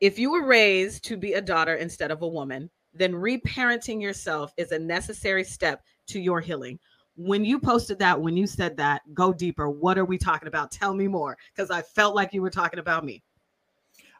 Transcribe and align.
if 0.00 0.18
you 0.18 0.30
were 0.30 0.46
raised 0.46 1.04
to 1.04 1.16
be 1.16 1.34
a 1.34 1.40
daughter 1.40 1.74
instead 1.74 2.10
of 2.10 2.22
a 2.22 2.28
woman, 2.28 2.70
then 2.92 3.12
reparenting 3.12 4.00
yourself 4.00 4.52
is 4.56 4.72
a 4.72 4.78
necessary 4.78 5.44
step 5.44 5.82
to 6.08 6.20
your 6.20 6.40
healing. 6.40 6.78
When 7.16 7.44
you 7.44 7.58
posted 7.58 7.98
that, 8.00 8.20
when 8.20 8.36
you 8.36 8.46
said 8.46 8.76
that, 8.76 9.02
go 9.14 9.32
deeper. 9.32 9.70
What 9.70 9.96
are 9.96 10.04
we 10.04 10.18
talking 10.18 10.48
about? 10.48 10.70
Tell 10.70 10.94
me 10.94 11.08
more 11.08 11.36
because 11.54 11.70
I 11.70 11.82
felt 11.82 12.14
like 12.14 12.34
you 12.34 12.42
were 12.42 12.50
talking 12.50 12.78
about 12.78 13.04
me. 13.04 13.22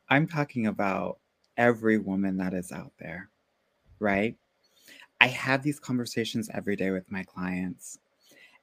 I'm 0.08 0.26
talking 0.26 0.66
about 0.66 1.18
every 1.56 1.98
woman 1.98 2.36
that 2.38 2.54
is 2.54 2.72
out 2.72 2.92
there, 2.98 3.28
right? 3.98 4.34
I 5.20 5.28
have 5.28 5.62
these 5.62 5.80
conversations 5.80 6.48
every 6.54 6.76
day 6.76 6.90
with 6.90 7.10
my 7.10 7.22
clients. 7.24 7.98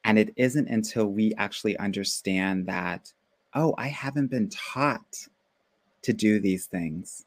And 0.04 0.18
it 0.20 0.34
isn't 0.36 0.68
until 0.68 1.08
we 1.08 1.34
actually 1.38 1.78
understand 1.78 2.68
that, 2.68 3.12
oh, 3.54 3.74
I 3.78 3.88
haven't 3.88 4.28
been 4.28 4.50
taught 4.50 5.28
to 6.04 6.14
do 6.14 6.40
these 6.40 6.68
things. 6.68 7.26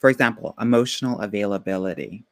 For 0.00 0.10
example, 0.10 0.54
emotional 0.60 1.20
availability, 1.20 2.24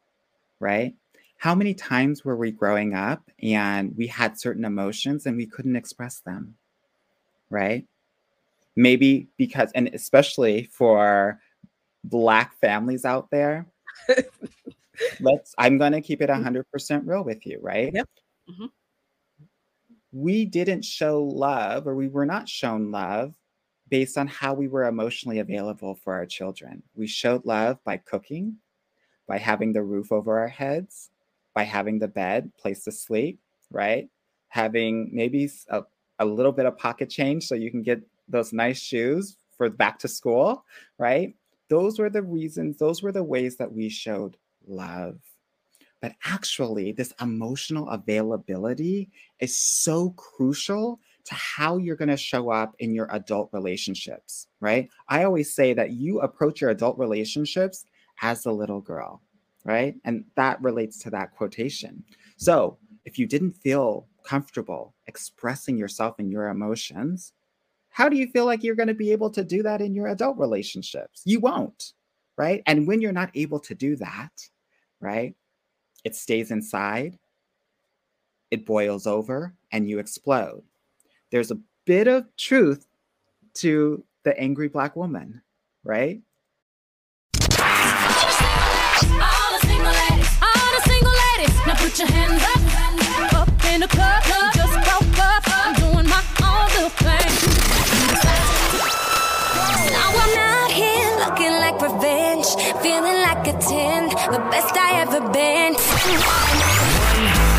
right? 0.59 0.93
How 1.37 1.55
many 1.55 1.73
times 1.73 2.23
were 2.23 2.35
we 2.35 2.51
growing 2.51 2.93
up 2.93 3.29
and 3.41 3.95
we 3.97 4.07
had 4.07 4.39
certain 4.39 4.65
emotions 4.65 5.25
and 5.25 5.37
we 5.37 5.45
couldn't 5.45 5.75
express 5.75 6.19
them, 6.19 6.55
right? 7.49 7.85
Maybe 8.75 9.27
because, 9.37 9.71
and 9.73 9.89
especially 9.89 10.69
for 10.71 11.39
Black 12.03 12.57
families 12.59 13.05
out 13.05 13.29
there, 13.29 13.67
let's, 15.19 15.53
I'm 15.57 15.77
going 15.77 15.91
to 15.93 16.01
keep 16.01 16.21
it 16.21 16.29
100% 16.29 16.63
mm-hmm. 16.65 17.09
real 17.09 17.23
with 17.23 17.45
you, 17.45 17.59
right? 17.61 17.91
Yep. 17.93 18.09
Mm-hmm. 18.49 18.65
We 20.11 20.45
didn't 20.45 20.85
show 20.85 21.23
love 21.23 21.87
or 21.87 21.95
we 21.95 22.07
were 22.07 22.25
not 22.25 22.47
shown 22.47 22.91
love 22.91 23.33
based 23.93 24.17
on 24.17 24.25
how 24.25 24.55
we 24.55 24.67
were 24.67 24.85
emotionally 24.85 25.37
available 25.37 25.93
for 25.93 26.15
our 26.15 26.25
children. 26.25 26.81
We 26.95 27.05
showed 27.05 27.45
love 27.45 27.77
by 27.83 27.97
cooking, 27.97 28.57
by 29.27 29.37
having 29.37 29.71
the 29.71 29.83
roof 29.83 30.11
over 30.11 30.39
our 30.39 30.47
heads, 30.47 31.11
by 31.53 31.61
having 31.61 31.99
the 31.99 32.07
bed, 32.07 32.51
place 32.57 32.83
to 32.85 32.91
sleep, 32.91 33.39
right? 33.69 34.09
Having 34.47 35.11
maybe 35.13 35.47
a, 35.69 35.83
a 36.17 36.25
little 36.25 36.51
bit 36.51 36.65
of 36.65 36.75
pocket 36.75 37.11
change 37.11 37.45
so 37.45 37.53
you 37.53 37.69
can 37.69 37.83
get 37.83 38.01
those 38.27 38.51
nice 38.51 38.81
shoes 38.81 39.37
for 39.55 39.69
back 39.69 39.99
to 39.99 40.07
school, 40.07 40.65
right? 40.97 41.35
Those 41.69 41.99
were 41.99 42.09
the 42.09 42.23
reasons, 42.23 42.77
those 42.77 43.03
were 43.03 43.11
the 43.11 43.23
ways 43.23 43.57
that 43.57 43.71
we 43.71 43.89
showed 43.89 44.37
love. 44.65 45.19
But 46.01 46.13
actually, 46.25 46.93
this 46.93 47.13
emotional 47.21 47.87
availability 47.89 49.11
is 49.39 49.55
so 49.55 50.15
crucial 50.17 50.99
to 51.25 51.33
how 51.35 51.77
you're 51.77 51.95
going 51.95 52.09
to 52.09 52.17
show 52.17 52.49
up 52.49 52.75
in 52.79 52.93
your 52.93 53.07
adult 53.11 53.49
relationships, 53.53 54.47
right? 54.59 54.89
I 55.07 55.23
always 55.23 55.53
say 55.53 55.73
that 55.73 55.91
you 55.91 56.19
approach 56.19 56.61
your 56.61 56.71
adult 56.71 56.97
relationships 56.97 57.85
as 58.21 58.45
a 58.45 58.51
little 58.51 58.81
girl, 58.81 59.21
right? 59.63 59.95
And 60.03 60.25
that 60.35 60.61
relates 60.61 60.99
to 60.99 61.09
that 61.11 61.35
quotation. 61.35 62.03
So 62.37 62.77
if 63.05 63.17
you 63.17 63.25
didn't 63.25 63.53
feel 63.53 64.07
comfortable 64.23 64.95
expressing 65.07 65.77
yourself 65.77 66.19
and 66.19 66.31
your 66.31 66.47
emotions, 66.47 67.33
how 67.89 68.09
do 68.09 68.17
you 68.17 68.27
feel 68.27 68.45
like 68.45 68.63
you're 68.63 68.75
going 68.75 68.87
to 68.87 68.93
be 68.93 69.11
able 69.11 69.29
to 69.29 69.43
do 69.43 69.63
that 69.63 69.81
in 69.81 69.93
your 69.93 70.07
adult 70.07 70.37
relationships? 70.37 71.21
You 71.25 71.39
won't, 71.39 71.93
right? 72.37 72.63
And 72.65 72.87
when 72.87 73.01
you're 73.01 73.11
not 73.11 73.31
able 73.35 73.59
to 73.61 73.75
do 73.75 73.95
that, 73.97 74.31
right, 74.99 75.35
it 76.03 76.15
stays 76.15 76.51
inside, 76.51 77.19
it 78.51 78.65
boils 78.65 79.07
over, 79.07 79.53
and 79.71 79.87
you 79.87 79.99
explode 79.99 80.63
there's 81.33 81.49
a 81.49 81.57
bit 81.85 82.07
of 82.07 82.25
truth 82.37 82.85
to 83.55 84.05
the 84.23 84.39
angry 84.39 84.67
black 84.67 84.95
woman, 84.95 85.41
right? 85.83 86.21
All 87.33 87.49
the 87.49 87.57
single 89.65 89.89
ladies, 89.89 90.29
all 90.45 90.69
the 90.77 90.83
single 90.85 91.15
ladies, 91.25 91.57
now 91.65 91.73
put 91.73 91.97
your 91.97 92.05
hands 92.07 92.37
up, 92.53 92.61
up 93.33 93.49
in 93.65 93.81
the 93.81 93.87
club, 93.87 94.21
just 94.53 94.77
broke 94.85 95.17
up, 95.17 95.41
I'm 95.47 95.73
doing 95.73 96.07
my 96.07 96.21
own 96.45 96.69
little 96.69 96.93
thing. 97.01 97.33
Now 99.89 100.13
I'm 100.21 100.37
out 100.37 100.69
here 100.69 101.17
looking 101.17 101.57
like 101.57 101.81
revenge, 101.81 102.45
feeling 102.83 103.23
like 103.25 103.47
a 103.47 103.57
10, 103.57 104.09
the 104.31 104.37
best 104.51 104.77
I 104.77 105.01
ever 105.01 105.19
been. 105.33 105.73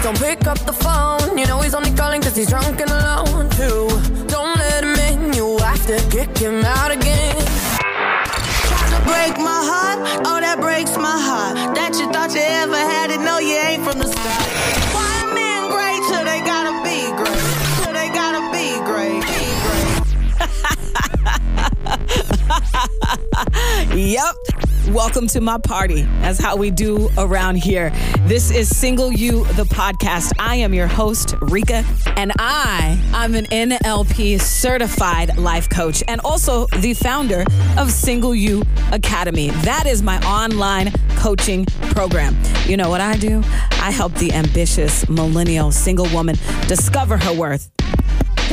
Don't 0.05 0.21
pick 0.21 0.47
up 0.47 0.59
the 0.67 0.73
phone, 0.75 1.39
you 1.39 1.47
know 1.47 1.63
he's 1.63 1.73
only 1.73 1.91
calling 1.91 2.21
cause 2.21 2.37
he's 2.37 2.51
drunk 2.51 2.79
and 2.79 2.91
alone 2.91 3.49
too. 3.49 3.89
Don't 4.27 4.55
let 4.59 4.85
him 4.85 4.95
in, 5.09 5.33
you 5.33 5.57
have 5.57 5.87
to 5.87 5.97
kick 6.11 6.37
him 6.37 6.63
out 6.63 6.91
again. 6.91 7.35
Try 8.69 8.85
to 8.91 9.01
break 9.07 9.39
my 9.39 9.61
heart, 9.71 9.99
oh 10.27 10.41
that 10.43 10.59
breaks 10.61 10.99
my 10.99 11.19
heart. 11.29 11.75
That 11.75 11.97
you 11.99 12.13
thought 12.13 12.35
you 12.35 12.43
ever 12.43 12.77
had 12.77 13.13
it, 13.13 13.21
no 13.21 13.39
you 13.39 13.57
ain't 13.57 13.83
from 13.83 13.99
the 13.99 14.07
start. 14.07 14.54
yep. 23.95 24.35
Welcome 24.91 25.29
to 25.29 25.41
my 25.41 25.59
party. 25.59 26.03
That's 26.21 26.39
how 26.39 26.57
we 26.57 26.71
do 26.71 27.09
around 27.17 27.57
here. 27.57 27.91
This 28.27 28.51
is 28.51 28.75
Single 28.75 29.12
You, 29.12 29.45
the 29.55 29.65
podcast. 29.65 30.33
I 30.39 30.57
am 30.57 30.75
your 30.75 30.87
host, 30.87 31.35
Rika, 31.41 31.85
and 32.17 32.33
I, 32.39 33.01
I'm 33.15 33.35
an 33.35 33.47
NLP 33.47 34.41
certified 34.41 35.39
life 35.39 35.71
coach 35.71 36.03
and 36.07 36.21
also 36.21 36.67
the 36.79 36.95
founder 36.95 37.45
of 37.79 37.91
Single 37.91 38.35
You 38.35 38.62
Academy. 38.93 39.51
That 39.51 39.87
is 39.87 40.03
my 40.03 40.19
online 40.27 40.93
coaching 41.17 41.65
program. 41.93 42.37
You 42.67 42.77
know 42.77 42.91
what 42.91 43.01
I 43.01 43.17
do? 43.17 43.43
I 43.73 43.91
help 43.91 44.12
the 44.15 44.33
ambitious 44.33 45.09
millennial 45.09 45.73
single 45.73 46.09
woman 46.12 46.37
discover 46.69 47.17
her 47.17 47.33
worth. 47.33 47.71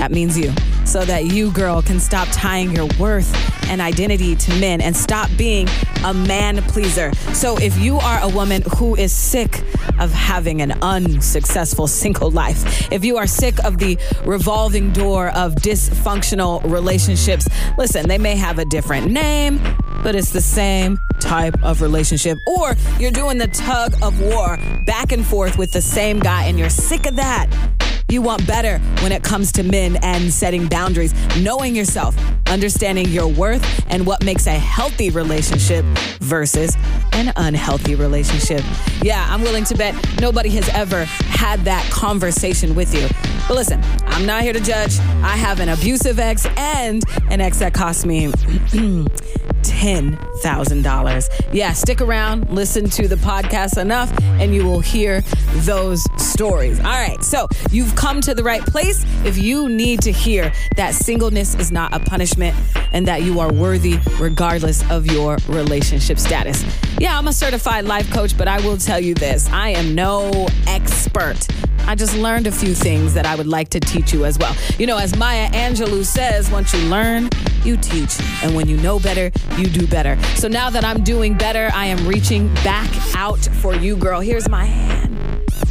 That 0.01 0.11
means 0.11 0.35
you 0.35 0.51
so 0.83 1.05
that 1.05 1.25
you, 1.25 1.51
girl, 1.51 1.83
can 1.83 1.99
stop 1.99 2.27
tying 2.31 2.71
your 2.71 2.87
worth 2.99 3.31
and 3.69 3.79
identity 3.79 4.35
to 4.35 4.59
men 4.59 4.81
and 4.81 4.97
stop 4.97 5.29
being 5.37 5.67
a 6.03 6.11
man 6.11 6.59
pleaser. 6.63 7.13
So, 7.33 7.55
if 7.59 7.77
you 7.77 7.97
are 7.97 8.19
a 8.23 8.27
woman 8.27 8.63
who 8.77 8.95
is 8.95 9.13
sick 9.13 9.61
of 9.99 10.11
having 10.11 10.59
an 10.63 10.71
unsuccessful 10.81 11.85
single 11.85 12.31
life, 12.31 12.91
if 12.91 13.05
you 13.05 13.17
are 13.17 13.27
sick 13.27 13.63
of 13.63 13.77
the 13.77 13.99
revolving 14.25 14.91
door 14.91 15.27
of 15.29 15.53
dysfunctional 15.53 16.63
relationships, 16.63 17.47
listen, 17.77 18.07
they 18.07 18.17
may 18.17 18.35
have 18.35 18.57
a 18.57 18.65
different 18.65 19.11
name, 19.11 19.61
but 20.01 20.15
it's 20.15 20.31
the 20.31 20.41
same 20.41 20.99
type 21.19 21.63
of 21.63 21.79
relationship. 21.79 22.39
Or 22.47 22.75
you're 22.99 23.11
doing 23.11 23.37
the 23.37 23.49
tug 23.49 23.93
of 24.01 24.19
war 24.19 24.57
back 24.87 25.11
and 25.11 25.23
forth 25.23 25.59
with 25.59 25.71
the 25.73 25.81
same 25.83 26.17
guy 26.17 26.45
and 26.45 26.57
you're 26.57 26.71
sick 26.71 27.05
of 27.05 27.17
that. 27.17 27.80
You 28.11 28.21
want 28.21 28.45
better 28.45 28.77
when 29.01 29.13
it 29.13 29.23
comes 29.23 29.53
to 29.53 29.63
men 29.63 29.95
and 30.03 30.33
setting 30.33 30.67
boundaries, 30.67 31.13
knowing 31.37 31.73
yourself, 31.73 32.13
understanding 32.47 33.07
your 33.07 33.25
worth, 33.25 33.85
and 33.89 34.05
what 34.05 34.25
makes 34.25 34.47
a 34.47 34.51
healthy 34.51 35.09
relationship 35.11 35.85
versus 36.19 36.75
an 37.13 37.31
unhealthy 37.37 37.95
relationship. 37.95 38.65
Yeah, 39.01 39.25
I'm 39.29 39.41
willing 39.41 39.63
to 39.63 39.77
bet 39.77 39.95
nobody 40.19 40.49
has 40.49 40.67
ever 40.73 41.05
had 41.05 41.61
that 41.61 41.89
conversation 41.89 42.75
with 42.75 42.93
you. 42.93 43.07
But 43.47 43.55
listen, 43.55 43.81
I'm 44.07 44.25
not 44.25 44.43
here 44.43 44.51
to 44.51 44.59
judge. 44.59 44.99
I 45.23 45.37
have 45.37 45.61
an 45.61 45.69
abusive 45.69 46.19
ex 46.19 46.45
and 46.57 47.05
an 47.29 47.39
ex 47.39 47.59
that 47.59 47.73
cost 47.73 48.05
me 48.05 48.25
$10,000. 49.81 51.29
Yeah, 51.51 51.73
stick 51.73 52.01
around, 52.01 52.47
listen 52.51 52.87
to 52.91 53.07
the 53.07 53.15
podcast 53.15 53.81
enough, 53.81 54.15
and 54.21 54.53
you 54.53 54.63
will 54.63 54.79
hear 54.79 55.21
those 55.65 56.03
stories. 56.21 56.79
All 56.79 56.85
right, 56.85 57.21
so 57.23 57.47
you've 57.71 57.95
come 57.95 58.21
to 58.21 58.35
the 58.35 58.43
right 58.43 58.61
place 58.61 59.03
if 59.25 59.39
you 59.39 59.69
need 59.69 60.01
to 60.01 60.11
hear 60.11 60.53
that 60.75 60.93
singleness 60.93 61.55
is 61.55 61.71
not 61.71 61.95
a 61.95 61.99
punishment 61.99 62.55
and 62.93 63.07
that 63.07 63.23
you 63.23 63.39
are 63.39 63.51
worthy 63.51 63.97
regardless 64.19 64.87
of 64.91 65.07
your 65.07 65.37
relationship 65.47 66.19
status. 66.19 66.63
Yeah, 66.99 67.17
I'm 67.17 67.27
a 67.27 67.33
certified 67.33 67.85
life 67.85 68.11
coach, 68.11 68.37
but 68.37 68.47
I 68.47 68.59
will 68.61 68.77
tell 68.77 68.99
you 68.99 69.15
this 69.15 69.49
I 69.49 69.69
am 69.69 69.95
no 69.95 70.47
expert. 70.67 71.47
I 71.87 71.95
just 71.95 72.15
learned 72.15 72.47
a 72.47 72.51
few 72.51 72.73
things 72.73 73.13
that 73.13 73.25
I 73.25 73.35
would 73.35 73.47
like 73.47 73.69
to 73.69 73.79
teach 73.79 74.13
you 74.13 74.25
as 74.25 74.37
well. 74.37 74.55
You 74.77 74.87
know, 74.87 74.97
as 74.97 75.15
Maya 75.17 75.49
Angelou 75.51 76.05
says, 76.05 76.49
once 76.51 76.73
you 76.73 76.79
learn, 76.89 77.29
you 77.63 77.77
teach. 77.77 78.19
And 78.43 78.55
when 78.55 78.67
you 78.67 78.77
know 78.77 78.99
better, 78.99 79.31
you 79.57 79.65
do 79.67 79.87
better. 79.87 80.21
So 80.35 80.47
now 80.47 80.69
that 80.69 80.83
I'm 80.83 81.03
doing 81.03 81.37
better, 81.37 81.69
I 81.73 81.85
am 81.85 82.07
reaching 82.07 82.53
back 82.55 82.89
out 83.15 83.39
for 83.39 83.75
you, 83.75 83.95
girl. 83.95 84.19
Here's 84.21 84.49
my 84.49 84.65
hand. 84.65 85.17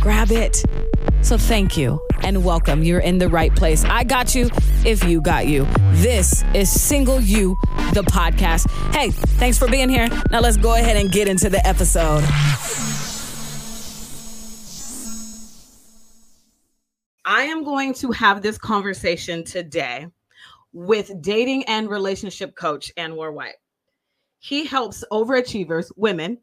Grab 0.00 0.30
it. 0.30 0.62
So 1.22 1.36
thank 1.36 1.76
you 1.76 2.00
and 2.22 2.44
welcome. 2.44 2.82
You're 2.82 3.00
in 3.00 3.18
the 3.18 3.28
right 3.28 3.54
place. 3.54 3.84
I 3.84 4.04
got 4.04 4.34
you 4.34 4.50
if 4.84 5.04
you 5.04 5.20
got 5.20 5.46
you. 5.46 5.66
This 5.94 6.44
is 6.54 6.70
Single 6.70 7.20
You, 7.20 7.56
the 7.92 8.02
podcast. 8.02 8.70
Hey, 8.94 9.10
thanks 9.10 9.58
for 9.58 9.68
being 9.68 9.88
here. 9.88 10.08
Now 10.30 10.40
let's 10.40 10.56
go 10.56 10.74
ahead 10.74 10.96
and 10.96 11.10
get 11.12 11.28
into 11.28 11.50
the 11.50 11.64
episode. 11.66 12.24
Going 17.80 17.94
to 17.94 18.12
have 18.12 18.42
this 18.42 18.58
conversation 18.58 19.42
today 19.42 20.06
with 20.74 21.10
dating 21.22 21.64
and 21.64 21.88
relationship 21.88 22.54
coach 22.54 22.92
Anwar 22.98 23.32
White. 23.32 23.54
he 24.40 24.66
helps 24.66 25.02
overachievers, 25.10 25.90
women, 25.96 26.36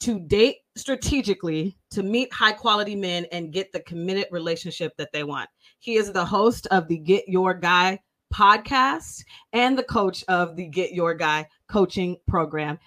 to 0.00 0.20
date 0.20 0.56
strategically, 0.76 1.78
to 1.90 2.02
meet 2.02 2.30
high 2.34 2.52
quality 2.52 2.96
men, 2.96 3.26
and 3.32 3.50
get 3.50 3.72
the 3.72 3.80
committed 3.80 4.26
relationship 4.30 4.94
that 4.98 5.10
they 5.12 5.24
want. 5.24 5.48
He 5.78 5.94
is 5.94 6.12
the 6.12 6.24
host 6.24 6.66
of 6.70 6.86
the 6.88 6.98
Get 6.98 7.28
Your 7.28 7.54
Guy 7.54 7.98
podcast 8.34 9.24
and 9.54 9.78
the 9.78 9.84
coach 9.84 10.22
of 10.28 10.54
the 10.54 10.66
Get 10.66 10.92
Your 10.92 11.14
Guy 11.14 11.46
coaching 11.66 12.18
program. 12.28 12.78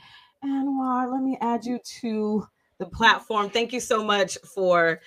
Anwar, 0.46 1.12
let 1.12 1.24
me 1.24 1.36
add 1.42 1.66
you 1.66 1.80
to 2.02 2.46
the 2.78 2.86
platform. 2.86 3.50
Thank 3.50 3.74
you 3.74 3.80
so 3.80 4.04
much 4.04 4.38
for 4.54 5.00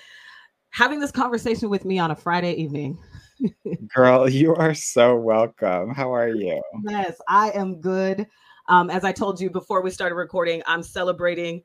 having 0.70 1.00
this 1.00 1.10
conversation 1.10 1.68
with 1.68 1.84
me 1.84 1.98
on 1.98 2.10
a 2.10 2.16
Friday 2.16 2.54
evening. 2.54 2.98
Girl, 3.94 4.28
you 4.28 4.54
are 4.54 4.74
so 4.74 5.16
welcome. 5.16 5.94
How 5.94 6.14
are 6.14 6.28
you? 6.28 6.62
Yes, 6.88 7.20
I 7.28 7.50
am 7.50 7.80
good. 7.80 8.26
Um, 8.68 8.90
as 8.90 9.04
I 9.04 9.12
told 9.12 9.40
you 9.40 9.50
before 9.50 9.82
we 9.82 9.90
started 9.90 10.14
recording, 10.14 10.62
I'm 10.66 10.82
celebrating 10.82 11.62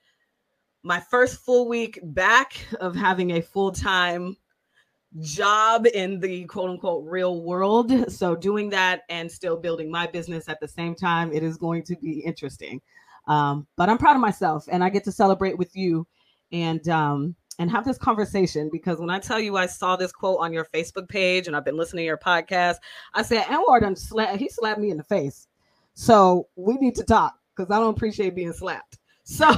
my 0.84 1.00
first 1.00 1.40
full 1.40 1.68
week 1.68 2.00
back 2.04 2.54
of 2.80 2.96
having 2.96 3.32
a 3.32 3.42
full 3.42 3.72
time 3.72 4.38
job 5.20 5.86
in 5.88 6.20
the 6.20 6.46
quote 6.46 6.70
unquote 6.70 7.06
real 7.06 7.42
world. 7.42 8.12
So, 8.12 8.36
doing 8.36 8.70
that 8.72 9.02
and 9.10 9.32
still 9.32 9.58
building 9.58 9.92
my 9.92 10.08
business 10.08 10.50
at 10.50 10.60
the 10.60 10.68
same 10.68 10.96
time, 10.96 11.32
it 11.32 11.44
is 11.44 11.58
going 11.58 11.84
to 11.84 11.96
be 11.98 12.20
interesting. 12.20 12.82
Um, 13.28 13.68
but 13.76 13.90
I'm 13.90 13.98
proud 13.98 14.16
of 14.16 14.22
myself 14.22 14.66
and 14.72 14.84
I 14.84 14.90
get 14.90 15.04
to 15.06 15.12
celebrate 15.12 15.58
with 15.58 15.76
you 15.76 16.08
and 16.52 16.88
um, 16.90 17.36
and 17.60 17.72
have 17.72 17.86
this 17.86 17.98
conversation 17.98 18.70
because 18.72 19.00
when 19.00 19.10
I 19.10 19.20
tell 19.20 19.40
you 19.40 19.58
I 19.58 19.66
saw 19.66 19.96
this 19.96 20.12
quote 20.12 20.40
on 20.40 20.54
your 20.54 20.66
Facebook 20.66 21.08
page 21.08 21.48
and 21.48 21.56
I've 21.56 21.66
been 21.66 21.78
listening 21.78 22.02
to 22.04 22.06
your 22.06 22.18
podcast, 22.18 22.76
I 23.14 23.22
said 23.22 23.44
Anwar 23.44 23.82
done 23.82 23.96
slap 23.96 24.38
he 24.38 24.50
slapped 24.50 24.80
me 24.80 24.92
in 24.92 24.98
the 24.98 25.04
face. 25.04 25.48
So 25.94 26.48
we 26.56 26.76
need 26.76 26.96
to 26.96 27.04
talk 27.04 27.36
because 27.56 27.72
I 27.72 27.80
don't 27.80 27.96
appreciate 27.96 28.36
being 28.36 28.54
slapped. 28.54 29.00
So 29.24 29.56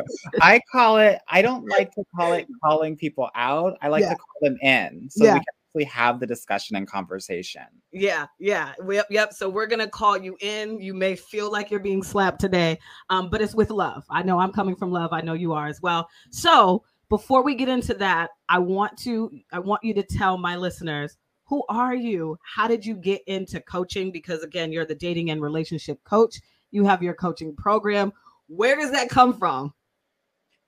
I 0.40 0.60
call 0.70 0.98
it, 0.98 1.18
I 1.28 1.42
don't 1.42 1.66
like 1.68 1.92
to 1.94 2.04
call 2.14 2.32
it 2.32 2.46
calling 2.62 2.96
people 2.96 3.28
out. 3.34 3.76
I 3.82 3.88
like 3.88 4.02
yeah. 4.02 4.10
to 4.10 4.16
call 4.16 4.36
them 4.42 4.56
in. 4.62 5.08
So 5.10 5.24
yeah. 5.24 5.34
we 5.34 5.38
can 5.40 5.46
actually 5.70 5.84
have 5.84 6.20
the 6.20 6.26
discussion 6.26 6.76
and 6.76 6.86
conversation. 6.86 7.62
Yeah, 7.92 8.26
yeah. 8.38 8.72
Yep, 8.88 9.06
yep. 9.10 9.32
So 9.32 9.48
we're 9.48 9.66
gonna 9.66 9.88
call 9.88 10.16
you 10.16 10.36
in. 10.40 10.80
You 10.80 10.94
may 10.94 11.16
feel 11.16 11.50
like 11.50 11.70
you're 11.70 11.80
being 11.80 12.02
slapped 12.02 12.40
today, 12.40 12.78
um, 13.08 13.30
but 13.30 13.40
it's 13.40 13.54
with 13.54 13.70
love. 13.70 14.04
I 14.10 14.22
know 14.22 14.38
I'm 14.38 14.52
coming 14.52 14.76
from 14.76 14.92
love. 14.92 15.12
I 15.12 15.22
know 15.22 15.34
you 15.34 15.52
are 15.52 15.66
as 15.66 15.82
well. 15.82 16.08
So 16.30 16.84
before 17.10 17.42
we 17.42 17.54
get 17.54 17.68
into 17.68 17.92
that, 17.94 18.30
I 18.48 18.58
want 18.60 18.96
to 18.98 19.30
I 19.52 19.58
want 19.58 19.84
you 19.84 19.92
to 19.94 20.02
tell 20.02 20.38
my 20.38 20.56
listeners 20.56 21.18
who 21.44 21.64
are 21.68 21.96
you? 21.96 22.38
How 22.42 22.68
did 22.68 22.86
you 22.86 22.94
get 22.94 23.22
into 23.26 23.60
coaching? 23.60 24.12
Because 24.12 24.44
again, 24.44 24.72
you're 24.72 24.86
the 24.86 24.94
dating 24.94 25.30
and 25.30 25.42
relationship 25.42 26.02
coach. 26.04 26.40
You 26.70 26.84
have 26.84 27.02
your 27.02 27.14
coaching 27.14 27.56
program. 27.56 28.12
Where 28.46 28.76
does 28.76 28.92
that 28.92 29.10
come 29.10 29.36
from? 29.36 29.74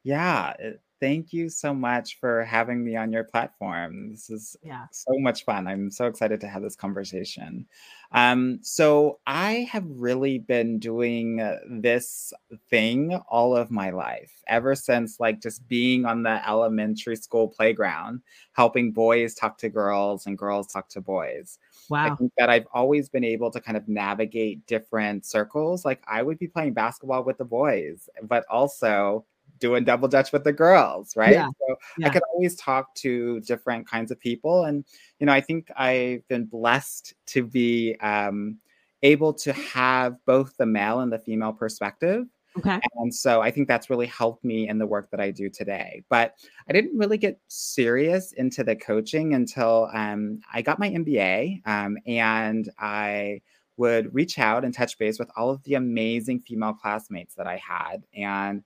Yeah, 0.02 0.54
thank 1.02 1.32
you 1.32 1.48
so 1.48 1.74
much 1.74 2.20
for 2.20 2.44
having 2.44 2.84
me 2.84 2.94
on 2.94 3.10
your 3.10 3.24
platform. 3.24 4.12
This 4.12 4.30
is 4.30 4.56
yeah. 4.62 4.86
so 4.92 5.10
much 5.18 5.44
fun. 5.44 5.66
I'm 5.66 5.90
so 5.90 6.06
excited 6.06 6.40
to 6.42 6.46
have 6.46 6.62
this 6.62 6.76
conversation. 6.76 7.66
Um, 8.12 8.60
so, 8.62 9.18
I 9.26 9.66
have 9.72 9.84
really 9.88 10.38
been 10.38 10.78
doing 10.78 11.38
this 11.68 12.32
thing 12.70 13.18
all 13.28 13.56
of 13.56 13.70
my 13.70 13.90
life, 13.90 14.30
ever 14.46 14.76
since 14.76 15.18
like 15.18 15.40
just 15.42 15.66
being 15.66 16.04
on 16.04 16.22
the 16.22 16.48
elementary 16.48 17.16
school 17.16 17.48
playground, 17.48 18.20
helping 18.52 18.92
boys 18.92 19.34
talk 19.34 19.58
to 19.58 19.68
girls 19.68 20.26
and 20.26 20.38
girls 20.38 20.68
talk 20.68 20.88
to 20.90 21.00
boys. 21.00 21.58
Wow. 21.88 22.12
I 22.12 22.14
think 22.14 22.32
that 22.38 22.48
I've 22.48 22.68
always 22.72 23.08
been 23.08 23.24
able 23.24 23.50
to 23.50 23.60
kind 23.60 23.76
of 23.76 23.88
navigate 23.88 24.66
different 24.66 25.26
circles. 25.26 25.84
Like 25.84 26.00
I 26.06 26.22
would 26.22 26.38
be 26.38 26.46
playing 26.46 26.74
basketball 26.74 27.24
with 27.24 27.38
the 27.38 27.44
boys, 27.44 28.08
but 28.22 28.44
also 28.48 29.24
doing 29.62 29.84
double 29.84 30.08
dutch 30.08 30.32
with 30.32 30.42
the 30.42 30.52
girls, 30.52 31.16
right? 31.16 31.32
Yeah. 31.32 31.46
So 31.46 31.76
yeah. 31.96 32.08
I 32.08 32.10
could 32.10 32.22
always 32.34 32.56
talk 32.56 32.92
to 32.96 33.38
different 33.40 33.88
kinds 33.88 34.10
of 34.10 34.18
people. 34.18 34.64
And, 34.64 34.84
you 35.20 35.26
know, 35.26 35.32
I 35.32 35.40
think 35.40 35.70
I've 35.76 36.26
been 36.26 36.46
blessed 36.46 37.14
to 37.28 37.44
be 37.44 37.94
um, 38.00 38.58
able 39.04 39.32
to 39.34 39.52
have 39.52 40.16
both 40.26 40.56
the 40.56 40.66
male 40.66 40.98
and 40.98 41.12
the 41.12 41.20
female 41.20 41.52
perspective. 41.52 42.26
Okay. 42.58 42.80
And 42.96 43.14
so 43.14 43.40
I 43.40 43.52
think 43.52 43.68
that's 43.68 43.88
really 43.88 44.06
helped 44.06 44.44
me 44.44 44.68
in 44.68 44.78
the 44.78 44.86
work 44.86 45.10
that 45.12 45.20
I 45.20 45.30
do 45.30 45.48
today. 45.48 46.02
But 46.10 46.34
I 46.68 46.72
didn't 46.72 46.98
really 46.98 47.18
get 47.18 47.40
serious 47.46 48.32
into 48.32 48.64
the 48.64 48.74
coaching 48.74 49.32
until 49.34 49.88
um, 49.94 50.40
I 50.52 50.60
got 50.60 50.80
my 50.80 50.90
MBA 50.90 51.66
um, 51.66 51.96
and 52.04 52.68
I 52.80 53.42
would 53.76 54.12
reach 54.12 54.40
out 54.40 54.64
and 54.64 54.74
touch 54.74 54.98
base 54.98 55.20
with 55.20 55.30
all 55.36 55.50
of 55.50 55.62
the 55.62 55.74
amazing 55.74 56.40
female 56.40 56.74
classmates 56.74 57.36
that 57.36 57.46
I 57.46 57.56
had. 57.56 58.04
And 58.14 58.64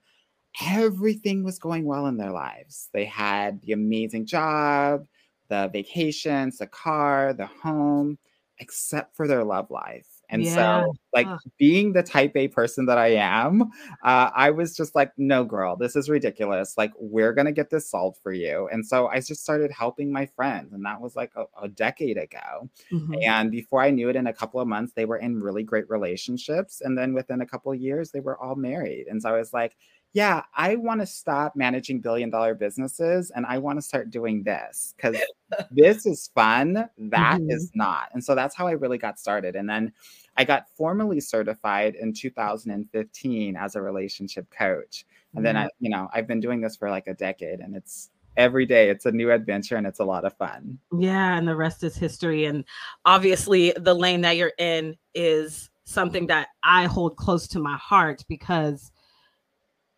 everything 0.65 1.43
was 1.43 1.59
going 1.59 1.85
well 1.85 2.07
in 2.07 2.17
their 2.17 2.31
lives. 2.31 2.89
They 2.93 3.05
had 3.05 3.61
the 3.61 3.73
amazing 3.73 4.25
job, 4.25 5.05
the 5.49 5.69
vacations, 5.71 6.57
the 6.57 6.67
car, 6.67 7.33
the 7.33 7.47
home, 7.47 8.17
except 8.59 9.15
for 9.15 9.27
their 9.27 9.43
love 9.43 9.69
life. 9.69 10.07
And 10.29 10.43
yeah. 10.43 10.81
so, 10.83 10.93
like, 11.13 11.27
being 11.57 11.93
the 11.93 12.03
type 12.03 12.35
A 12.35 12.49
person 12.49 12.85
that 12.87 12.97
I 12.97 13.13
am, 13.13 13.61
uh, 14.03 14.29
I 14.35 14.49
was 14.49 14.75
just 14.75 14.93
like, 14.93 15.13
no, 15.15 15.45
girl, 15.45 15.77
this 15.77 15.95
is 15.95 16.09
ridiculous. 16.09 16.77
Like, 16.77 16.91
we're 16.99 17.31
going 17.31 17.45
to 17.45 17.53
get 17.53 17.69
this 17.69 17.89
solved 17.89 18.17
for 18.21 18.33
you. 18.33 18.67
And 18.69 18.85
so 18.85 19.07
I 19.07 19.21
just 19.21 19.41
started 19.41 19.71
helping 19.71 20.11
my 20.11 20.25
friends. 20.25 20.73
And 20.73 20.83
that 20.85 20.99
was 20.99 21.15
like 21.15 21.31
a, 21.37 21.45
a 21.63 21.69
decade 21.69 22.17
ago. 22.17 22.69
Mm-hmm. 22.91 23.13
And 23.23 23.51
before 23.51 23.81
I 23.81 23.89
knew 23.89 24.09
it, 24.09 24.17
in 24.17 24.27
a 24.27 24.33
couple 24.33 24.59
of 24.59 24.67
months, 24.67 24.91
they 24.93 25.05
were 25.05 25.15
in 25.15 25.41
really 25.41 25.63
great 25.63 25.89
relationships. 25.89 26.81
And 26.81 26.97
then 26.97 27.13
within 27.13 27.39
a 27.39 27.47
couple 27.47 27.71
of 27.71 27.79
years, 27.79 28.11
they 28.11 28.19
were 28.19 28.37
all 28.37 28.55
married. 28.55 29.07
And 29.07 29.21
so 29.21 29.29
I 29.29 29.37
was 29.37 29.53
like, 29.53 29.77
yeah, 30.17 30.41
I 30.55 30.77
want 30.77 30.99
to 31.01 31.05
stop 31.05 31.55
managing 31.55 32.01
billion 32.01 32.31
dollar 32.31 32.55
businesses 32.55 33.31
and 33.35 33.45
I 33.45 33.59
want 33.59 33.77
to 33.77 33.83
start 33.83 34.09
doing 34.09 34.41
this 34.41 34.95
because 34.97 35.15
this 35.71 36.07
is 36.07 36.31
fun. 36.33 36.73
That 36.73 37.39
mm-hmm. 37.39 37.51
is 37.51 37.69
not. 37.75 38.09
And 38.13 38.23
so 38.23 38.33
that's 38.33 38.55
how 38.55 38.65
I 38.65 38.71
really 38.71 38.97
got 38.97 39.19
started. 39.19 39.55
And 39.55 39.69
then 39.69 39.93
I 40.35 40.43
got 40.43 40.65
formally 40.75 41.19
certified 41.19 41.93
in 41.93 42.13
2015 42.13 43.55
as 43.55 43.75
a 43.75 43.81
relationship 43.83 44.49
coach. 44.49 45.05
And 45.35 45.37
mm-hmm. 45.37 45.43
then 45.43 45.55
I, 45.55 45.69
you 45.79 45.91
know, 45.91 46.09
I've 46.11 46.25
been 46.25 46.39
doing 46.39 46.61
this 46.61 46.75
for 46.75 46.89
like 46.89 47.05
a 47.05 47.13
decade 47.13 47.59
and 47.59 47.75
it's 47.75 48.09
every 48.37 48.65
day 48.65 48.89
it's 48.89 49.05
a 49.05 49.11
new 49.11 49.29
adventure 49.29 49.75
and 49.75 49.85
it's 49.85 49.99
a 49.99 50.03
lot 50.03 50.25
of 50.25 50.35
fun. 50.37 50.79
Yeah, 50.97 51.37
and 51.37 51.47
the 51.47 51.55
rest 51.55 51.83
is 51.83 51.95
history 51.95 52.45
and 52.45 52.65
obviously 53.05 53.71
the 53.77 53.93
lane 53.93 54.21
that 54.21 54.35
you're 54.35 54.53
in 54.57 54.95
is 55.13 55.69
something 55.83 56.25
that 56.25 56.47
I 56.63 56.85
hold 56.85 57.17
close 57.17 57.47
to 57.49 57.59
my 57.59 57.77
heart 57.77 58.25
because 58.27 58.91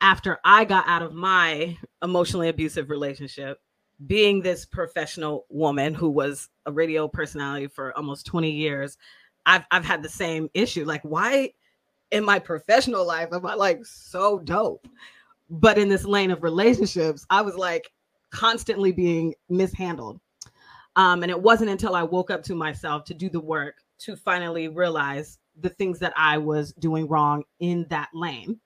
after 0.02 0.40
I 0.44 0.66
got 0.66 0.88
out 0.88 1.02
of 1.02 1.14
my 1.14 1.78
emotionally 2.04 2.50
abusive 2.50 2.90
relationship, 2.90 3.60
being 4.08 4.42
this 4.42 4.66
professional 4.66 5.46
woman 5.50 5.94
who 5.94 6.10
was 6.10 6.50
a 6.66 6.72
radio 6.72 7.08
personality 7.08 7.68
for 7.68 7.96
almost 7.98 8.26
20 8.26 8.50
years, 8.50 8.98
I've 9.46 9.64
I've 9.72 9.86
had 9.86 10.04
the 10.04 10.10
same 10.10 10.50
issue. 10.54 10.86
Like, 10.86 11.02
why 11.04 11.52
in 12.12 12.24
my 12.24 12.40
professional 12.40 13.06
life 13.06 13.30
am 13.34 13.46
I 13.46 13.56
like 13.56 13.86
so 13.86 14.40
dope? 14.40 14.88
But 15.50 15.78
in 15.78 15.90
this 15.90 16.06
lane 16.06 16.32
of 16.32 16.44
relationships, 16.44 17.26
I 17.30 17.42
was 17.42 17.56
like 17.56 17.92
constantly 18.32 18.92
being 18.92 19.34
mishandled. 19.50 20.20
Um, 20.96 21.24
and 21.24 21.32
it 21.32 21.42
wasn't 21.42 21.70
until 21.70 21.96
I 21.96 22.04
woke 22.04 22.30
up 22.30 22.44
to 22.44 22.56
myself 22.56 23.04
to 23.06 23.14
do 23.14 23.30
the 23.30 23.40
work 23.40 23.76
to 24.00 24.16
finally 24.16 24.68
realize 24.68 25.40
the 25.60 25.70
things 25.70 26.00
that 26.00 26.14
I 26.16 26.38
was 26.38 26.74
doing 26.74 27.08
wrong 27.08 27.44
in 27.60 27.86
that 27.90 28.10
lane. 28.14 28.60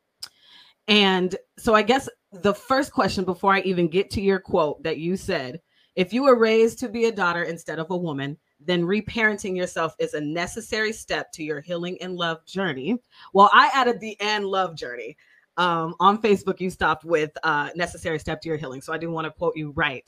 And 0.87 1.35
so 1.57 1.73
I 1.73 1.81
guess 1.81 2.09
the 2.31 2.53
first 2.53 2.91
question 2.91 3.23
before 3.23 3.53
I 3.53 3.61
even 3.61 3.87
get 3.87 4.09
to 4.11 4.21
your 4.21 4.39
quote 4.39 4.83
that 4.83 4.97
you 4.97 5.15
said, 5.15 5.61
if 5.95 6.11
you 6.11 6.23
were 6.23 6.37
raised 6.37 6.79
to 6.79 6.89
be 6.89 7.05
a 7.05 7.11
daughter 7.11 7.43
instead 7.43 7.79
of 7.79 7.91
a 7.91 7.97
woman, 7.97 8.37
then 8.59 8.83
reparenting 8.83 9.55
yourself 9.55 9.95
is 9.99 10.13
a 10.13 10.21
necessary 10.21 10.91
step 10.91 11.31
to 11.33 11.43
your 11.43 11.61
healing 11.61 11.97
and 12.01 12.15
love 12.15 12.43
journey. 12.45 12.97
Well, 13.33 13.49
I 13.53 13.69
added 13.73 13.99
the 13.99 14.19
and 14.19 14.45
love 14.45 14.75
journey. 14.75 15.17
Um, 15.57 15.93
on 15.99 16.19
Facebook, 16.19 16.59
you 16.59 16.71
stopped 16.71 17.05
with 17.05 17.31
uh, 17.43 17.69
necessary 17.75 18.17
step 18.17 18.41
to 18.41 18.49
your 18.49 18.57
healing. 18.57 18.81
So 18.81 18.91
I 18.91 18.97
do 18.97 19.11
want 19.11 19.25
to 19.25 19.31
quote 19.31 19.55
you 19.55 19.71
right. 19.71 20.07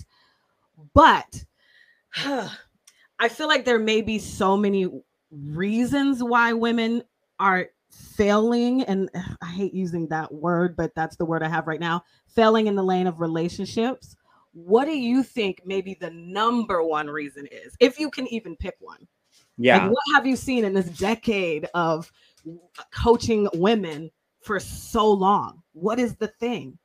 But 0.94 1.44
I 2.25 3.29
feel 3.29 3.48
like 3.48 3.63
there 3.63 3.79
may 3.79 4.01
be 4.01 4.17
so 4.17 4.58
many 4.58 4.88
reasons 5.32 6.24
why 6.24 6.53
women 6.53 7.03
are 7.39 7.67
failing 7.96 8.84
and 8.84 9.10
i 9.42 9.48
hate 9.48 9.74
using 9.74 10.08
that 10.08 10.32
word 10.34 10.75
but 10.75 10.94
that's 10.96 11.16
the 11.16 11.25
word 11.25 11.44
i 11.44 11.48
have 11.48 11.68
right 11.68 11.80
now 11.80 12.04
failing 12.28 12.68
in 12.68 12.75
the 12.75 12.84
lane 12.84 13.08
of 13.08 13.20
relationships 13.20 14.16
what 14.56 14.86
do 14.86 14.98
you 14.98 15.22
think 15.22 15.62
maybe 15.66 15.98
the 16.00 16.10
number 16.12 16.82
one 16.82 17.08
reason 17.08 17.46
is 17.52 17.75
if 17.82 18.00
you 18.00 18.10
can 18.10 18.25
even 18.28 18.56
pick 18.56 18.75
one? 18.80 19.06
Yeah. 19.58 19.78
like 19.78 19.92
what 19.92 20.04
have 20.14 20.25
you 20.25 20.38
seen 20.38 20.64
in 20.64 20.74
this 20.74 20.90
decade 20.98 21.68
of 21.74 22.12
coaching 22.92 23.50
women 23.54 24.10
for 24.42 24.60
so 24.60 25.12
long? 25.12 25.62
What 25.74 26.00
is 26.00 26.16
the 26.16 26.28
thing? 26.28 26.78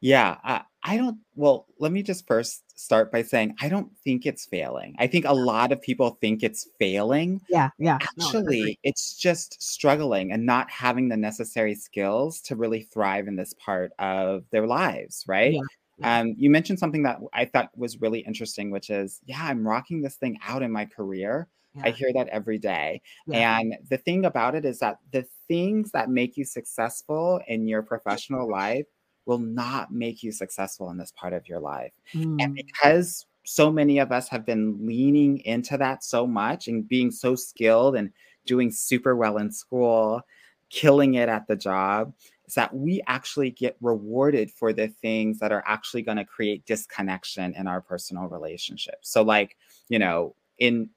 Yeah 0.00 0.38
I 0.42 0.62
don't, 0.84 1.18
well, 1.34 1.66
let 1.78 1.92
me 1.92 2.02
just 2.02 2.26
first 2.26 2.78
start 2.78 3.12
by 3.12 3.22
saying 3.22 3.54
I 3.60 3.68
don't 3.68 3.90
think 4.02 4.24
it's 4.24 4.46
failing. 4.46 4.96
I 4.98 5.06
think 5.06 5.26
a 5.26 5.34
lot 5.34 5.72
of 5.72 5.82
people 5.82 6.16
think 6.20 6.42
it's 6.42 6.68
failing. 6.78 7.40
Yeah, 7.48 7.70
yeah. 7.78 7.98
Actually, 8.00 8.62
no, 8.62 8.74
it's 8.84 9.14
just 9.14 9.62
struggling 9.62 10.32
and 10.32 10.46
not 10.46 10.70
having 10.70 11.08
the 11.08 11.16
necessary 11.16 11.74
skills 11.74 12.40
to 12.42 12.56
really 12.56 12.82
thrive 12.82 13.28
in 13.28 13.36
this 13.36 13.54
part 13.54 13.92
of 13.98 14.44
their 14.50 14.66
lives, 14.66 15.24
right? 15.28 15.52
Yeah. 15.98 16.20
Um, 16.20 16.34
you 16.38 16.48
mentioned 16.48 16.78
something 16.78 17.02
that 17.02 17.18
I 17.34 17.44
thought 17.44 17.70
was 17.76 18.00
really 18.00 18.20
interesting, 18.20 18.70
which 18.70 18.88
is, 18.88 19.20
yeah, 19.26 19.42
I'm 19.42 19.66
rocking 19.66 20.00
this 20.00 20.16
thing 20.16 20.38
out 20.46 20.62
in 20.62 20.72
my 20.72 20.86
career. 20.86 21.46
Yeah. 21.74 21.82
I 21.84 21.90
hear 21.90 22.10
that 22.14 22.28
every 22.28 22.58
day. 22.58 23.02
Yeah. 23.26 23.58
And 23.58 23.76
the 23.90 23.98
thing 23.98 24.24
about 24.24 24.54
it 24.54 24.64
is 24.64 24.78
that 24.78 24.96
the 25.12 25.26
things 25.46 25.90
that 25.92 26.08
make 26.08 26.36
you 26.36 26.44
successful 26.44 27.40
in 27.46 27.68
your 27.68 27.82
professional 27.82 28.50
life 28.50 28.86
will 29.26 29.38
not 29.38 29.92
make 29.92 30.22
you 30.22 30.32
successful 30.32 30.90
in 30.90 30.96
this 30.96 31.12
part 31.12 31.32
of 31.32 31.48
your 31.48 31.60
life. 31.60 31.92
Mm. 32.14 32.42
And 32.42 32.54
because 32.54 33.26
so 33.44 33.70
many 33.70 33.98
of 33.98 34.12
us 34.12 34.28
have 34.28 34.44
been 34.44 34.86
leaning 34.86 35.38
into 35.40 35.76
that 35.78 36.04
so 36.04 36.26
much 36.26 36.68
and 36.68 36.88
being 36.88 37.10
so 37.10 37.34
skilled 37.34 37.96
and 37.96 38.10
doing 38.46 38.70
super 38.70 39.16
well 39.16 39.38
in 39.38 39.50
school, 39.50 40.22
killing 40.68 41.14
it 41.14 41.28
at 41.28 41.46
the 41.46 41.56
job, 41.56 42.12
is 42.46 42.54
that 42.54 42.74
we 42.74 43.02
actually 43.06 43.50
get 43.50 43.76
rewarded 43.80 44.50
for 44.50 44.72
the 44.72 44.88
things 44.88 45.38
that 45.38 45.52
are 45.52 45.64
actually 45.66 46.02
going 46.02 46.16
to 46.16 46.24
create 46.24 46.66
disconnection 46.66 47.54
in 47.54 47.66
our 47.66 47.80
personal 47.80 48.26
relationships. 48.26 49.10
So 49.10 49.22
like, 49.22 49.56
you 49.88 49.98
know, 49.98 50.34
in 50.58 50.90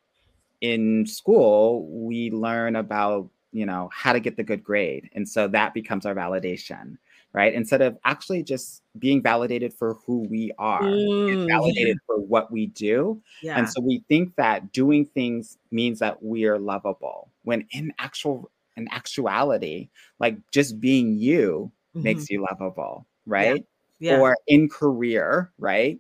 in 0.62 1.06
school, 1.06 1.88
we 1.89 2.32
learn 2.32 2.77
about, 2.77 3.30
you 3.51 3.65
know, 3.65 3.89
how 3.92 4.13
to 4.13 4.20
get 4.20 4.38
the 4.38 4.44
good 4.44 4.63
grade. 4.63 5.10
And 5.13 5.27
so 5.27 5.48
that 5.50 5.74
becomes 5.74 6.06
our 6.06 6.15
validation 6.15 6.98
right? 7.33 7.53
Instead 7.53 7.81
of 7.81 7.97
actually 8.05 8.43
just 8.43 8.83
being 8.99 9.21
validated 9.21 9.73
for 9.73 9.95
who 10.05 10.19
we 10.29 10.51
are, 10.59 10.83
mm, 10.83 11.47
validated 11.47 11.97
yeah. 11.97 12.05
for 12.05 12.19
what 12.19 12.51
we 12.51 12.67
do. 12.67 13.21
Yeah. 13.41 13.57
And 13.57 13.67
so 13.67 13.81
we 13.81 14.03
think 14.07 14.35
that 14.35 14.71
doing 14.71 15.05
things 15.05 15.57
means 15.71 15.99
that 15.99 16.21
we 16.23 16.45
are 16.45 16.59
lovable 16.59 17.31
when 17.43 17.65
in 17.71 17.91
actual 17.99 18.51
in 18.77 18.87
actuality, 18.91 19.89
like 20.19 20.37
just 20.51 20.79
being 20.79 21.15
you 21.15 21.71
mm-hmm. 21.95 22.03
makes 22.03 22.29
you 22.29 22.45
lovable, 22.49 23.07
right? 23.25 23.65
Yeah. 23.99 24.13
yeah. 24.13 24.19
Or 24.19 24.37
in 24.47 24.69
career, 24.69 25.51
right? 25.57 25.99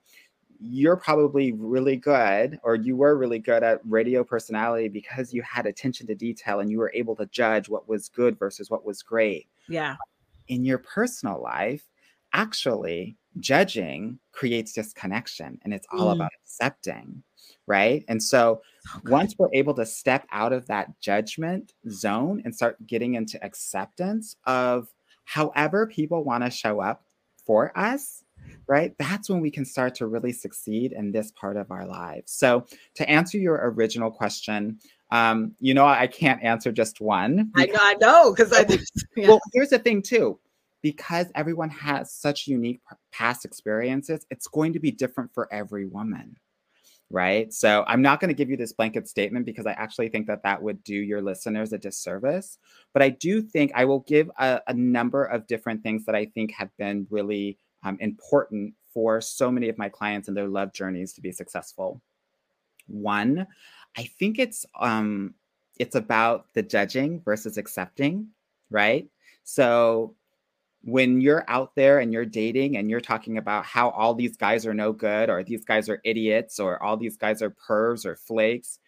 You're 0.59 0.95
probably 0.95 1.51
really 1.51 1.97
good, 1.97 2.57
or 2.63 2.75
you 2.75 2.95
were 2.95 3.17
really 3.17 3.39
good 3.39 3.63
at 3.63 3.81
radio 3.83 4.23
personality 4.23 4.87
because 4.87 5.33
you 5.33 5.41
had 5.41 5.65
attention 5.65 6.07
to 6.07 6.15
detail 6.15 6.61
and 6.61 6.69
you 6.71 6.77
were 6.77 6.91
able 6.93 7.17
to 7.17 7.25
judge 7.25 7.67
what 7.67 7.89
was 7.89 8.07
good 8.07 8.39
versus 8.39 8.69
what 8.69 8.85
was 8.85 9.01
great. 9.01 9.47
Yeah 9.67 9.95
in 10.47 10.65
your 10.65 10.77
personal 10.77 11.41
life, 11.41 11.87
actually 12.33 13.17
judging 13.39 14.19
creates 14.31 14.73
disconnection 14.73 15.59
and 15.63 15.73
it's 15.73 15.87
all 15.91 16.09
mm. 16.09 16.15
about 16.15 16.31
accepting, 16.43 17.23
right? 17.67 18.03
And 18.07 18.21
so 18.21 18.61
okay. 18.97 19.11
once 19.11 19.35
we're 19.37 19.53
able 19.53 19.73
to 19.75 19.85
step 19.85 20.27
out 20.31 20.53
of 20.53 20.67
that 20.67 20.99
judgment 20.99 21.73
zone 21.89 22.41
and 22.45 22.55
start 22.55 22.85
getting 22.85 23.15
into 23.15 23.43
acceptance 23.43 24.35
of 24.45 24.89
however 25.25 25.87
people 25.87 26.23
want 26.23 26.43
to 26.43 26.49
show 26.49 26.79
up 26.81 27.05
for 27.45 27.77
us, 27.77 28.23
right? 28.67 28.93
That's 28.97 29.29
when 29.29 29.41
we 29.41 29.51
can 29.51 29.65
start 29.65 29.95
to 29.95 30.07
really 30.07 30.31
succeed 30.31 30.91
in 30.91 31.11
this 31.11 31.31
part 31.31 31.57
of 31.57 31.71
our 31.71 31.85
lives. 31.85 32.31
So, 32.31 32.65
to 32.95 33.09
answer 33.09 33.37
your 33.37 33.59
original 33.71 34.11
question, 34.11 34.79
um, 35.13 35.55
you 35.59 35.75
know, 35.75 35.85
I 35.85 36.07
can't 36.07 36.41
answer 36.41 36.71
just 36.71 36.99
one. 36.99 37.51
I 37.55 37.67
know, 37.67 37.79
I 37.79 37.93
know, 38.01 38.33
because 38.33 38.51
I. 38.51 38.65
Yeah. 39.15 39.27
Well, 39.27 39.39
here's 39.53 39.69
the 39.69 39.77
thing 39.77 40.01
too. 40.01 40.39
Because 40.81 41.27
everyone 41.35 41.69
has 41.69 42.11
such 42.11 42.47
unique 42.47 42.81
past 43.11 43.45
experiences, 43.45 44.25
it's 44.31 44.47
going 44.47 44.73
to 44.73 44.79
be 44.79 44.89
different 44.89 45.31
for 45.31 45.47
every 45.53 45.85
woman, 45.85 46.35
right? 47.11 47.53
So 47.53 47.85
I'm 47.87 48.01
not 48.01 48.19
going 48.19 48.29
to 48.29 48.33
give 48.33 48.49
you 48.49 48.57
this 48.57 48.73
blanket 48.73 49.07
statement 49.07 49.45
because 49.45 49.67
I 49.67 49.73
actually 49.73 50.09
think 50.09 50.25
that 50.27 50.41
that 50.43 50.61
would 50.61 50.83
do 50.83 50.95
your 50.95 51.21
listeners 51.21 51.71
a 51.73 51.77
disservice. 51.77 52.57
But 52.91 53.03
I 53.03 53.09
do 53.09 53.41
think 53.41 53.71
I 53.75 53.85
will 53.85 53.99
give 53.99 54.31
a, 54.39 54.61
a 54.67 54.73
number 54.73 55.23
of 55.23 55.45
different 55.45 55.83
things 55.83 56.05
that 56.05 56.15
I 56.15 56.25
think 56.25 56.51
have 56.53 56.75
been 56.77 57.05
really 57.11 57.59
um, 57.83 57.97
important 58.01 58.73
for 58.93 59.21
so 59.21 59.51
many 59.51 59.69
of 59.69 59.77
my 59.77 59.89
clients 59.89 60.27
and 60.27 60.35
their 60.35 60.47
love 60.47 60.73
journeys 60.73 61.13
to 61.13 61.21
be 61.21 61.31
successful. 61.31 62.01
One, 62.87 63.47
I 63.97 64.03
think 64.03 64.39
it's 64.39 64.65
um 64.79 65.35
it's 65.79 65.95
about 65.95 66.47
the 66.53 66.63
judging 66.63 67.21
versus 67.21 67.57
accepting, 67.57 68.27
right? 68.69 69.07
So 69.43 70.15
when 70.83 71.21
you're 71.21 71.45
out 71.47 71.75
there 71.75 71.99
and 71.99 72.11
you're 72.11 72.25
dating 72.25 72.77
and 72.77 72.89
you're 72.89 73.01
talking 73.01 73.37
about 73.37 73.65
how 73.65 73.89
all 73.91 74.13
these 74.13 74.35
guys 74.35 74.65
are 74.65 74.73
no 74.73 74.91
good 74.91 75.29
or 75.29 75.43
these 75.43 75.63
guys 75.63 75.87
are 75.89 76.01
idiots 76.03 76.59
or 76.59 76.81
all 76.83 76.97
these 76.97 77.17
guys 77.17 77.41
are 77.41 77.51
pervs 77.51 78.05
or 78.05 78.15
flakes, 78.15 78.79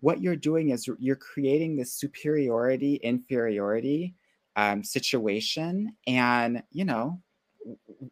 what 0.00 0.20
you're 0.20 0.36
doing 0.36 0.70
is 0.70 0.88
you're 0.98 1.16
creating 1.16 1.76
this 1.76 1.94
superiority 1.94 2.96
inferiority 2.96 4.14
um, 4.56 4.82
situation 4.82 5.94
and 6.06 6.62
you 6.72 6.84
know 6.84 7.20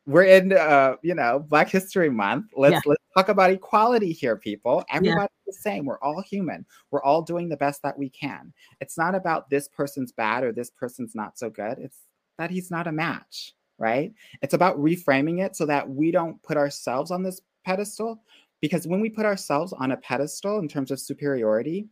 we're 0.06 0.24
in 0.24 0.52
uh 0.52 0.94
you 1.02 1.14
know 1.14 1.38
black 1.38 1.68
history 1.68 2.10
month 2.10 2.46
let's 2.56 2.74
yeah. 2.74 2.80
let's 2.84 3.02
talk 3.16 3.28
about 3.28 3.50
equality 3.50 4.12
here 4.12 4.36
people 4.36 4.84
everybody's 4.90 5.22
yeah. 5.22 5.35
The 5.46 5.52
same. 5.52 5.84
We're 5.86 6.00
all 6.00 6.22
human. 6.22 6.66
We're 6.90 7.02
all 7.02 7.22
doing 7.22 7.48
the 7.48 7.56
best 7.56 7.82
that 7.82 7.98
we 7.98 8.10
can. 8.10 8.52
It's 8.80 8.98
not 8.98 9.14
about 9.14 9.48
this 9.50 9.68
person's 9.68 10.12
bad 10.12 10.44
or 10.44 10.52
this 10.52 10.70
person's 10.70 11.14
not 11.14 11.38
so 11.38 11.50
good. 11.50 11.78
It's 11.78 11.98
that 12.38 12.50
he's 12.50 12.70
not 12.70 12.86
a 12.86 12.92
match 12.92 13.54
right? 13.78 14.12
It's 14.42 14.54
about 14.54 14.78
reframing 14.78 15.44
it 15.44 15.56
so 15.56 15.66
that 15.66 15.88
we 15.88 16.10
don't 16.10 16.42
put 16.42 16.56
ourselves 16.56 17.10
on 17.10 17.22
this 17.22 17.40
pedestal 17.64 18.22
because 18.60 18.86
when 18.86 19.00
we 19.00 19.10
put 19.10 19.26
ourselves 19.26 19.72
on 19.72 19.92
a 19.92 19.96
pedestal 19.96 20.58
in 20.58 20.68
terms 20.68 20.90
of 20.90 21.00
superiority 21.00 21.88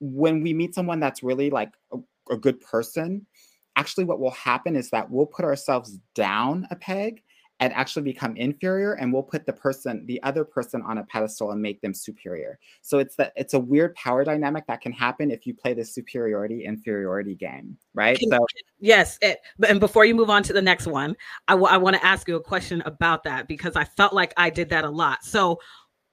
when 0.00 0.42
we 0.42 0.52
meet 0.52 0.74
someone 0.74 1.00
that's 1.00 1.22
really 1.22 1.48
like 1.50 1.72
a, 1.92 1.98
a 2.30 2.36
good 2.36 2.60
person 2.60 3.26
actually 3.76 4.04
what 4.04 4.20
will 4.20 4.32
happen 4.32 4.76
is 4.76 4.90
that 4.90 5.10
we'll 5.10 5.26
put 5.26 5.44
ourselves 5.44 5.98
down 6.14 6.66
a 6.70 6.76
peg 6.76 7.22
and 7.60 7.72
actually 7.72 8.02
become 8.02 8.36
inferior 8.36 8.94
and 8.94 9.12
we'll 9.12 9.22
put 9.22 9.46
the 9.46 9.52
person 9.52 10.04
the 10.06 10.22
other 10.22 10.44
person 10.44 10.82
on 10.82 10.98
a 10.98 11.04
pedestal 11.04 11.52
and 11.52 11.62
make 11.62 11.80
them 11.80 11.94
superior. 11.94 12.58
So 12.82 12.98
it's 12.98 13.16
that 13.16 13.32
it's 13.36 13.54
a 13.54 13.58
weird 13.58 13.94
power 13.94 14.24
dynamic 14.24 14.66
that 14.66 14.80
can 14.80 14.92
happen 14.92 15.30
if 15.30 15.46
you 15.46 15.54
play 15.54 15.72
the 15.72 15.84
superiority 15.84 16.64
inferiority 16.64 17.34
game 17.34 17.76
right? 17.94 18.18
So 18.30 18.46
yes 18.78 19.18
it, 19.22 19.38
and 19.66 19.80
before 19.80 20.04
you 20.04 20.14
move 20.14 20.30
on 20.30 20.42
to 20.44 20.52
the 20.52 20.62
next 20.62 20.86
one 20.86 21.16
I, 21.48 21.52
w- 21.52 21.68
I 21.68 21.78
want 21.78 21.96
to 21.96 22.04
ask 22.04 22.28
you 22.28 22.36
a 22.36 22.42
question 22.42 22.82
about 22.82 23.24
that 23.24 23.48
because 23.48 23.74
i 23.76 23.84
felt 23.84 24.12
like 24.12 24.32
i 24.36 24.50
did 24.50 24.68
that 24.70 24.84
a 24.84 24.90
lot. 24.90 25.24
So 25.24 25.60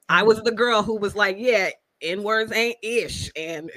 i 0.09 0.23
was 0.23 0.37
mm-hmm. 0.37 0.45
the 0.45 0.51
girl 0.53 0.83
who 0.83 0.97
was 0.97 1.15
like 1.15 1.37
yeah 1.39 1.69
N 2.03 2.23
words 2.23 2.51
ain't 2.51 2.77
ish 2.81 3.31
and 3.35 3.71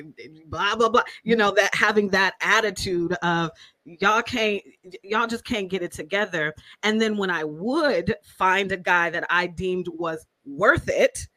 blah 0.47 0.77
blah 0.77 0.89
blah. 0.89 1.03
You 1.23 1.37
know 1.37 1.53
that 1.53 1.75
having 1.75 2.09
that 2.11 2.35
attitude 2.41 3.13
of 3.23 3.51
y'all 3.85 4.23
can't 4.23 4.63
y'all 5.03 5.27
just 5.27 5.45
can't 5.45 5.69
get 5.69 5.83
it 5.83 5.93
together. 5.93 6.55
And 6.83 7.01
then 7.01 7.17
when 7.17 7.31
I 7.31 7.45
would 7.45 8.15
find 8.37 8.73
a 8.73 8.77
guy 8.77 9.11
that 9.11 9.25
I 9.31 9.47
deemed 9.47 9.89
was 9.89 10.27
worth 10.45 10.89
it, 10.89 11.29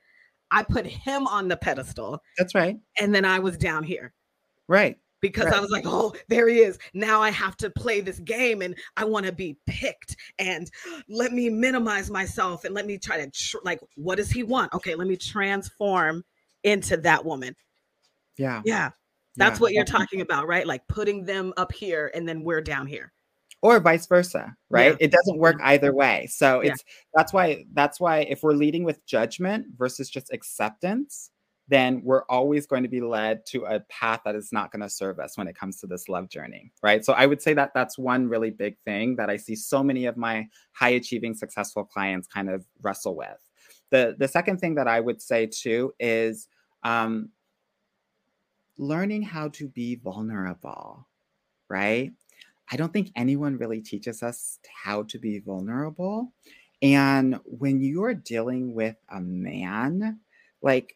I 0.52 0.64
put 0.64 0.86
him 0.86 1.28
on 1.28 1.48
the 1.48 1.58
pedestal. 1.58 2.22
That's 2.38 2.56
right. 2.56 2.78
And 3.00 3.14
then 3.14 3.26
I 3.26 3.40
was 3.40 3.58
down 3.58 3.84
here. 3.84 4.14
Right 4.68 4.98
because 5.22 5.46
right. 5.46 5.56
I 5.56 5.60
was 5.60 5.70
like, 5.70 5.84
oh, 5.86 6.14
there 6.28 6.48
he 6.48 6.60
is. 6.60 6.78
Now 6.94 7.22
I 7.22 7.30
have 7.32 7.58
to 7.58 7.70
play 7.70 8.02
this 8.02 8.20
game 8.20 8.62
and 8.62 8.76
I 8.98 9.06
want 9.06 9.26
to 9.26 9.32
be 9.32 9.58
picked 9.66 10.16
and 10.38 10.70
let 11.08 11.34
me 11.34 11.50
minimize 11.50 12.10
myself 12.10 12.64
and 12.64 12.74
let 12.74 12.86
me 12.86 12.98
try 12.98 13.18
to, 13.18 13.30
tr- 13.30 13.58
like, 13.64 13.80
what 13.96 14.16
does 14.16 14.32
he 14.32 14.44
want? 14.44 14.74
Okay, 14.74 14.96
let 14.96 15.08
me 15.08 15.18
transform 15.18 16.24
into 16.64 16.98
that 16.98 17.26
woman. 17.26 17.56
Yeah. 18.38 18.62
Yeah. 18.66 18.92
That's 19.36 19.60
yeah. 19.60 19.62
what 19.62 19.74
you're 19.74 19.86
talking 19.86 20.22
about, 20.22 20.48
right? 20.48 20.66
Like 20.66 20.88
putting 20.88 21.26
them 21.26 21.54
up 21.58 21.72
here 21.72 22.12
and 22.14 22.28
then 22.28 22.44
we're 22.44 22.62
down 22.62 22.88
here. 22.88 23.12
Or 23.62 23.80
vice 23.80 24.08
versa, 24.08 24.56
right? 24.70 24.92
Yeah. 24.92 25.08
It 25.08 25.12
doesn't 25.12 25.38
work 25.38 25.58
mm-hmm. 25.58 25.68
either 25.68 25.94
way. 25.94 26.28
So 26.32 26.62
it's 26.62 26.84
yeah. 26.88 26.94
that's 27.14 27.34
why 27.34 27.66
that's 27.74 28.00
why 28.00 28.20
if 28.20 28.42
we're 28.42 28.54
leading 28.54 28.86
with 28.86 29.06
judgment 29.06 29.68
versus 29.78 30.10
just 30.10 30.32
acceptance, 30.32 31.32
then 31.68 32.02
we're 32.04 32.24
always 32.30 32.66
going 32.66 32.84
to 32.84 32.90
be 32.90 33.02
led 33.02 33.46
to 33.46 33.66
a 33.66 33.80
path 33.82 34.22
that 34.26 34.36
is 34.36 34.52
not 34.52 34.72
going 34.72 34.82
to 34.82 34.90
serve 34.90 35.20
us 35.20 35.38
when 35.38 35.48
it 35.48 35.56
comes 35.56 35.80
to 35.80 35.88
this 35.88 36.10
love 36.10 36.30
journey, 36.30 36.72
right? 36.82 37.06
So 37.06 37.14
I 37.14 37.26
would 37.26 37.42
say 37.42 37.54
that 37.54 37.72
that's 37.76 37.98
one 37.98 38.28
really 38.28 38.50
big 38.50 38.78
thing 38.86 39.16
that 39.18 39.30
I 39.30 39.38
see 39.38 39.56
so 39.56 39.84
many 39.84 40.06
of 40.06 40.18
my 40.18 40.48
high 40.74 40.90
achieving 40.90 41.36
successful 41.36 41.84
clients 41.84 42.28
kind 42.28 42.50
of 42.50 42.66
wrestle 42.82 43.16
with. 43.16 43.38
The 43.92 44.16
the 44.18 44.28
second 44.28 44.60
thing 44.60 44.76
that 44.76 44.88
I 44.88 45.00
would 45.00 45.22
say 45.22 45.48
too 45.48 45.94
is 46.00 46.48
um, 46.84 47.30
learning 48.78 49.24
how 49.24 49.50
to 49.50 49.68
be 49.68 49.96
vulnerable, 49.96 51.08
right? 51.70 52.12
I 52.72 52.76
don't 52.76 52.94
think 52.94 53.12
anyone 53.16 53.58
really 53.58 53.82
teaches 53.82 54.22
us 54.22 54.60
how 54.84 55.04
to 55.04 55.18
be 55.18 55.40
vulnerable. 55.40 56.34
And 56.82 57.40
when 57.44 57.82
you're 57.82 58.14
dealing 58.14 58.74
with 58.74 58.96
a 59.10 59.20
man, 59.20 60.20
like 60.62 60.96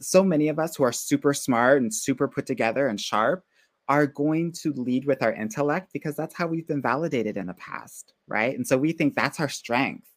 so 0.00 0.24
many 0.24 0.48
of 0.48 0.58
us 0.58 0.74
who 0.74 0.84
are 0.84 0.92
super 0.92 1.32
smart 1.34 1.80
and 1.80 1.94
super 1.94 2.26
put 2.26 2.46
together 2.46 2.88
and 2.88 3.00
sharp 3.00 3.44
are 3.88 4.06
going 4.06 4.52
to 4.52 4.72
lead 4.72 5.04
with 5.04 5.22
our 5.22 5.32
intellect 5.32 5.92
because 5.92 6.16
that's 6.16 6.34
how 6.34 6.46
we've 6.46 6.66
been 6.66 6.82
validated 6.82 7.36
in 7.36 7.46
the 7.46 7.54
past, 7.54 8.14
right? 8.26 8.56
And 8.56 8.66
so 8.66 8.78
we 8.78 8.92
think 8.92 9.14
that's 9.14 9.38
our 9.38 9.48
strength 9.48 10.11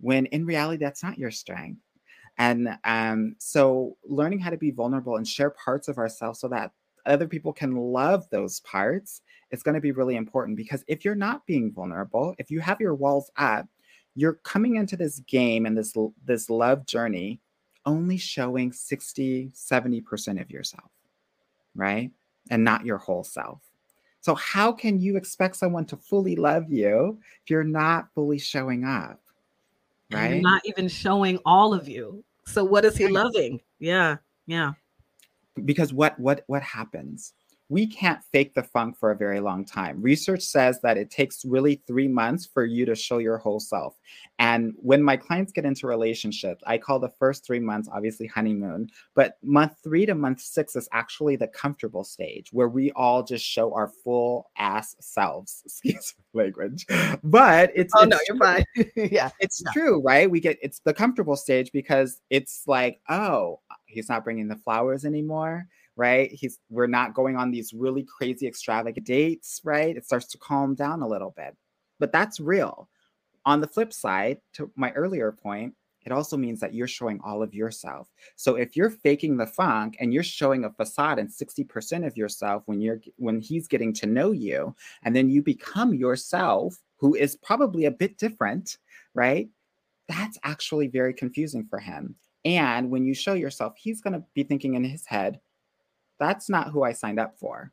when 0.00 0.26
in 0.26 0.46
reality, 0.46 0.82
that's 0.82 1.02
not 1.02 1.18
your 1.18 1.30
strength. 1.30 1.80
And 2.38 2.78
um, 2.84 3.36
so, 3.38 3.96
learning 4.04 4.38
how 4.40 4.50
to 4.50 4.56
be 4.56 4.70
vulnerable 4.70 5.16
and 5.16 5.26
share 5.26 5.50
parts 5.50 5.88
of 5.88 5.98
ourselves 5.98 6.40
so 6.40 6.48
that 6.48 6.72
other 7.06 7.26
people 7.26 7.52
can 7.52 7.74
love 7.76 8.28
those 8.30 8.60
parts 8.60 9.22
is 9.50 9.62
going 9.62 9.74
to 9.74 9.80
be 9.80 9.92
really 9.92 10.16
important 10.16 10.56
because 10.56 10.84
if 10.86 11.04
you're 11.04 11.14
not 11.14 11.46
being 11.46 11.72
vulnerable, 11.72 12.34
if 12.38 12.50
you 12.50 12.60
have 12.60 12.80
your 12.80 12.94
walls 12.94 13.30
up, 13.36 13.66
you're 14.14 14.34
coming 14.44 14.76
into 14.76 14.96
this 14.96 15.20
game 15.20 15.66
and 15.66 15.76
this 15.76 15.94
this 16.24 16.50
love 16.50 16.86
journey 16.86 17.40
only 17.86 18.18
showing 18.18 18.72
60 18.72 19.50
70% 19.54 20.40
of 20.40 20.50
yourself 20.50 20.90
right? 21.74 22.10
And 22.50 22.64
not 22.64 22.84
your 22.84 22.98
whole 22.98 23.24
self. 23.24 23.60
So 24.20 24.34
how 24.34 24.72
can 24.72 24.98
you 24.98 25.16
expect 25.16 25.56
someone 25.56 25.86
to 25.86 25.96
fully 25.96 26.36
love 26.36 26.70
you 26.70 27.18
if 27.42 27.50
you're 27.50 27.64
not 27.64 28.08
fully 28.14 28.38
showing 28.38 28.84
up 28.84 29.20
right? 30.10 30.42
not 30.42 30.62
even 30.64 30.88
showing 30.88 31.38
all 31.44 31.74
of 31.74 31.88
you. 31.88 32.24
So 32.46 32.64
what 32.64 32.84
is 32.84 32.96
he 32.96 33.06
loving? 33.06 33.60
Yeah 33.78 34.16
yeah. 34.50 34.72
Because 35.64 35.92
what 35.94 36.18
what 36.18 36.42
what 36.48 36.62
happens 36.62 37.34
we 37.70 37.86
can't 37.86 38.20
fake 38.32 38.52
the 38.54 38.64
funk 38.64 38.98
for 38.98 39.12
a 39.12 39.16
very 39.16 39.38
long 39.38 39.64
time. 39.64 40.02
Research 40.02 40.42
says 40.42 40.80
that 40.82 40.98
it 40.98 41.08
takes 41.08 41.44
really 41.44 41.80
three 41.86 42.08
months 42.08 42.44
for 42.44 42.64
you 42.64 42.84
to 42.84 42.96
show 42.96 43.18
your 43.18 43.38
whole 43.38 43.60
self. 43.60 43.96
And 44.40 44.72
when 44.76 45.04
my 45.04 45.16
clients 45.16 45.52
get 45.52 45.64
into 45.64 45.86
relationships, 45.86 46.64
I 46.66 46.78
call 46.78 46.98
the 46.98 47.12
first 47.20 47.46
three 47.46 47.60
months 47.60 47.88
obviously 47.92 48.26
honeymoon, 48.26 48.88
but 49.14 49.38
month 49.42 49.76
three 49.84 50.04
to 50.04 50.16
month 50.16 50.40
six 50.40 50.74
is 50.74 50.88
actually 50.92 51.36
the 51.36 51.46
comfortable 51.46 52.02
stage 52.02 52.48
where 52.52 52.68
we 52.68 52.90
all 52.92 53.22
just 53.22 53.46
show 53.46 53.72
our 53.72 53.88
full 54.02 54.50
ass 54.58 54.96
selves. 55.00 55.62
Excuse 55.64 56.14
my 56.34 56.42
language, 56.42 56.86
but 57.22 57.70
it's 57.76 57.94
oh 57.96 58.02
it's 58.02 58.10
no, 58.10 58.18
you're 58.26 58.36
fine. 58.36 58.64
yeah, 58.96 59.30
it's 59.38 59.62
no. 59.62 59.70
true, 59.72 60.02
right? 60.02 60.28
We 60.28 60.40
get 60.40 60.58
it's 60.60 60.80
the 60.80 60.92
comfortable 60.92 61.36
stage 61.36 61.70
because 61.70 62.20
it's 62.30 62.64
like, 62.66 63.00
oh, 63.08 63.60
he's 63.86 64.08
not 64.08 64.24
bringing 64.24 64.48
the 64.48 64.56
flowers 64.56 65.04
anymore 65.04 65.68
right? 66.00 66.32
He's 66.32 66.58
we're 66.70 66.86
not 66.86 67.12
going 67.12 67.36
on 67.36 67.50
these 67.50 67.74
really 67.74 68.04
crazy 68.04 68.46
extravagant 68.46 69.06
dates, 69.06 69.60
right? 69.64 69.94
It 69.94 70.06
starts 70.06 70.28
to 70.28 70.38
calm 70.38 70.74
down 70.74 71.02
a 71.02 71.06
little 71.06 71.34
bit. 71.36 71.54
But 71.98 72.10
that's 72.10 72.40
real. 72.40 72.88
On 73.44 73.60
the 73.60 73.68
flip 73.68 73.92
side, 73.92 74.38
to 74.54 74.72
my 74.76 74.92
earlier 74.92 75.30
point, 75.30 75.74
it 76.06 76.10
also 76.10 76.38
means 76.38 76.58
that 76.60 76.72
you're 76.72 76.86
showing 76.86 77.20
all 77.22 77.42
of 77.42 77.52
yourself. 77.52 78.08
So 78.34 78.54
if 78.54 78.76
you're 78.76 78.88
faking 78.88 79.36
the 79.36 79.46
funk 79.46 79.98
and 80.00 80.14
you're 80.14 80.22
showing 80.22 80.64
a 80.64 80.70
facade 80.70 81.18
and 81.18 81.28
60% 81.28 82.06
of 82.06 82.16
yourself 82.16 82.62
when 82.64 82.80
you're 82.80 83.00
when 83.16 83.38
he's 83.38 83.68
getting 83.68 83.92
to 83.94 84.06
know 84.06 84.32
you 84.32 84.74
and 85.02 85.14
then 85.14 85.28
you 85.28 85.42
become 85.42 85.92
yourself 85.92 86.78
who 86.96 87.14
is 87.14 87.36
probably 87.36 87.84
a 87.84 87.90
bit 87.90 88.16
different, 88.16 88.78
right? 89.12 89.50
That's 90.08 90.38
actually 90.44 90.86
very 90.86 91.12
confusing 91.12 91.66
for 91.68 91.78
him. 91.78 92.14
And 92.46 92.88
when 92.88 93.04
you 93.04 93.12
show 93.12 93.34
yourself, 93.34 93.74
he's 93.76 94.00
going 94.00 94.14
to 94.14 94.24
be 94.32 94.44
thinking 94.44 94.76
in 94.76 94.84
his 94.84 95.04
head, 95.04 95.40
that's 96.20 96.48
not 96.48 96.70
who 96.70 96.84
I 96.84 96.92
signed 96.92 97.18
up 97.18 97.36
for. 97.38 97.72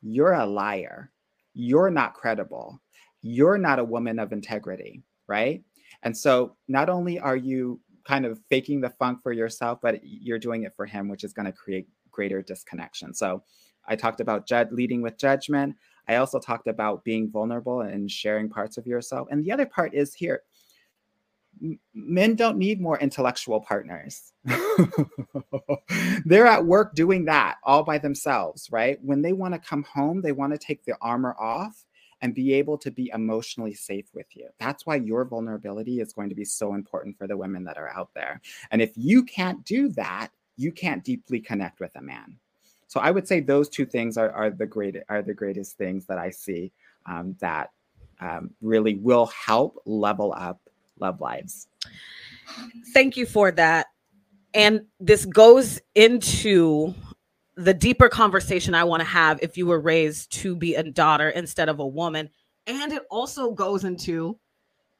You're 0.00 0.32
a 0.32 0.46
liar. 0.46 1.12
You're 1.54 1.90
not 1.90 2.14
credible. 2.14 2.80
You're 3.20 3.58
not 3.58 3.78
a 3.78 3.84
woman 3.84 4.18
of 4.18 4.32
integrity, 4.32 5.04
right? 5.28 5.62
And 6.02 6.16
so 6.16 6.56
not 6.66 6.88
only 6.88 7.20
are 7.20 7.36
you 7.36 7.80
kind 8.04 8.26
of 8.26 8.40
faking 8.50 8.80
the 8.80 8.90
funk 8.90 9.22
for 9.22 9.32
yourself, 9.32 9.78
but 9.80 10.00
you're 10.02 10.38
doing 10.38 10.64
it 10.64 10.74
for 10.74 10.86
him, 10.86 11.08
which 11.08 11.22
is 11.22 11.32
going 11.32 11.46
to 11.46 11.52
create 11.52 11.86
greater 12.10 12.42
disconnection. 12.42 13.14
So 13.14 13.44
I 13.86 13.94
talked 13.94 14.20
about 14.20 14.50
leading 14.72 15.02
with 15.02 15.18
judgment. 15.18 15.76
I 16.08 16.16
also 16.16 16.40
talked 16.40 16.66
about 16.66 17.04
being 17.04 17.30
vulnerable 17.30 17.82
and 17.82 18.10
sharing 18.10 18.48
parts 18.48 18.76
of 18.76 18.86
yourself. 18.86 19.28
And 19.30 19.44
the 19.44 19.52
other 19.52 19.66
part 19.66 19.94
is 19.94 20.14
here 20.14 20.42
men 21.94 22.34
don't 22.34 22.58
need 22.58 22.80
more 22.80 22.98
intellectual 22.98 23.60
partners. 23.60 24.32
They're 26.24 26.46
at 26.46 26.64
work 26.64 26.94
doing 26.94 27.24
that 27.26 27.56
all 27.62 27.82
by 27.82 27.98
themselves, 27.98 28.68
right? 28.70 28.98
When 29.02 29.22
they 29.22 29.32
want 29.32 29.54
to 29.54 29.60
come 29.60 29.84
home, 29.84 30.22
they 30.22 30.32
want 30.32 30.52
to 30.52 30.58
take 30.58 30.84
the 30.84 30.96
armor 31.00 31.36
off 31.38 31.84
and 32.20 32.34
be 32.34 32.52
able 32.54 32.78
to 32.78 32.90
be 32.90 33.10
emotionally 33.12 33.74
safe 33.74 34.06
with 34.14 34.26
you. 34.34 34.48
That's 34.58 34.86
why 34.86 34.96
your 34.96 35.24
vulnerability 35.24 36.00
is 36.00 36.12
going 36.12 36.28
to 36.28 36.34
be 36.34 36.44
so 36.44 36.74
important 36.74 37.18
for 37.18 37.26
the 37.26 37.36
women 37.36 37.64
that 37.64 37.76
are 37.76 37.88
out 37.88 38.10
there. 38.14 38.40
And 38.70 38.80
if 38.80 38.92
you 38.96 39.24
can't 39.24 39.64
do 39.64 39.88
that, 39.90 40.28
you 40.56 40.70
can't 40.70 41.02
deeply 41.02 41.40
connect 41.40 41.80
with 41.80 41.94
a 41.96 42.02
man. 42.02 42.36
So 42.86 43.00
I 43.00 43.10
would 43.10 43.26
say 43.26 43.40
those 43.40 43.68
two 43.68 43.86
things 43.86 44.16
are, 44.16 44.30
are 44.30 44.50
the 44.50 44.66
great 44.66 44.96
are 45.08 45.22
the 45.22 45.34
greatest 45.34 45.78
things 45.78 46.06
that 46.06 46.18
I 46.18 46.30
see 46.30 46.72
um, 47.06 47.36
that 47.40 47.70
um, 48.20 48.50
really 48.60 48.96
will 48.96 49.26
help 49.26 49.82
level 49.86 50.32
up 50.36 50.60
love 51.02 51.20
lives. 51.20 51.68
Thank 52.94 53.16
you 53.16 53.26
for 53.26 53.50
that. 53.52 53.88
And 54.54 54.86
this 55.00 55.24
goes 55.26 55.80
into 55.94 56.94
the 57.56 57.74
deeper 57.74 58.08
conversation 58.08 58.74
I 58.74 58.84
want 58.84 59.00
to 59.00 59.06
have 59.06 59.38
if 59.42 59.56
you 59.56 59.66
were 59.66 59.80
raised 59.80 60.32
to 60.40 60.56
be 60.56 60.74
a 60.74 60.82
daughter 60.82 61.28
instead 61.30 61.68
of 61.68 61.80
a 61.80 61.86
woman. 61.86 62.30
And 62.66 62.92
it 62.92 63.02
also 63.10 63.52
goes 63.52 63.84
into 63.84 64.38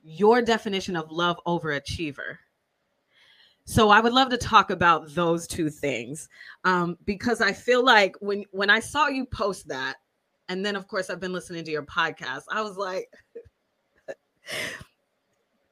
your 0.02 0.42
definition 0.42 0.96
of 0.96 1.10
love 1.10 1.38
over 1.46 1.72
achiever. 1.72 2.38
So 3.64 3.90
I 3.90 4.00
would 4.00 4.12
love 4.12 4.28
to 4.30 4.36
talk 4.36 4.70
about 4.70 5.14
those 5.14 5.46
two 5.46 5.70
things 5.70 6.28
um, 6.64 6.98
because 7.04 7.40
I 7.40 7.52
feel 7.52 7.84
like 7.84 8.16
when 8.20 8.44
when 8.50 8.70
I 8.70 8.80
saw 8.80 9.06
you 9.06 9.24
post 9.24 9.68
that, 9.68 9.96
and 10.48 10.66
then 10.66 10.74
of 10.74 10.88
course 10.88 11.10
I've 11.10 11.20
been 11.20 11.32
listening 11.32 11.64
to 11.64 11.70
your 11.70 11.84
podcast, 11.84 12.42
I 12.50 12.60
was 12.62 12.76
like, 12.76 13.08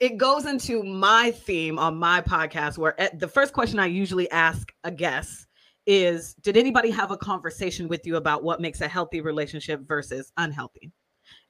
it 0.01 0.17
goes 0.17 0.47
into 0.47 0.83
my 0.83 1.31
theme 1.31 1.79
on 1.79 1.97
my 1.97 2.23
podcast 2.23 2.79
where 2.79 2.97
the 3.15 3.29
first 3.29 3.53
question 3.53 3.79
I 3.79 3.87
usually 3.87 4.31
ask 4.31 4.73
a 4.83 4.91
guest 4.91 5.47
is 5.87 6.35
Did 6.35 6.57
anybody 6.57 6.91
have 6.91 7.11
a 7.11 7.17
conversation 7.17 7.87
with 7.87 8.07
you 8.07 8.17
about 8.17 8.43
what 8.43 8.61
makes 8.61 8.81
a 8.81 8.89
healthy 8.89 9.21
relationship 9.21 9.81
versus 9.87 10.33
unhealthy? 10.39 10.91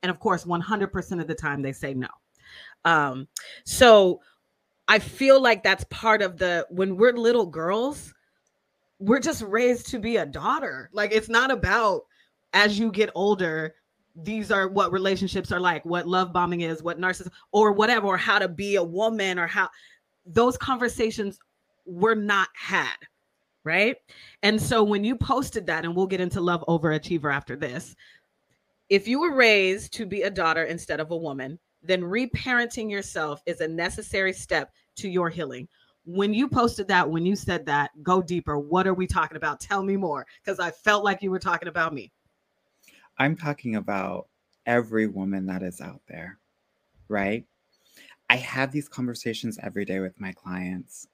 And 0.03 0.11
of 0.11 0.19
course, 0.19 0.45
100% 0.45 1.21
of 1.21 1.27
the 1.27 1.35
time 1.35 1.63
they 1.63 1.73
say 1.73 1.95
no. 1.95 2.09
Um, 2.85 3.29
so 3.65 4.21
I 4.89 4.99
feel 4.99 5.41
like 5.41 5.63
that's 5.63 5.85
part 5.85 6.21
of 6.21 6.37
the 6.37 6.67
when 6.71 6.97
we're 6.97 7.13
little 7.13 7.47
girls, 7.47 8.13
we're 8.99 9.21
just 9.21 9.43
raised 9.43 9.89
to 9.89 10.01
be 10.01 10.17
a 10.17 10.27
daughter. 10.27 10.91
Like 10.93 11.13
it's 11.13 11.29
not 11.29 11.53
about 11.53 12.03
as 12.53 12.79
you 12.79 12.91
get 12.91 13.11
older, 13.15 13.77
these 14.17 14.51
are 14.51 14.69
what 14.69 14.93
relationships 14.93 15.53
are 15.53 15.61
like, 15.61 15.85
what 15.85 16.07
love 16.07 16.33
bombing 16.33 16.63
is, 16.63 16.83
what 16.83 17.01
narcissism 17.01 17.31
or 17.53 17.73
whatever, 17.73 18.07
or 18.07 18.17
how 18.17 18.39
to 18.39 18.49
be 18.49 18.77
a 18.77 18.83
woman 18.83 19.39
or 19.39 19.47
how 19.47 19.69
those 20.27 20.57
conversations 20.57 21.39
were 21.87 22.15
not 22.15 22.49
had. 22.55 22.97
Right. 23.63 23.97
And 24.43 24.61
so 24.61 24.83
when 24.83 25.05
you 25.05 25.17
posted 25.17 25.67
that, 25.67 25.85
and 25.85 25.95
we'll 25.95 26.07
get 26.07 26.21
into 26.21 26.41
love 26.41 26.65
overachiever 26.67 27.33
after 27.33 27.57
this, 27.57 27.95
if 28.89 29.07
you 29.07 29.21
were 29.21 29.35
raised 29.35 29.93
to 29.95 30.07
be 30.07 30.23
a 30.23 30.31
daughter 30.31 30.65
instead 30.65 30.99
of 30.99 31.11
a 31.11 31.17
woman, 31.17 31.59
then 31.83 32.03
reparenting 32.03 32.91
yourself 32.91 33.43
is 33.47 33.61
a 33.61 33.69
necessary 33.69 34.33
step 34.33 34.73
to 34.97 35.09
your 35.09 35.29
healing. 35.29 35.69
When 36.05 36.35
you 36.35 36.49
posted 36.49 36.89
that, 36.89 37.09
when 37.09 37.25
you 37.27 37.37
said 37.37 37.67
that, 37.67 37.91
go 38.03 38.23
deeper. 38.23 38.59
What 38.59 38.87
are 38.87 38.95
we 38.95 39.07
talking 39.07 39.37
about? 39.37 39.61
Tell 39.61 39.83
me 39.83 39.97
more 39.97 40.27
because 40.43 40.59
I 40.59 40.71
felt 40.71 41.05
like 41.05 41.23
you 41.23 41.31
were 41.31 41.39
talking 41.39 41.69
about 41.69 41.95
me. 41.95 42.11
I'm 43.21 43.37
talking 43.37 43.77
about 43.77 44.29
every 44.65 45.07
woman 45.07 45.45
that 45.45 45.63
is 45.63 45.83
out 45.83 46.01
there, 46.09 46.39
right? 47.07 47.45
I 48.31 48.37
have 48.37 48.73
these 48.73 48.89
conversations 48.89 49.59
every 49.63 49.85
day 49.85 50.01
with 50.01 50.19
my 50.19 50.33
clients. 50.33 51.07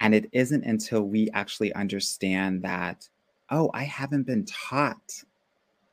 And 0.00 0.14
it 0.14 0.30
isn't 0.32 0.64
until 0.64 1.02
we 1.02 1.28
actually 1.34 1.70
understand 1.74 2.62
that, 2.62 3.06
oh, 3.50 3.70
I 3.74 3.84
haven't 3.84 4.22
been 4.22 4.46
taught 4.46 5.22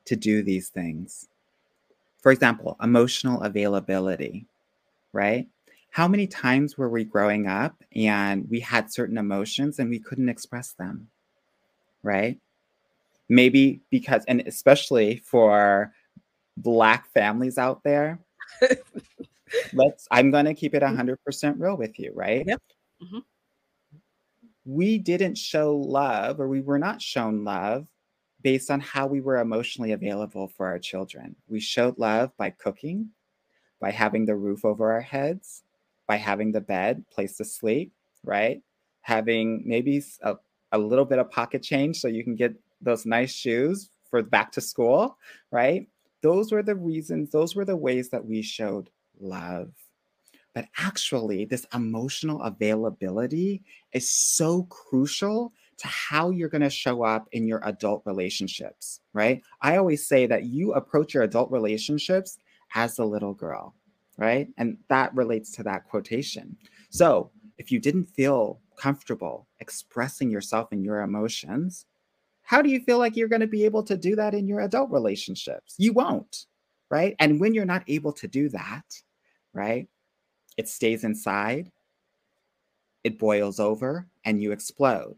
to 0.05 0.15
do 0.15 0.41
these 0.41 0.69
things. 0.69 1.27
For 2.21 2.31
example, 2.31 2.77
emotional 2.81 3.41
availability, 3.41 4.45
right? 5.11 5.49
How 5.89 6.07
many 6.07 6.27
times 6.27 6.77
were 6.77 6.89
we 6.89 7.03
growing 7.03 7.47
up 7.47 7.83
and 7.93 8.49
we 8.49 8.61
had 8.61 8.89
certain 8.89 9.17
emotions 9.17 9.79
and 9.79 9.89
we 9.89 9.99
couldn't 9.99 10.29
express 10.29 10.71
them, 10.71 11.09
right? 12.03 12.39
Maybe 13.31 13.79
because 13.89 14.25
and 14.27 14.41
especially 14.45 15.15
for 15.25 15.93
black 16.57 17.07
families 17.13 17.57
out 17.57 17.81
there 17.81 18.19
let's 19.73 20.05
i'm 20.11 20.29
going 20.29 20.43
to 20.43 20.53
keep 20.53 20.75
it 20.75 20.83
100% 20.83 21.17
mm-hmm. 21.17 21.63
real 21.63 21.77
with 21.77 21.97
you 21.97 22.11
right 22.13 22.43
yep. 22.45 22.61
Mm-hmm. 23.01 23.19
we 24.65 24.97
didn't 24.97 25.37
show 25.37 25.77
love 25.77 26.41
or 26.41 26.49
we 26.49 26.59
were 26.59 26.77
not 26.77 27.01
shown 27.01 27.45
love 27.45 27.87
based 28.43 28.69
on 28.69 28.81
how 28.81 29.07
we 29.07 29.21
were 29.21 29.37
emotionally 29.37 29.93
available 29.93 30.49
for 30.49 30.67
our 30.67 30.77
children 30.77 31.33
we 31.47 31.61
showed 31.61 31.97
love 31.97 32.35
by 32.37 32.49
cooking 32.49 33.11
by 33.79 33.91
having 33.91 34.25
the 34.25 34.35
roof 34.35 34.65
over 34.65 34.91
our 34.91 35.01
heads 35.01 35.63
by 36.05 36.17
having 36.17 36.51
the 36.51 36.61
bed 36.61 37.05
place 37.09 37.37
to 37.37 37.45
sleep 37.45 37.93
right 38.25 38.61
having 39.03 39.63
maybe 39.65 40.03
a, 40.23 40.35
a 40.73 40.77
little 40.77 41.05
bit 41.05 41.17
of 41.17 41.31
pocket 41.31 41.63
change 41.63 41.97
so 41.97 42.09
you 42.09 42.25
can 42.25 42.35
get 42.35 42.53
those 42.81 43.05
nice 43.05 43.33
shoes 43.33 43.89
for 44.09 44.21
back 44.21 44.51
to 44.53 44.61
school, 44.61 45.17
right? 45.51 45.87
Those 46.21 46.51
were 46.51 46.63
the 46.63 46.75
reasons, 46.75 47.31
those 47.31 47.55
were 47.55 47.65
the 47.65 47.77
ways 47.77 48.09
that 48.09 48.25
we 48.25 48.41
showed 48.41 48.89
love. 49.19 49.71
But 50.53 50.65
actually, 50.77 51.45
this 51.45 51.65
emotional 51.73 52.41
availability 52.41 53.63
is 53.93 54.09
so 54.09 54.63
crucial 54.63 55.53
to 55.77 55.87
how 55.87 56.29
you're 56.29 56.49
going 56.49 56.61
to 56.61 56.69
show 56.69 57.03
up 57.03 57.27
in 57.31 57.47
your 57.47 57.61
adult 57.63 58.03
relationships, 58.05 58.99
right? 59.13 59.41
I 59.61 59.77
always 59.77 60.05
say 60.05 60.27
that 60.27 60.43
you 60.43 60.73
approach 60.73 61.13
your 61.13 61.23
adult 61.23 61.49
relationships 61.51 62.37
as 62.75 62.99
a 62.99 63.05
little 63.05 63.33
girl, 63.33 63.73
right? 64.17 64.49
And 64.57 64.77
that 64.89 65.15
relates 65.15 65.51
to 65.53 65.63
that 65.63 65.87
quotation. 65.89 66.55
So 66.89 67.31
if 67.57 67.71
you 67.71 67.79
didn't 67.79 68.05
feel 68.05 68.59
comfortable 68.77 69.47
expressing 69.59 70.29
yourself 70.29 70.71
and 70.71 70.83
your 70.83 71.01
emotions, 71.01 71.85
how 72.43 72.61
do 72.61 72.69
you 72.69 72.81
feel 72.81 72.97
like 72.97 73.15
you're 73.15 73.27
going 73.27 73.41
to 73.41 73.47
be 73.47 73.65
able 73.65 73.83
to 73.83 73.97
do 73.97 74.15
that 74.15 74.33
in 74.33 74.47
your 74.47 74.61
adult 74.61 74.91
relationships? 74.91 75.75
You 75.77 75.93
won't, 75.93 76.45
right? 76.89 77.15
And 77.19 77.39
when 77.39 77.53
you're 77.53 77.65
not 77.65 77.83
able 77.87 78.13
to 78.13 78.27
do 78.27 78.49
that, 78.49 78.83
right, 79.53 79.87
it 80.57 80.67
stays 80.67 81.03
inside, 81.03 81.71
it 83.03 83.17
boils 83.17 83.59
over, 83.59 84.07
and 84.25 84.41
you 84.41 84.51
explode. 84.51 85.15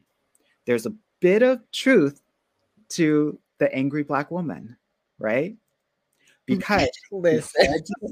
There's 0.65 0.85
a 0.85 0.93
bit 1.19 1.41
of 1.41 1.59
truth 1.71 2.21
to 2.89 3.39
the 3.57 3.73
angry 3.73 4.03
Black 4.03 4.29
woman, 4.29 4.77
right? 5.17 5.55
Mm, 6.49 6.59
because 6.59 6.89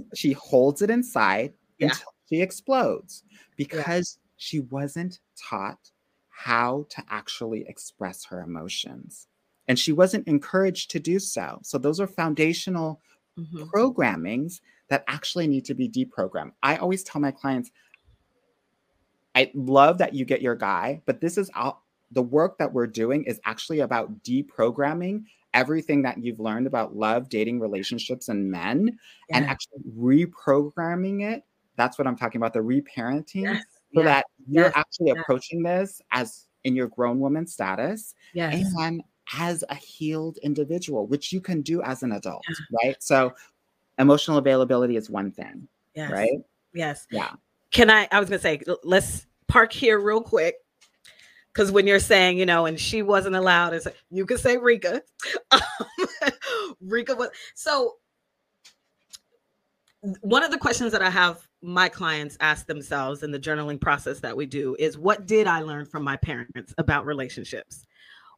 she 0.15 0.31
holds 0.33 0.81
it 0.81 0.89
inside 0.89 1.53
yeah. 1.77 1.87
until 1.87 2.13
she 2.29 2.41
explodes 2.41 3.23
because 3.57 4.17
yeah. 4.17 4.29
she 4.37 4.59
wasn't 4.61 5.19
taught 5.37 5.91
how 6.31 6.85
to 6.89 7.03
actually 7.09 7.65
express 7.67 8.25
her 8.25 8.41
emotions. 8.41 9.27
And 9.67 9.77
she 9.77 9.91
wasn't 9.91 10.27
encouraged 10.27 10.89
to 10.91 10.99
do 10.99 11.19
so. 11.19 11.59
So, 11.61 11.77
those 11.77 11.99
are 11.99 12.07
foundational 12.07 12.99
mm-hmm. 13.37 13.63
programmings 13.63 14.59
that 14.89 15.03
actually 15.07 15.47
need 15.47 15.65
to 15.65 15.73
be 15.73 15.87
deprogrammed. 15.87 16.51
I 16.63 16.77
always 16.77 17.03
tell 17.03 17.21
my 17.21 17.31
clients, 17.31 17.71
I 19.35 19.51
love 19.53 19.99
that 19.99 20.13
you 20.13 20.25
get 20.25 20.41
your 20.41 20.55
guy, 20.55 21.01
but 21.05 21.21
this 21.21 21.37
is 21.37 21.49
all, 21.55 21.85
the 22.11 22.21
work 22.21 22.57
that 22.57 22.73
we're 22.73 22.87
doing 22.87 23.23
is 23.23 23.39
actually 23.45 23.79
about 23.79 24.23
deprogramming 24.23 25.23
everything 25.53 26.01
that 26.01 26.17
you've 26.17 26.39
learned 26.39 26.67
about 26.67 26.95
love, 26.95 27.29
dating, 27.29 27.59
relationships, 27.59 28.29
and 28.29 28.49
men, 28.49 28.97
yeah. 29.29 29.37
and 29.37 29.45
actually 29.45 29.79
reprogramming 29.97 31.21
it. 31.21 31.43
That's 31.77 31.97
what 31.97 32.07
I'm 32.07 32.17
talking 32.17 32.39
about 32.39 32.53
the 32.53 32.59
reparenting. 32.59 33.43
Yes 33.43 33.63
so 33.93 34.03
that 34.03 34.25
you're 34.47 34.71
actually 34.75 35.11
approaching 35.11 35.63
this 35.63 36.01
as 36.11 36.47
in 36.63 36.75
your 36.75 36.87
grown 36.87 37.19
woman 37.19 37.47
status 37.47 38.15
yes. 38.33 38.73
and 38.79 39.01
as 39.37 39.63
a 39.69 39.75
healed 39.75 40.37
individual, 40.43 41.07
which 41.07 41.31
you 41.31 41.41
can 41.41 41.61
do 41.61 41.81
as 41.81 42.03
an 42.03 42.11
adult, 42.11 42.43
yeah. 42.49 42.55
right? 42.83 43.03
So 43.03 43.33
emotional 43.97 44.37
availability 44.37 44.95
is 44.97 45.09
one 45.09 45.31
thing, 45.31 45.67
yes. 45.95 46.11
right? 46.11 46.39
Yes. 46.73 47.07
Yeah. 47.11 47.31
Can 47.71 47.89
I, 47.89 48.07
I 48.11 48.19
was 48.19 48.29
going 48.29 48.39
to 48.39 48.43
say, 48.43 48.61
let's 48.83 49.25
park 49.47 49.71
here 49.73 49.99
real 49.99 50.21
quick. 50.21 50.55
Because 51.53 51.71
when 51.71 51.85
you're 51.85 51.99
saying, 51.99 52.37
you 52.37 52.45
know, 52.45 52.65
and 52.65 52.79
she 52.79 53.01
wasn't 53.01 53.35
allowed, 53.35 53.73
it's 53.73 53.85
you 54.09 54.25
could 54.25 54.39
say 54.39 54.57
Rika. 54.57 55.01
Um, 55.51 55.59
Rika 56.79 57.15
was 57.15 57.29
so. 57.55 57.95
One 60.21 60.43
of 60.43 60.51
the 60.51 60.57
questions 60.57 60.91
that 60.91 61.01
I 61.01 61.09
have 61.09 61.47
my 61.61 61.87
clients 61.89 62.37
ask 62.39 62.65
themselves 62.65 63.23
in 63.23 63.31
the 63.31 63.39
journaling 63.39 63.79
process 63.79 64.19
that 64.19 64.35
we 64.35 64.45
do 64.45 64.75
is 64.79 64.97
what 64.97 65.27
did 65.27 65.47
I 65.47 65.61
learn 65.61 65.85
from 65.85 66.03
my 66.03 66.17
parents 66.17 66.73
about 66.77 67.05
relationships? 67.05 67.85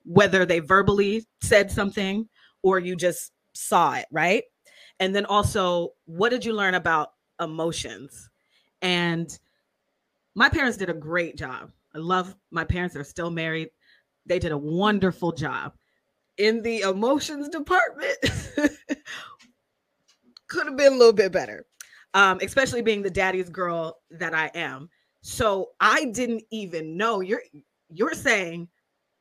Whether 0.03 0.45
they 0.45 0.59
verbally 0.59 1.25
said 1.41 1.71
something 1.71 2.27
or 2.63 2.79
you 2.79 2.95
just 2.95 3.31
saw 3.53 3.93
it, 3.93 4.05
right? 4.11 4.43
And 4.99 5.15
then 5.15 5.25
also, 5.25 5.89
what 6.05 6.29
did 6.29 6.43
you 6.45 6.53
learn 6.53 6.75
about 6.75 7.13
emotions? 7.39 8.29
And 8.81 9.37
my 10.35 10.49
parents 10.49 10.77
did 10.77 10.89
a 10.89 10.93
great 10.93 11.37
job. 11.37 11.71
I 11.95 11.99
love 11.99 12.35
my 12.51 12.65
parents, 12.65 12.93
they're 12.93 13.03
still 13.03 13.29
married. 13.31 13.69
They 14.25 14.39
did 14.39 14.51
a 14.51 14.57
wonderful 14.57 15.31
job 15.31 15.73
in 16.37 16.61
the 16.61 16.81
emotions 16.81 17.49
department. 17.49 18.17
Could 20.47 20.67
have 20.67 20.77
been 20.77 20.93
a 20.93 20.97
little 20.97 21.13
bit 21.13 21.31
better 21.31 21.65
um, 22.13 22.39
especially 22.41 22.81
being 22.81 23.01
the 23.01 23.09
daddy's 23.09 23.49
girl 23.49 23.97
that 24.11 24.33
I 24.33 24.51
am. 24.53 24.89
So 25.21 25.69
I 25.79 26.05
didn't 26.05 26.43
even 26.51 26.97
know 26.97 27.21
you're 27.21 27.43
you're 27.89 28.13
saying 28.13 28.67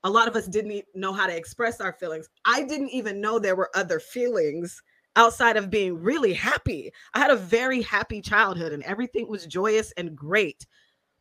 a 0.05 0.11
lot 0.11 0.29
of 0.29 0.35
us 0.35 0.47
didn't 0.47 0.85
know 0.95 1.13
how 1.13 1.27
to 1.27 1.37
express 1.37 1.81
our 1.81 1.93
feelings. 1.93 2.29
I 2.45 2.65
didn't 2.65 2.91
even 2.91 3.21
know 3.21 3.39
there 3.39 3.57
were 3.57 3.71
other 3.75 4.01
feelings 4.01 4.83
outside 5.15 5.57
of 5.57 5.71
being 5.71 6.03
really 6.03 6.33
happy. 6.33 6.91
I 7.15 7.21
had 7.21 7.31
a 7.31 7.37
very 7.37 7.83
happy 7.83 8.21
childhood 8.21 8.73
and 8.73 8.83
everything 8.83 9.29
was 9.29 9.47
joyous 9.47 9.93
and 9.97 10.17
great. 10.17 10.67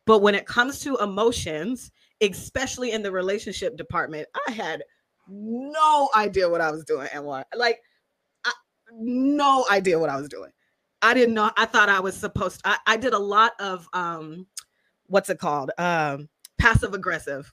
But 0.06 0.20
when 0.20 0.34
it 0.34 0.46
comes 0.46 0.80
to 0.80 0.96
emotions, 0.96 1.92
especially 2.20 2.90
in 2.90 3.02
the 3.02 3.12
relationship 3.12 3.76
department, 3.76 4.26
I 4.48 4.52
had 4.52 4.82
no 5.28 6.08
idea 6.16 6.48
what 6.48 6.60
I 6.60 6.70
was 6.72 6.84
doing 6.84 7.08
and 7.14 7.24
what 7.24 7.46
like 7.54 7.78
I, 8.44 8.52
no 8.92 9.64
idea 9.70 9.98
what 9.98 10.10
I 10.10 10.16
was 10.16 10.28
doing. 10.28 10.50
I 11.02 11.14
didn't 11.14 11.34
know. 11.34 11.50
I 11.56 11.66
thought 11.66 11.88
I 11.88 12.00
was 12.00 12.16
supposed 12.16 12.62
to, 12.62 12.70
I, 12.70 12.78
I 12.86 12.96
did 12.96 13.12
a 13.12 13.18
lot 13.18 13.52
of 13.58 13.88
um 13.92 14.46
what's 15.06 15.28
it 15.28 15.38
called? 15.38 15.70
Um 15.78 16.28
passive 16.58 16.94
aggressive. 16.94 17.52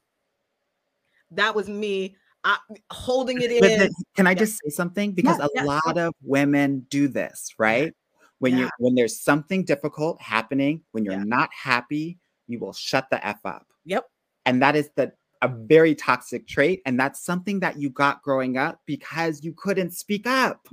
That 1.31 1.55
was 1.55 1.67
me 1.67 2.15
I, 2.43 2.57
holding 2.91 3.41
it 3.41 3.51
in. 3.51 3.89
can 4.15 4.27
I 4.27 4.33
just 4.33 4.59
say 4.63 4.69
something? 4.69 5.11
Because 5.11 5.39
a 5.39 5.63
lot 5.63 5.97
of 5.97 6.13
women 6.23 6.85
do 6.89 7.07
this, 7.07 7.53
right? 7.57 7.93
When 8.39 8.53
yeah. 8.53 8.59
you 8.59 8.69
when 8.77 8.95
there's 8.95 9.19
something 9.19 9.65
difficult 9.65 10.21
happening, 10.21 10.81
when 10.91 11.03
you're 11.03 11.15
yeah. 11.15 11.23
not 11.25 11.49
happy, 11.53 12.17
you 12.47 12.59
will 12.59 12.73
shut 12.73 13.09
the 13.09 13.25
f 13.25 13.39
up. 13.45 13.67
Yep. 13.85 14.05
And 14.45 14.61
that 14.61 14.75
is 14.75 14.89
the 14.95 15.11
a 15.41 15.47
very 15.47 15.95
toxic 15.95 16.47
trait, 16.47 16.81
and 16.85 16.99
that's 16.99 17.23
something 17.23 17.59
that 17.61 17.79
you 17.79 17.89
got 17.89 18.21
growing 18.23 18.57
up 18.57 18.81
because 18.85 19.43
you 19.43 19.53
couldn't 19.53 19.91
speak 19.91 20.27
up 20.27 20.67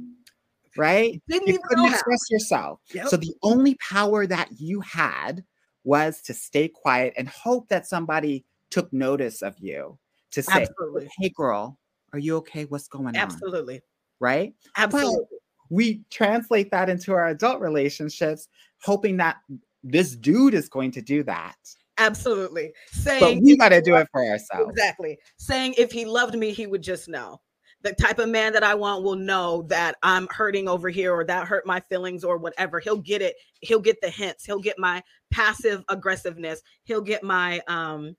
right? 0.77 1.21
Didn't 1.29 1.49
you 1.49 1.61
couldn't 1.65 1.87
express 1.87 2.31
yourself. 2.31 2.81
Yep. 2.93 3.09
So 3.09 3.17
the 3.17 3.35
only 3.43 3.77
power 3.77 4.27
that 4.27 4.49
you 4.59 4.81
had 4.81 5.45
was 5.85 6.21
to 6.23 6.35
stay 6.35 6.69
quiet 6.69 7.15
and 7.17 7.29
hope 7.29 7.69
that 7.69 7.87
somebody 7.87 8.45
took 8.71 8.93
notice 8.93 9.43
of 9.43 9.57
you 9.59 9.99
to 10.33 10.43
say, 10.43 10.62
Absolutely. 10.62 11.09
"Hey, 11.19 11.29
girl, 11.31 11.79
are 12.12 12.19
you 12.19 12.37
okay? 12.37 12.65
What's 12.65 12.89
going 12.89 13.09
on?" 13.09 13.17
Absolutely. 13.17 13.81
Right. 14.19 14.55
Absolutely. 14.77 15.27
But 15.31 15.39
we 15.71 16.03
translate 16.11 16.71
that 16.71 16.89
into 16.89 17.12
our 17.12 17.29
adult 17.29 17.61
relationships, 17.61 18.49
hoping 18.83 19.17
that 19.19 19.37
this 19.83 20.17
dude 20.17 20.55
is 20.55 20.69
going 20.69 20.91
to 20.93 21.03
do 21.03 21.23
that. 21.25 21.57
Absolutely. 21.99 22.73
Saying, 22.91 23.39
but 23.39 23.45
we 23.45 23.57
got 23.57 23.71
to 23.71 23.81
do 23.81 23.97
it 23.97 24.09
for 24.12 24.25
ourselves. 24.25 24.71
Exactly. 24.71 25.19
Saying 25.39 25.75
if 25.79 25.93
he 25.93 26.05
loved 26.05 26.37
me, 26.37 26.53
he 26.53 26.67
would 26.67 26.83
just 26.83 27.09
know 27.09 27.41
the 27.87 27.94
type 27.94 28.18
of 28.18 28.29
man 28.29 28.53
that 28.53 28.64
I 28.64 28.75
want 28.75 29.05
will 29.05 29.14
know 29.14 29.62
that 29.68 29.94
I'm 30.03 30.27
hurting 30.29 30.68
over 30.68 30.88
here 30.88 31.14
or 31.14 31.25
that 31.25 31.46
hurt 31.46 31.64
my 31.66 31.79
feelings 31.79 32.25
or 32.25 32.37
whatever. 32.37 32.81
He'll 32.81 32.96
get 32.96 33.22
it. 33.22 33.37
He'll 33.61 33.81
get 33.81 34.01
the 34.01 34.11
hints. 34.11 34.44
He'll 34.44 34.59
get 34.59 34.77
my 34.77 35.05
passive 35.31 35.85
aggressiveness. 35.88 36.62
He'll 36.83 37.01
get 37.01 37.22
my 37.22 37.61
um 37.68 38.16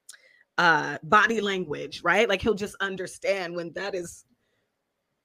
uh 0.58 1.00
body 1.04 1.42
language, 1.42 2.02
right? 2.02 2.30
Like 2.30 2.42
he'll 2.42 2.54
just 2.54 2.76
understand 2.80 3.56
when 3.56 3.74
that 3.74 3.94
is 3.94 4.24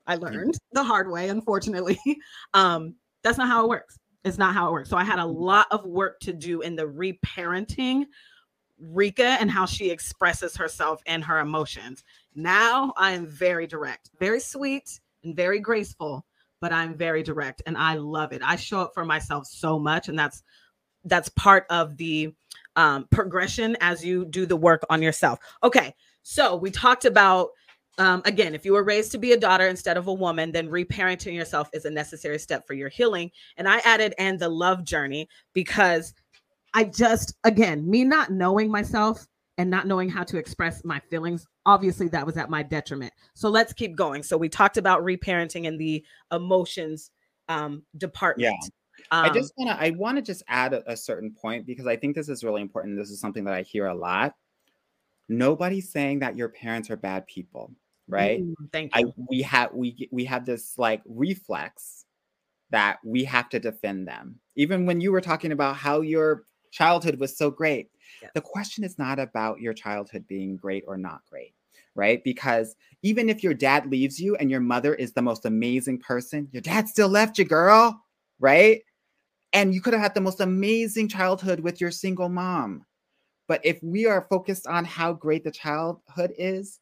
I 0.09 0.16
learned 0.16 0.59
the 0.72 0.83
hard 0.83 1.09
way, 1.09 1.28
unfortunately. 1.28 2.00
um 2.55 2.96
that's 3.22 3.38
not 3.38 3.46
how 3.46 3.64
it 3.64 3.68
works. 3.68 3.96
It's 4.24 4.38
not 4.38 4.55
how 4.55 4.68
it 4.68 4.72
works. 4.72 4.90
So 4.90 4.96
I 4.96 5.05
had 5.05 5.20
a 5.20 5.26
lot 5.26 5.68
of 5.70 5.87
work 5.87 6.18
to 6.20 6.33
do 6.33 6.62
in 6.62 6.74
the 6.74 6.87
reparenting 6.87 8.07
Rika 8.81 9.37
and 9.40 9.48
how 9.48 9.66
she 9.66 9.90
expresses 9.90 10.57
herself 10.57 11.00
and 11.07 11.22
her 11.22 11.38
emotions. 11.38 12.02
Now 12.35 12.92
I 12.97 13.12
am 13.12 13.27
very 13.27 13.66
direct, 13.66 14.11
very 14.18 14.40
sweet 14.40 15.01
and 15.25 15.37
very 15.37 15.61
graceful, 15.61 16.25
but 16.61 16.73
I'm 16.73 16.95
very 16.95 17.23
direct 17.23 17.62
and 17.66 17.77
I 17.77 17.95
love 17.95 18.33
it. 18.33 18.42
I 18.45 18.57
show 18.57 18.81
up 18.81 18.92
for 18.95 19.05
myself 19.05 19.47
so 19.47 19.79
much 19.79 20.09
and 20.09 20.18
that's 20.18 20.42
that's 21.05 21.29
part 21.31 21.66
of 21.68 21.97
the 21.97 22.33
um, 22.77 23.07
progression 23.11 23.77
as 23.81 24.05
you 24.05 24.25
do 24.25 24.47
the 24.47 24.57
work 24.57 24.83
on 24.88 25.03
yourself. 25.03 25.40
Okay, 25.62 25.95
so 26.23 26.57
we 26.57 26.71
talked 26.71 27.05
about 27.05 27.51
um, 27.99 28.23
again, 28.25 28.55
if 28.55 28.64
you 28.64 28.73
were 28.73 28.85
raised 28.85 29.12
to 29.12 29.18
be 29.18 29.33
a 29.33 29.38
daughter 29.38 29.68
instead 29.68 29.99
of 29.99 30.07
a 30.07 30.12
woman, 30.12 30.51
then 30.51 30.71
reparenting 30.71 31.35
yourself 31.35 31.68
is 31.75 31.85
a 31.85 31.90
necessary 31.90 32.38
step 32.38 32.66
for 32.66 32.73
your 32.73 32.88
healing. 32.88 33.31
And 33.59 33.68
I 33.68 33.79
added 33.85 34.14
and 34.18 34.38
the 34.38 34.49
love 34.49 34.85
journey 34.85 35.29
because 35.53 36.14
I 36.73 36.85
just, 36.85 37.35
again, 37.45 37.88
me 37.88 38.05
not 38.05 38.31
knowing 38.31 38.71
myself 38.71 39.27
and 39.59 39.71
not 39.71 39.87
knowing 39.87 40.09
how 40.09 40.25
to 40.25 40.38
express 40.38 40.85
my 40.85 41.01
feelings, 41.11 41.47
obviously 41.67 42.09
that 42.09 42.27
was 42.27 42.37
at 42.37 42.51
my 42.51 42.62
detriment. 42.62 43.12
So 43.35 43.49
let's 43.49 43.73
keep 43.73 43.97
going. 43.97 44.23
So 44.23 44.37
we 44.37 44.49
talked 44.49 44.77
about 44.77 45.03
reparenting 45.03 45.69
and 45.69 45.79
the 45.79 46.05
emotions 46.33 47.11
um, 47.49 47.83
department. 47.97 48.55
Yeah. 48.61 48.69
Um, 49.11 49.25
I 49.25 49.31
just 49.31 49.53
want 49.57 49.71
to 49.71 49.85
I 49.85 49.91
want 49.91 50.17
to 50.17 50.23
just 50.23 50.43
add 50.49 50.75
a, 50.75 50.93
a, 50.93 50.97
certain 50.97 51.33
point 51.33 51.67
because 51.67 51.87
I 51.87 51.97
think 51.97 52.15
this 52.15 52.29
is 52.29 52.45
really 52.45 52.61
important. 52.61 52.99
This 52.99 53.11
is 53.11 53.21
something 53.21 53.45
that 53.45 53.55
I 53.55 53.62
hear 53.62 53.87
a 53.87 53.95
lot. 53.95 54.35
Nobody's 55.29 55.91
saying 55.91 56.21
that 56.21 56.37
your 56.37 56.51
parents 56.51 56.91
are 56.91 56.97
bad 56.97 57.27
people, 57.27 57.73
right? 58.07 58.43
Mm, 58.43 58.55
thank 58.71 58.95
you. 58.97 59.09
I, 59.09 59.12
we 59.31 59.43
have 59.43 59.73
we 59.73 60.09
we 60.12 60.27
have 60.27 60.45
this 60.45 60.79
like 60.79 61.03
reflex 61.07 62.05
that 62.71 62.99
we 63.05 63.25
have 63.25 63.49
to 63.51 63.59
defend 63.59 64.07
them. 64.07 64.41
Even 64.57 64.87
when 64.87 65.01
you 65.01 65.11
were 65.11 65.21
talking 65.21 65.53
about 65.53 65.77
how 65.77 66.01
your 66.01 66.45
childhood 66.72 67.20
was 67.20 67.37
so 67.37 67.50
great. 67.50 67.90
Yes. 68.20 68.32
The 68.35 68.40
question 68.40 68.82
is 68.82 68.98
not 68.98 69.20
about 69.20 69.61
your 69.61 69.74
childhood 69.74 70.26
being 70.26 70.56
great 70.56 70.82
or 70.88 70.96
not 70.96 71.22
great, 71.30 71.54
right? 71.94 72.22
Because 72.24 72.74
even 73.02 73.28
if 73.28 73.44
your 73.44 73.54
dad 73.54 73.87
leaves 73.87 74.18
you 74.18 74.35
and 74.37 74.50
your 74.50 74.61
mother 74.61 74.94
is 74.94 75.12
the 75.12 75.22
most 75.22 75.44
amazing 75.46 76.00
person, 76.00 76.48
your 76.50 76.62
dad 76.62 76.88
still 76.88 77.08
left 77.08 77.38
you, 77.38 77.44
girl, 77.44 78.02
right? 78.40 78.82
And 79.52 79.74
you 79.74 79.80
could 79.80 79.92
have 79.92 80.02
had 80.02 80.14
the 80.14 80.20
most 80.20 80.40
amazing 80.40 81.08
childhood 81.08 81.61
with 81.61 81.80
your 81.80 81.90
single 81.90 82.28
mom. 82.30 82.87
But 83.46 83.61
if 83.64 83.82
we 83.82 84.06
are 84.06 84.26
focused 84.30 84.66
on 84.66 84.85
how 84.85 85.12
great 85.12 85.44
the 85.44 85.50
childhood 85.50 86.32
is, 86.38 86.80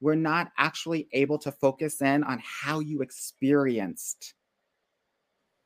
we're 0.00 0.14
not 0.14 0.52
actually 0.58 1.08
able 1.12 1.38
to 1.38 1.52
focus 1.52 2.00
in 2.00 2.22
on 2.24 2.40
how 2.44 2.80
you 2.80 3.02
experienced 3.02 4.34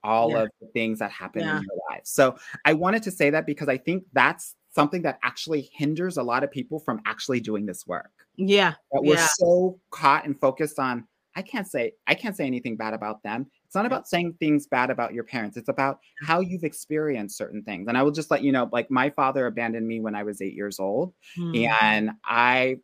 all 0.02 0.30
Yeah. 0.30 0.42
of 0.44 0.50
the 0.60 0.68
things 0.68 0.98
that 1.00 1.10
happened 1.10 1.46
Yeah. 1.46 1.58
in 1.58 1.62
your 1.62 1.76
So 2.06 2.36
I 2.64 2.72
wanted 2.72 3.02
to 3.04 3.10
say 3.10 3.30
that 3.30 3.46
because 3.46 3.68
I 3.68 3.76
think 3.78 4.04
that's 4.12 4.54
something 4.74 5.02
that 5.02 5.18
actually 5.22 5.70
hinders 5.72 6.16
a 6.18 6.22
lot 6.22 6.44
of 6.44 6.50
people 6.50 6.78
from 6.78 7.00
actually 7.06 7.40
doing 7.40 7.66
this 7.66 7.86
work. 7.86 8.10
Yeah. 8.36 8.74
That 8.92 9.02
we're 9.02 9.14
Yeah. 9.14 9.26
so 9.38 9.80
caught 9.90 10.24
and 10.26 10.38
focused 10.38 10.78
on 10.78 11.06
I 11.38 11.42
can't 11.42 11.66
say 11.68 11.92
I 12.06 12.14
can't 12.14 12.34
say 12.34 12.46
anything 12.46 12.76
bad 12.76 12.94
about 12.94 13.22
them. 13.22 13.46
It's 13.66 13.74
not 13.74 13.84
about 13.84 14.08
saying 14.08 14.36
things 14.40 14.66
bad 14.66 14.88
about 14.88 15.12
your 15.12 15.24
parents. 15.24 15.58
It's 15.58 15.68
about 15.68 15.98
how 16.22 16.40
you've 16.40 16.64
experienced 16.64 17.36
certain 17.36 17.62
things. 17.62 17.88
And 17.88 17.98
I 17.98 18.02
will 18.02 18.10
just 18.10 18.30
let 18.30 18.42
you 18.42 18.52
know 18.52 18.70
like 18.72 18.90
my 18.90 19.10
father 19.10 19.46
abandoned 19.46 19.86
me 19.86 20.00
when 20.00 20.14
I 20.14 20.22
was 20.22 20.40
8 20.40 20.54
years 20.54 20.80
old 20.80 21.12
Mm. 21.36 21.68
and 21.82 22.10
I 22.24 22.78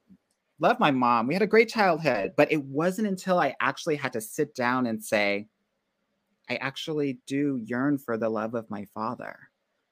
love 0.59 0.79
my 0.79 0.91
mom. 0.91 1.27
We 1.29 1.35
had 1.35 1.43
a 1.43 1.47
great 1.47 1.71
childhood, 1.71 2.33
but 2.37 2.53
it 2.53 2.63
wasn't 2.63 3.09
until 3.09 3.39
I 3.39 3.57
actually 3.61 3.97
had 3.97 4.13
to 4.13 4.21
sit 4.21 4.55
down 4.55 4.87
and 4.87 5.03
say, 5.03 5.49
I 6.53 6.57
actually 6.57 7.21
do 7.27 7.61
yearn 7.65 7.99
for 7.99 8.17
the 8.19 8.29
love 8.29 8.55
of 8.55 8.69
my 8.71 8.85
father, 8.95 9.38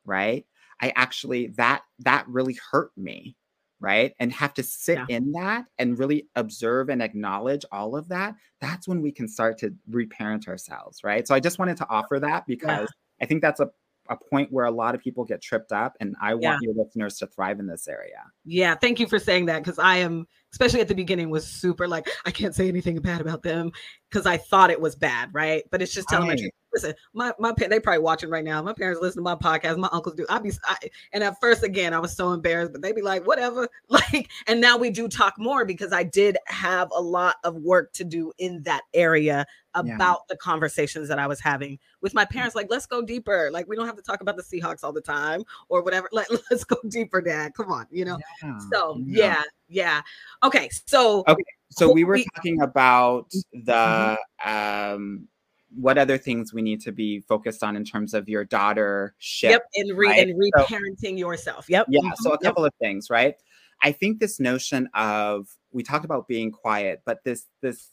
right? 0.05 0.45
I 0.81 0.91
actually 0.97 1.49
that 1.57 1.83
that 2.01 2.27
really 2.29 2.59
hurt 2.71 2.93
me, 2.97 3.37
right? 3.81 4.13
And 4.19 4.33
have 4.33 4.55
to 4.55 4.63
sit 4.63 4.99
Yeah. 4.99 5.07
in 5.09 5.33
that 5.33 5.67
and 5.79 5.99
really 5.99 6.29
observe 6.37 6.91
and 6.91 7.03
acknowledge 7.03 7.65
all 7.73 7.97
of 7.97 8.09
that. 8.11 8.35
That's 8.61 8.87
when 8.87 9.01
we 9.03 9.13
can 9.13 9.29
start 9.29 9.59
to 9.59 9.75
reparent 9.89 10.49
ourselves, 10.49 11.03
right? 11.05 11.27
So 11.27 11.35
I 11.35 11.41
just 11.41 11.59
wanted 11.59 11.79
to 11.79 11.89
offer 11.89 12.21
that 12.21 12.47
because 12.47 12.93
I 13.23 13.27
think 13.27 13.43
that's 13.43 13.61
a 13.61 13.71
a 14.11 14.17
point 14.17 14.53
where 14.53 14.67
a 14.67 14.71
lot 14.71 14.95
of 14.95 15.01
people 15.01 15.25
get 15.25 15.41
tripped 15.41 15.73
up 15.73 15.97
and 16.01 16.15
I 16.21 16.35
want 16.35 16.43
Yeah. 16.43 16.59
your 16.63 16.75
listeners 16.75 17.17
to 17.19 17.27
thrive 17.29 17.61
in 17.61 17.67
this 17.67 17.89
area. 17.89 18.23
Yeah, 18.45 18.75
thank 18.75 19.01
you 19.01 19.07
for 19.07 19.19
saying 19.19 19.47
that 19.47 19.63
because 19.63 19.79
I 19.79 19.97
am, 19.99 20.27
especially 20.53 20.81
at 20.81 20.89
the 20.89 20.95
beginning, 20.95 21.31
was 21.31 21.47
super 21.47 21.87
like 21.89 22.09
I 22.27 22.31
can't 22.31 22.55
say 22.55 22.69
anything 22.69 23.01
bad 23.01 23.21
about 23.21 23.43
them 23.43 23.71
because 24.11 24.27
I 24.27 24.37
thought 24.37 24.71
it 24.71 24.81
was 24.81 24.97
bad, 24.97 25.31
right? 25.33 25.63
But 25.71 25.81
it's 25.81 25.95
just 25.95 26.09
telling 26.09 26.29
Right. 26.29 26.39
Listen, 26.73 26.95
my 27.15 27.33
my 27.39 27.53
they 27.57 27.81
probably 27.81 28.03
watching 28.03 28.31
right 28.31 28.45
now. 28.45 28.63
My 28.63 28.73
parents 28.73 29.01
listen 29.03 29.19
to 29.19 29.23
my 29.25 29.35
podcast. 29.35 29.77
My 29.79 29.89
uncles 29.93 30.15
do. 30.15 30.25
I 30.29 30.39
be 30.39 30.53
I, 30.65 30.77
and 31.13 31.25
at 31.25 31.41
first 31.41 31.63
again 31.63 31.93
I 31.95 31.99
was 31.99 32.17
so 32.17 32.33
embarrassed, 32.33 32.73
but 32.73 32.81
they'd 32.83 32.95
be 32.95 33.03
like 33.03 33.27
whatever. 33.27 33.69
Like 33.89 34.31
and 34.47 34.61
now 34.61 34.77
we 34.77 34.91
do 34.91 35.09
talk 35.09 35.35
more 35.39 35.65
because 35.65 35.93
I 35.93 36.03
did 36.05 36.37
have 36.47 36.89
a 36.95 37.01
lot 37.01 37.37
of 37.45 37.57
work 37.57 37.93
to 37.95 38.05
do 38.05 38.33
in 38.39 38.63
that 38.63 38.83
area 38.95 39.45
Yeah. 39.75 39.95
about 39.97 40.29
the 40.29 40.37
conversations 40.37 41.09
that 41.09 41.19
I 41.19 41.27
was 41.27 41.41
having 41.41 41.79
with 42.01 42.15
my 42.15 42.25
parents. 42.25 42.55
Like 42.55 42.69
let's 42.71 42.87
go 42.87 43.03
deeper. 43.03 43.51
Like 43.53 43.69
we 43.69 43.75
don't 43.77 43.87
have 43.87 43.97
to 43.97 44.03
talk 44.03 44.21
about 44.21 44.37
the 44.37 44.43
Seahawks 44.43 44.85
all 44.85 44.93
the 44.93 45.01
time 45.01 45.43
or 45.69 45.83
whatever. 45.83 46.09
Like 46.13 46.29
let's 46.51 46.63
go 46.65 46.77
deeper, 46.89 47.21
Dad. 47.21 47.53
Come 47.57 47.73
on, 47.73 47.87
you 47.91 48.05
know. 48.05 48.19
Yeah, 48.43 48.59
So 48.73 49.01
yeah, 49.05 49.43
yeah. 49.69 50.03
Okay, 50.45 50.69
so 50.87 51.25
Okay, 51.27 51.43
So 51.71 51.93
we 51.93 52.05
were 52.05 52.19
talking 52.37 52.61
about 52.63 53.29
Mm-hmm. 53.31 53.65
the 53.65 54.19
um 54.49 55.29
what 55.75 55.99
other 55.99 56.19
things 56.19 56.53
we 56.53 56.63
need 56.63 56.81
to 56.81 56.93
be 56.93 57.21
focused 57.21 57.63
on 57.63 57.77
in 57.77 57.85
terms 57.85 58.13
of 58.15 58.29
your 58.29 58.45
daughter 58.45 59.15
ship. 59.19 59.51
yep, 59.51 59.63
and 59.77 59.97
re 59.97 60.09
right? 60.09 60.29
and 60.29 60.43
So- 60.57 60.65
reparenting 60.65 61.19
yourself. 61.19 61.67
Yep. 61.69 61.87
Yeah, 61.89 62.01
mhm, 62.01 62.17
so 62.17 62.31
a 62.31 62.33
yep, 62.35 62.41
couple 62.43 62.65
of 62.65 62.73
things, 62.81 63.09
right? 63.11 63.35
I 63.83 63.93
think 63.93 64.19
this 64.21 64.41
notion 64.41 64.89
of 64.95 65.49
we 65.73 65.83
talked 65.83 66.05
about 66.05 66.29
being 66.29 66.51
quiet, 66.51 67.03
but 67.05 67.23
this 67.25 67.47
this 67.61 67.91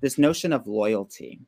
this 0.00 0.18
notion 0.18 0.52
of 0.52 0.66
loyalty, 0.66 1.40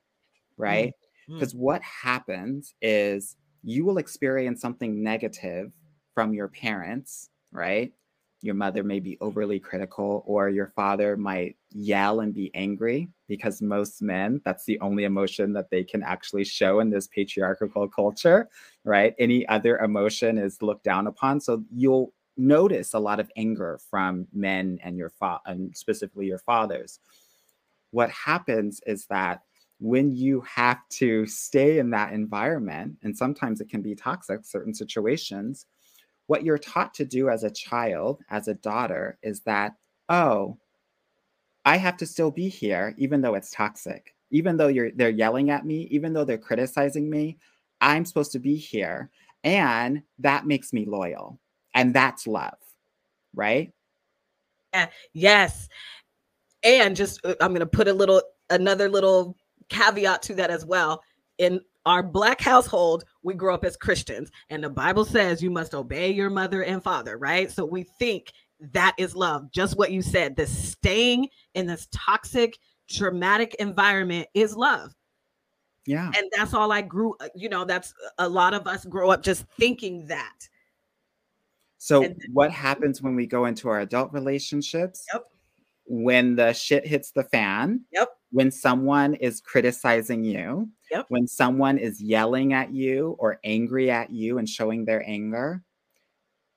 right? 0.56 0.94
Mm. 1.28 1.34
Because 1.38 1.54
what 1.54 1.82
happens 1.82 2.74
is 2.82 3.36
you 3.62 3.84
will 3.84 3.98
experience 3.98 4.60
something 4.60 5.02
negative 5.02 5.72
from 6.14 6.34
your 6.34 6.48
parents, 6.48 7.30
right? 7.52 7.92
Your 8.40 8.55
mother 8.55 8.85
may 8.85 9.01
be 9.01 9.18
overly 9.20 9.59
critical, 9.59 10.22
or 10.27 10.48
your 10.48 10.72
father 10.77 11.16
might 11.16 11.57
yell 11.70 12.20
and 12.20 12.33
be 12.33 12.51
angry 12.55 13.09
because 13.27 13.61
most 13.61 14.01
men, 14.01 14.40
that's 14.44 14.64
the 14.64 14.79
only 14.81 15.05
emotion 15.05 15.53
that 15.55 15.70
they 15.70 15.83
can 15.83 16.03
actually 16.03 16.44
show 16.44 16.81
in 16.81 16.90
this 16.90 17.09
patriarchal 17.09 17.88
culture, 17.88 18.48
right? 18.85 19.14
Any 19.18 19.46
other 19.48 19.79
emotion 19.79 20.38
is 20.38 20.62
looked 20.62 20.85
down 20.85 21.09
upon. 21.09 21.40
So 21.40 21.64
you'll 21.74 22.12
notice 22.37 22.94
a 22.94 22.98
lot 23.01 23.18
of 23.18 23.31
anger 23.37 23.81
from 23.90 24.29
men 24.33 24.79
and 24.83 24.96
your 24.96 25.11
fa- 25.11 25.40
and 25.44 25.77
specifically 25.77 26.27
your 26.27 26.38
fathers. 26.38 27.01
What 27.90 28.11
happens 28.11 28.81
is 28.87 29.07
that 29.07 29.42
when 29.81 30.12
you 30.14 30.40
have 30.42 30.79
to 30.90 31.27
stay 31.27 31.79
in 31.79 31.90
that 31.90 32.12
environment, 32.12 32.96
and 33.03 33.16
sometimes 33.16 33.61
it 33.61 33.68
can 33.68 33.83
be 33.83 33.94
toxic, 33.94 34.44
certain 34.44 34.74
situations, 34.74 35.66
what 36.28 36.44
you're 36.44 36.58
taught 36.58 36.94
to 36.94 37.04
do 37.04 37.28
as 37.28 37.42
a 37.42 37.50
child, 37.50 38.22
as 38.30 38.48
a 38.48 38.54
daughter, 38.54 39.18
is 39.22 39.40
that, 39.40 39.74
oh, 40.08 40.56
I 41.64 41.76
have 41.76 41.96
to 41.98 42.06
still 42.06 42.30
be 42.30 42.48
here, 42.48 42.94
even 42.96 43.20
though 43.20 43.34
it's 43.34 43.50
toxic, 43.50 44.14
even 44.30 44.56
though 44.56 44.68
you're 44.68 44.92
they're 44.92 45.10
yelling 45.10 45.50
at 45.50 45.66
me, 45.66 45.88
even 45.90 46.12
though 46.12 46.24
they're 46.24 46.38
criticizing 46.38 47.10
me, 47.10 47.38
I'm 47.80 48.04
supposed 48.04 48.32
to 48.32 48.38
be 48.38 48.56
here. 48.56 49.10
And 49.42 50.02
that 50.18 50.46
makes 50.46 50.72
me 50.72 50.84
loyal. 50.84 51.40
And 51.74 51.94
that's 51.94 52.26
love, 52.26 52.58
right? 53.34 53.72
Yes. 55.12 55.68
And 56.62 56.94
just 56.94 57.24
uh, 57.24 57.34
I'm 57.40 57.52
gonna 57.52 57.66
put 57.66 57.88
a 57.88 57.92
little 57.92 58.22
another 58.50 58.88
little 58.88 59.36
caveat 59.68 60.22
to 60.22 60.34
that 60.34 60.50
as 60.50 60.66
well. 60.66 61.02
In 61.38 61.60
our 61.86 62.02
black 62.02 62.40
household, 62.40 63.04
we 63.28 63.34
grow 63.34 63.54
up 63.54 63.64
as 63.64 63.76
Christians, 63.76 64.30
and 64.48 64.64
the 64.64 64.70
Bible 64.70 65.04
says 65.04 65.42
you 65.42 65.50
must 65.50 65.74
obey 65.74 66.10
your 66.10 66.30
mother 66.30 66.64
and 66.64 66.82
father, 66.82 67.18
right? 67.18 67.50
So 67.50 67.64
we 67.64 67.82
think 67.82 68.32
that 68.72 68.94
is 68.98 69.14
love. 69.14 69.52
Just 69.52 69.76
what 69.76 69.92
you 69.92 70.00
said, 70.02 70.34
the 70.34 70.46
staying 70.46 71.28
in 71.54 71.66
this 71.66 71.86
toxic, 71.92 72.58
traumatic 72.88 73.54
environment 73.56 74.26
is 74.32 74.56
love. 74.56 74.94
Yeah. 75.84 76.10
And 76.16 76.30
that's 76.34 76.54
all 76.54 76.72
I 76.72 76.80
grew, 76.82 77.14
uh, 77.20 77.28
you 77.34 77.48
know, 77.48 77.64
that's 77.64 77.92
a 78.18 78.28
lot 78.28 78.54
of 78.54 78.66
us 78.66 78.84
grow 78.86 79.10
up 79.10 79.22
just 79.22 79.44
thinking 79.58 80.06
that. 80.06 80.48
So 81.76 82.04
And- 82.04 82.20
what 82.32 82.50
happens 82.50 83.00
when 83.02 83.14
we 83.14 83.26
go 83.26 83.44
into 83.44 83.68
our 83.68 83.80
adult 83.80 84.12
relationships? 84.12 85.06
Yep. 85.12 85.30
When 85.88 86.37
the 86.37 86.53
shit 86.53 86.87
hits 86.87 87.11
the 87.11 87.24
fan. 87.24 87.85
Yep. 87.92 88.09
When 88.31 88.51
someone 88.51 89.14
is 89.14 89.40
criticizing 89.40 90.22
you. 90.22 90.68
Yep. 90.90 91.07
When 91.09 91.27
someone 91.27 91.79
is 91.79 92.01
yelling 92.01 92.53
at 92.53 92.72
you 92.72 93.16
or 93.18 93.40
angry 93.44 93.90
at 93.90 94.11
you 94.11 94.38
and 94.38 94.48
showing 94.48 94.85
their 94.85 95.03
anger, 95.07 95.62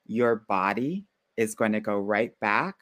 your 0.06 0.36
body 0.48 1.06
is 1.36 1.54
going 1.54 1.72
to 1.72 1.80
go 1.80 1.98
right 1.98 2.38
back 2.40 2.76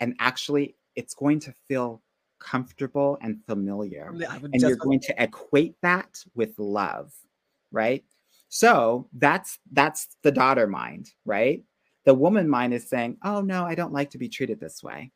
and 0.00 0.14
actually 0.18 0.76
it's 0.96 1.14
going 1.14 1.40
to 1.40 1.54
feel 1.68 2.02
comfortable 2.38 3.18
and 3.22 3.38
familiar 3.46 4.08
and 4.08 4.60
you're 4.60 4.74
going 4.76 4.98
to 4.98 5.22
equate 5.22 5.76
that 5.82 6.18
with 6.34 6.58
love 6.58 7.12
right 7.70 8.04
so 8.48 9.08
that's 9.18 9.60
that's 9.72 10.08
the 10.24 10.32
daughter 10.32 10.66
mind 10.66 11.10
right 11.24 11.62
the 12.04 12.12
woman 12.12 12.48
mind 12.48 12.74
is 12.74 12.88
saying 12.88 13.16
oh 13.24 13.40
no 13.40 13.64
i 13.64 13.76
don't 13.76 13.92
like 13.92 14.10
to 14.10 14.18
be 14.18 14.28
treated 14.28 14.58
this 14.58 14.82
way 14.82 15.12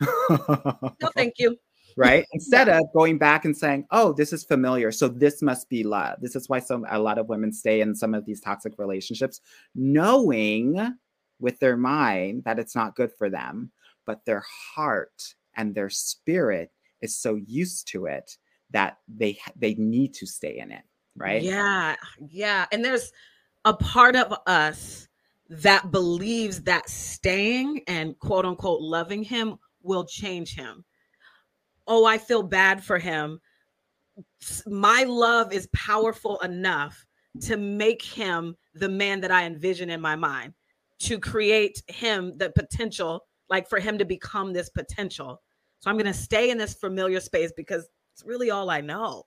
no, 0.00 1.10
thank 1.14 1.34
you. 1.38 1.56
right 1.96 2.24
instead 2.32 2.68
of 2.68 2.82
going 2.94 3.18
back 3.18 3.44
and 3.44 3.56
saying 3.56 3.86
oh 3.90 4.12
this 4.12 4.32
is 4.32 4.44
familiar 4.44 4.92
so 4.92 5.08
this 5.08 5.42
must 5.42 5.68
be 5.68 5.82
love 5.82 6.18
this 6.20 6.36
is 6.36 6.48
why 6.48 6.58
some 6.58 6.84
a 6.90 6.98
lot 6.98 7.18
of 7.18 7.28
women 7.28 7.52
stay 7.52 7.80
in 7.80 7.94
some 7.94 8.14
of 8.14 8.24
these 8.24 8.40
toxic 8.40 8.74
relationships 8.78 9.40
knowing 9.74 10.94
with 11.40 11.58
their 11.60 11.76
mind 11.76 12.42
that 12.44 12.58
it's 12.58 12.74
not 12.74 12.96
good 12.96 13.10
for 13.18 13.28
them 13.30 13.70
but 14.06 14.24
their 14.24 14.44
heart 14.74 15.34
and 15.56 15.74
their 15.74 15.90
spirit 15.90 16.70
is 17.00 17.16
so 17.16 17.36
used 17.46 17.88
to 17.88 18.06
it 18.06 18.36
that 18.70 18.98
they 19.08 19.38
they 19.56 19.74
need 19.74 20.14
to 20.14 20.26
stay 20.26 20.58
in 20.58 20.70
it 20.70 20.82
right 21.16 21.42
Yeah, 21.42 21.96
yeah. 22.30 22.66
And 22.70 22.84
there's 22.84 23.12
a 23.64 23.74
part 23.74 24.16
of 24.16 24.32
us 24.46 25.08
that 25.50 25.90
believes 25.90 26.62
that 26.62 26.88
staying 26.88 27.82
and 27.88 28.18
quote 28.18 28.44
unquote 28.44 28.80
loving 28.80 29.22
him 29.22 29.58
will 29.82 30.04
change 30.04 30.54
him. 30.54 30.84
Oh, 31.86 32.04
I 32.04 32.18
feel 32.18 32.42
bad 32.42 32.82
for 32.82 32.98
him. 32.98 33.40
My 34.66 35.04
love 35.04 35.52
is 35.52 35.68
powerful 35.74 36.38
enough 36.40 37.04
to 37.42 37.56
make 37.56 38.02
him 38.02 38.56
the 38.74 38.88
man 38.88 39.20
that 39.20 39.30
I 39.30 39.44
envision 39.44 39.90
in 39.90 40.00
my 40.00 40.16
mind, 40.16 40.54
to 41.00 41.18
create 41.18 41.82
him 41.86 42.36
the 42.36 42.50
potential, 42.50 43.24
like 43.48 43.68
for 43.68 43.78
him 43.78 43.98
to 43.98 44.04
become 44.04 44.52
this 44.52 44.68
potential. 44.68 45.40
So 45.80 45.90
I'm 45.90 45.96
going 45.96 46.06
to 46.06 46.14
stay 46.14 46.50
in 46.50 46.58
this 46.58 46.74
familiar 46.74 47.20
space 47.20 47.52
because 47.56 47.88
it's 48.12 48.24
really 48.24 48.50
all 48.50 48.70
I 48.70 48.80
know 48.80 49.24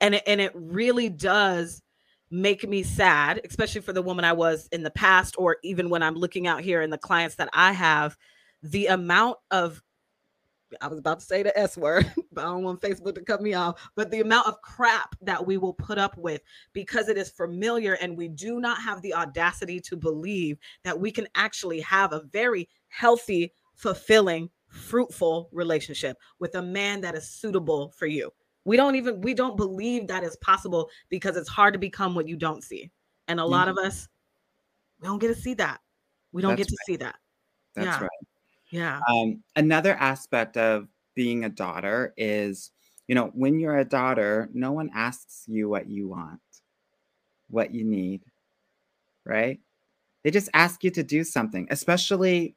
and 0.00 0.14
it, 0.14 0.22
and 0.26 0.40
it 0.40 0.52
really 0.54 1.08
does 1.08 1.82
make 2.30 2.68
me 2.68 2.82
sad, 2.82 3.40
especially 3.48 3.80
for 3.80 3.92
the 3.92 4.02
woman 4.02 4.24
I 4.24 4.32
was 4.32 4.68
in 4.72 4.82
the 4.82 4.90
past, 4.90 5.34
or 5.36 5.58
even 5.62 5.90
when 5.90 6.02
I'm 6.02 6.14
looking 6.14 6.46
out 6.46 6.62
here 6.62 6.80
in 6.80 6.90
the 6.90 6.98
clients 6.98 7.34
that 7.36 7.50
I 7.52 7.72
have, 7.72 8.16
the 8.62 8.86
amount 8.86 9.38
of 9.50 9.82
I 10.80 10.86
was 10.86 10.98
about 10.98 11.18
to 11.18 11.26
say 11.26 11.42
the 11.42 11.58
S 11.58 11.76
word, 11.76 12.12
but 12.32 12.42
I 12.42 12.48
don't 12.48 12.62
want 12.62 12.80
Facebook 12.80 13.14
to 13.16 13.22
cut 13.22 13.42
me 13.42 13.54
off. 13.54 13.90
But 13.96 14.10
the 14.10 14.20
amount 14.20 14.46
of 14.46 14.62
crap 14.62 15.16
that 15.20 15.44
we 15.44 15.56
will 15.56 15.74
put 15.74 15.98
up 15.98 16.16
with 16.16 16.42
because 16.72 17.08
it 17.08 17.16
is 17.16 17.30
familiar 17.30 17.94
and 17.94 18.16
we 18.16 18.28
do 18.28 18.60
not 18.60 18.80
have 18.80 19.02
the 19.02 19.14
audacity 19.14 19.80
to 19.80 19.96
believe 19.96 20.58
that 20.84 20.98
we 20.98 21.10
can 21.10 21.26
actually 21.34 21.80
have 21.80 22.12
a 22.12 22.22
very 22.32 22.68
healthy, 22.88 23.52
fulfilling, 23.74 24.48
fruitful 24.68 25.48
relationship 25.52 26.16
with 26.38 26.54
a 26.54 26.62
man 26.62 27.00
that 27.00 27.14
is 27.14 27.28
suitable 27.28 27.92
for 27.96 28.06
you. 28.06 28.30
We 28.64 28.76
don't 28.76 28.94
even 28.94 29.20
we 29.22 29.34
don't 29.34 29.56
believe 29.56 30.06
that 30.06 30.22
is 30.22 30.36
possible 30.36 30.88
because 31.08 31.36
it's 31.36 31.48
hard 31.48 31.72
to 31.72 31.78
become 31.78 32.14
what 32.14 32.28
you 32.28 32.36
don't 32.36 32.62
see. 32.62 32.90
And 33.26 33.40
a 33.40 33.42
mm-hmm. 33.42 33.52
lot 33.52 33.68
of 33.68 33.78
us 33.78 34.06
we 35.00 35.08
don't 35.08 35.18
get 35.18 35.28
to 35.28 35.34
see 35.34 35.54
that. 35.54 35.80
We 36.32 36.42
don't 36.42 36.56
That's 36.56 36.68
get 36.68 36.68
to 36.68 36.76
right. 36.80 36.86
see 36.86 36.96
that. 36.96 37.16
That's 37.74 37.86
yeah. 37.86 38.00
right. 38.02 38.19
Yeah. 38.70 39.00
Um, 39.10 39.42
another 39.56 39.94
aspect 39.94 40.56
of 40.56 40.88
being 41.14 41.44
a 41.44 41.48
daughter 41.48 42.12
is, 42.16 42.70
you 43.08 43.14
know, 43.14 43.26
when 43.34 43.58
you're 43.58 43.78
a 43.78 43.84
daughter, 43.84 44.48
no 44.52 44.72
one 44.72 44.90
asks 44.94 45.44
you 45.48 45.68
what 45.68 45.88
you 45.88 46.08
want, 46.08 46.40
what 47.48 47.74
you 47.74 47.84
need, 47.84 48.22
right? 49.24 49.60
They 50.24 50.30
just 50.30 50.50
ask 50.54 50.84
you 50.84 50.90
to 50.92 51.02
do 51.02 51.24
something, 51.24 51.68
especially 51.70 52.56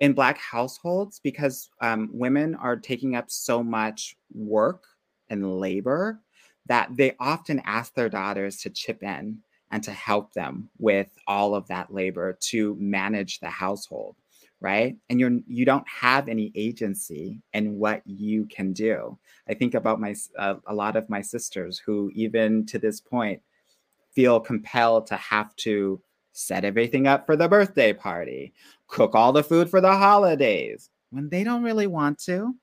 in 0.00 0.14
Black 0.14 0.38
households, 0.38 1.20
because 1.20 1.70
um, 1.80 2.10
women 2.12 2.54
are 2.56 2.76
taking 2.76 3.16
up 3.16 3.30
so 3.30 3.62
much 3.62 4.16
work 4.34 4.84
and 5.30 5.58
labor 5.60 6.20
that 6.66 6.90
they 6.96 7.14
often 7.20 7.60
ask 7.64 7.94
their 7.94 8.08
daughters 8.10 8.58
to 8.62 8.70
chip 8.70 9.02
in 9.02 9.38
and 9.72 9.82
to 9.84 9.92
help 9.92 10.32
them 10.34 10.70
with 10.78 11.10
all 11.26 11.54
of 11.54 11.68
that 11.68 11.92
labor 11.94 12.38
to 12.40 12.76
manage 12.80 13.40
the 13.40 13.50
household 13.50 14.16
right? 14.60 14.96
And 15.08 15.18
you're 15.18 15.38
you 15.46 15.64
don't 15.64 15.88
have 15.88 16.28
any 16.28 16.52
agency 16.54 17.40
in 17.52 17.78
what 17.78 18.02
you 18.04 18.44
can 18.46 18.72
do. 18.72 19.18
I 19.48 19.54
think 19.54 19.74
about 19.74 20.00
my 20.00 20.14
uh, 20.38 20.56
a 20.66 20.74
lot 20.74 20.96
of 20.96 21.08
my 21.08 21.22
sisters 21.22 21.78
who 21.78 22.10
even 22.14 22.66
to 22.66 22.78
this 22.78 23.00
point 23.00 23.40
feel 24.14 24.40
compelled 24.40 25.06
to 25.06 25.16
have 25.16 25.54
to 25.56 26.00
set 26.32 26.64
everything 26.64 27.06
up 27.06 27.26
for 27.26 27.36
the 27.36 27.48
birthday 27.48 27.92
party 27.92 28.52
cook 28.86 29.14
all 29.14 29.32
the 29.32 29.42
food 29.42 29.68
for 29.68 29.80
the 29.80 29.92
holidays 29.92 30.88
when 31.10 31.28
they 31.28 31.42
don't 31.42 31.62
really 31.62 31.88
want 31.88 32.18
to 32.18 32.54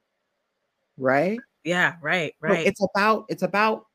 right? 0.97 1.39
Yeah 1.63 1.95
right 2.01 2.33
right. 2.41 2.65
it's 2.65 2.81
about 2.95 3.25
it's 3.27 3.43
about 3.43 3.87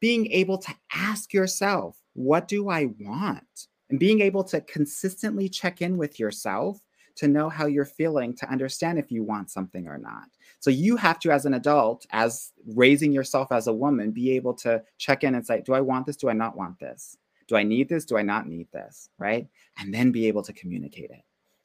being 0.00 0.26
able 0.28 0.58
to 0.58 0.72
ask 0.94 1.34
yourself 1.34 1.96
what 2.14 2.48
do 2.48 2.68
i 2.68 2.86
want? 3.00 3.66
And 3.88 3.98
being 3.98 4.20
able 4.20 4.44
to 4.44 4.60
consistently 4.60 5.48
check 5.48 5.82
in 5.82 5.96
with 5.96 6.20
yourself 6.20 6.80
to 7.20 7.28
know 7.28 7.50
how 7.50 7.66
you're 7.66 7.84
feeling 7.84 8.34
to 8.34 8.50
understand 8.50 8.98
if 8.98 9.12
you 9.12 9.22
want 9.22 9.50
something 9.50 9.86
or 9.86 9.98
not. 9.98 10.24
So 10.58 10.70
you 10.70 10.96
have 10.96 11.18
to, 11.20 11.30
as 11.30 11.44
an 11.44 11.52
adult, 11.52 12.06
as 12.12 12.52
raising 12.74 13.12
yourself 13.12 13.52
as 13.52 13.66
a 13.66 13.74
woman, 13.74 14.10
be 14.10 14.34
able 14.36 14.54
to 14.54 14.82
check 14.96 15.22
in 15.22 15.34
and 15.34 15.46
say, 15.46 15.60
Do 15.60 15.74
I 15.74 15.82
want 15.82 16.06
this? 16.06 16.16
Do 16.16 16.30
I 16.30 16.32
not 16.32 16.56
want 16.56 16.80
this? 16.80 17.18
Do 17.46 17.56
I 17.56 17.62
need 17.62 17.90
this? 17.90 18.06
Do 18.06 18.16
I 18.16 18.22
not 18.22 18.48
need 18.48 18.68
this? 18.72 19.10
Right. 19.18 19.46
And 19.78 19.92
then 19.92 20.12
be 20.12 20.28
able 20.28 20.42
to 20.42 20.54
communicate 20.54 21.10
it. 21.10 21.22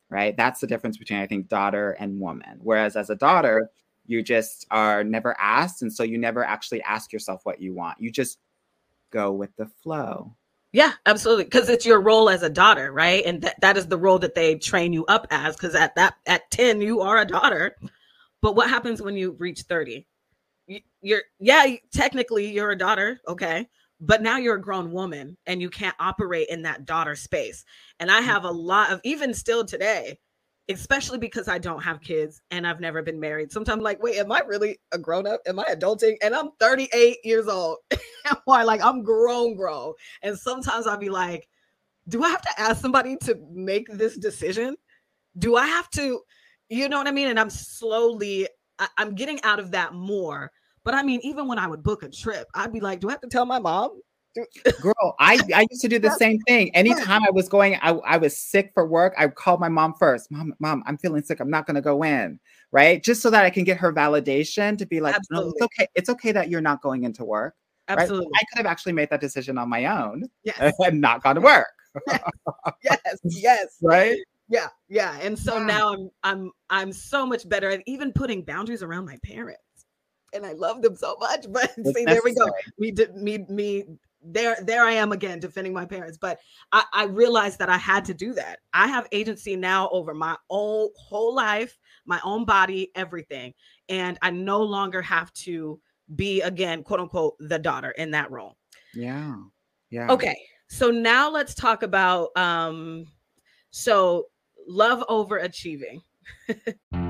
Right. 0.09 0.35
That's 0.35 0.59
the 0.59 0.67
difference 0.67 0.97
between, 0.97 1.19
I 1.19 1.27
think, 1.27 1.47
daughter 1.47 1.95
and 2.01 2.19
woman. 2.19 2.59
Whereas 2.61 2.97
as 2.97 3.09
a 3.09 3.15
daughter, 3.15 3.71
you 4.05 4.21
just 4.21 4.67
are 4.71 5.05
never 5.05 5.39
asked. 5.39 5.83
And 5.83 5.93
so 5.93 6.03
you 6.03 6.17
never 6.17 6.43
actually 6.43 6.81
ask 6.83 7.13
yourself 7.13 7.45
what 7.45 7.61
you 7.61 7.73
want. 7.73 8.01
You 8.01 8.11
just 8.11 8.39
go 9.09 9.31
with 9.31 9.55
the 9.55 9.67
flow. 9.67 10.35
Yeah, 10.75 10.91
absolutely. 11.05 11.45
Because 11.45 11.69
it's 11.69 11.85
your 11.85 12.01
role 12.01 12.29
as 12.29 12.43
a 12.43 12.49
daughter, 12.49 12.91
right? 12.91 13.23
And 13.25 13.41
that, 13.43 13.61
that 13.61 13.77
is 13.77 13.87
the 13.87 13.97
role 13.97 14.19
that 14.19 14.35
they 14.35 14.55
train 14.55 14.91
you 14.91 15.05
up 15.05 15.25
as. 15.31 15.55
Because 15.55 15.73
at 15.73 15.95
that 15.95 16.15
at 16.25 16.51
10, 16.51 16.81
you 16.81 16.99
are 16.99 17.17
a 17.17 17.25
daughter. 17.25 17.77
But 18.41 18.57
what 18.57 18.69
happens 18.69 19.01
when 19.01 19.15
you 19.15 19.37
reach 19.39 19.61
30? 19.61 20.05
You're 21.01 21.21
yeah, 21.39 21.65
technically 21.93 22.51
you're 22.51 22.71
a 22.71 22.77
daughter, 22.77 23.21
okay. 23.25 23.69
But 24.01 24.21
now 24.21 24.35
you're 24.35 24.57
a 24.57 24.61
grown 24.61 24.91
woman 24.91 25.37
and 25.45 25.61
you 25.61 25.69
can't 25.69 25.95
operate 25.97 26.49
in 26.49 26.63
that 26.63 26.83
daughter 26.83 27.15
space. 27.15 27.63
And 28.01 28.11
I 28.11 28.19
mm. 28.19 28.25
have 28.25 28.43
a 28.43 28.51
lot 28.51 28.91
of 28.91 28.99
even 29.05 29.33
still 29.33 29.63
today, 29.63 30.19
especially 30.69 31.19
because 31.19 31.47
I 31.47 31.57
don't 31.57 31.81
have 31.83 32.01
kids 32.01 32.41
and 32.49 32.65
I've 32.65 32.79
never 32.79 33.01
been 33.03 33.19
married. 33.19 33.51
Sometimes 33.51 33.77
I'm 33.77 33.83
like, 33.83 34.01
wait, 34.01 34.17
am 34.17 34.31
I 34.31 34.39
really 34.47 34.79
a 34.91 34.97
grown 34.97 35.27
up? 35.27 35.41
Am 35.45 35.59
I 35.59 35.65
adulting? 35.65 36.15
And 36.23 36.35
I'm 36.35 36.49
38 36.59 37.17
years 37.23 37.47
old. 37.47 37.77
Why? 38.45 38.63
like 38.63 38.83
I'm 38.83 39.03
grown, 39.03 39.55
grown. 39.55 39.93
And 40.23 40.37
sometimes 40.37 40.87
I'll 40.87 40.97
be 40.97 41.09
like, 41.09 41.47
do 42.07 42.23
I 42.23 42.29
have 42.29 42.41
to 42.41 42.59
ask 42.59 42.81
somebody 42.81 43.17
to 43.17 43.37
make 43.51 43.87
this 43.89 44.17
decision? 44.17 44.75
Do 45.37 45.55
I 45.55 45.67
have 45.67 45.89
to, 45.91 46.21
you 46.69 46.89
know 46.89 46.97
what 46.97 47.07
I 47.07 47.11
mean? 47.11 47.27
And 47.27 47.39
I'm 47.39 47.49
slowly, 47.49 48.47
I, 48.79 48.87
I'm 48.97 49.13
getting 49.13 49.41
out 49.43 49.59
of 49.59 49.71
that 49.71 49.93
more. 49.93 50.51
But 50.83 50.93
I 50.95 51.03
mean, 51.03 51.19
even 51.23 51.47
when 51.47 51.59
I 51.59 51.67
would 51.67 51.83
book 51.83 52.03
a 52.03 52.09
trip, 52.09 52.47
I'd 52.55 52.73
be 52.73 52.79
like, 52.79 52.99
do 52.99 53.09
I 53.09 53.11
have 53.11 53.21
to 53.21 53.27
tell 53.27 53.45
my 53.45 53.59
mom? 53.59 53.99
Girl, 54.81 55.15
I, 55.19 55.39
I 55.53 55.65
used 55.69 55.81
to 55.81 55.87
do 55.87 55.99
the 55.99 56.11
same 56.19 56.39
thing. 56.41 56.75
Anytime 56.75 57.23
I 57.23 57.31
was 57.31 57.47
going, 57.47 57.75
I, 57.81 57.91
I 57.91 58.17
was 58.17 58.37
sick 58.37 58.71
for 58.73 58.85
work. 58.85 59.13
I 59.17 59.27
called 59.27 59.59
my 59.59 59.69
mom 59.69 59.93
first. 59.97 60.31
Mom, 60.31 60.53
mom, 60.59 60.83
I'm 60.85 60.97
feeling 60.97 61.23
sick. 61.23 61.39
I'm 61.39 61.49
not 61.49 61.65
going 61.65 61.75
to 61.75 61.81
go 61.81 62.03
in. 62.03 62.39
Right. 62.71 63.01
Just 63.01 63.21
so 63.21 63.29
that 63.29 63.45
I 63.45 63.49
can 63.49 63.63
get 63.63 63.77
her 63.77 63.93
validation 63.93 64.77
to 64.77 64.85
be 64.85 64.99
like, 64.99 65.15
no, 65.31 65.49
it's 65.49 65.61
okay. 65.61 65.87
It's 65.95 66.09
okay 66.09 66.31
that 66.33 66.49
you're 66.49 66.61
not 66.61 66.81
going 66.81 67.03
into 67.03 67.23
work. 67.23 67.55
Absolutely. 67.87 68.25
Right? 68.25 68.31
I 68.35 68.43
could 68.51 68.57
have 68.65 68.71
actually 68.71 68.93
made 68.93 69.09
that 69.11 69.21
decision 69.21 69.57
on 69.57 69.69
my 69.69 69.85
own 69.85 70.25
yes. 70.43 70.73
and 70.79 70.99
not 70.99 71.23
gone 71.23 71.35
to 71.35 71.41
work. 71.41 71.67
yes. 72.83 73.19
Yes. 73.23 73.77
Right. 73.81 74.17
Yeah. 74.49 74.67
Yeah. 74.89 75.17
And 75.21 75.37
so 75.37 75.57
yeah. 75.57 75.65
now 75.65 75.93
I'm 75.93 76.09
I'm 76.23 76.51
I'm 76.69 76.93
so 76.93 77.25
much 77.25 77.47
better 77.47 77.69
at 77.69 77.81
even 77.85 78.11
putting 78.11 78.41
boundaries 78.41 78.83
around 78.83 79.05
my 79.05 79.17
parents. 79.23 79.61
And 80.33 80.45
I 80.45 80.51
love 80.51 80.81
them 80.81 80.95
so 80.95 81.15
much. 81.19 81.45
But 81.49 81.71
it's 81.77 81.93
see, 81.93 82.03
necessary. 82.03 82.05
there 82.05 82.21
we 82.25 82.33
go. 82.33 82.51
Me, 82.77 82.91
me, 83.15 83.45
me 83.47 83.85
there 84.25 84.57
there 84.63 84.83
i 84.83 84.91
am 84.91 85.11
again 85.11 85.39
defending 85.39 85.73
my 85.73 85.85
parents 85.85 86.17
but 86.17 86.39
I, 86.71 86.83
I 86.93 87.03
realized 87.05 87.59
that 87.59 87.69
i 87.69 87.77
had 87.77 88.05
to 88.05 88.13
do 88.13 88.33
that. 88.33 88.59
I 88.73 88.87
have 88.87 89.07
agency 89.11 89.55
now 89.55 89.89
over 89.89 90.13
my 90.13 90.35
own 90.49 90.89
whole 90.95 91.33
life 91.33 91.77
my 92.05 92.19
own 92.23 92.45
body 92.45 92.91
everything 92.95 93.53
and 93.89 94.17
i 94.21 94.31
no 94.31 94.61
longer 94.61 95.01
have 95.01 95.31
to 95.33 95.79
be 96.15 96.41
again 96.41 96.83
quote 96.83 96.99
unquote 96.99 97.35
the 97.39 97.59
daughter 97.59 97.91
in 97.91 98.11
that 98.11 98.31
role. 98.31 98.57
Yeah 98.93 99.35
yeah. 99.89 100.11
Okay 100.11 100.35
so 100.67 100.89
now 100.89 101.29
let's 101.29 101.53
talk 101.53 101.83
about 101.83 102.35
um 102.35 103.05
so 103.69 104.25
love 104.67 105.03
over 105.07 105.37
achieving 105.37 106.01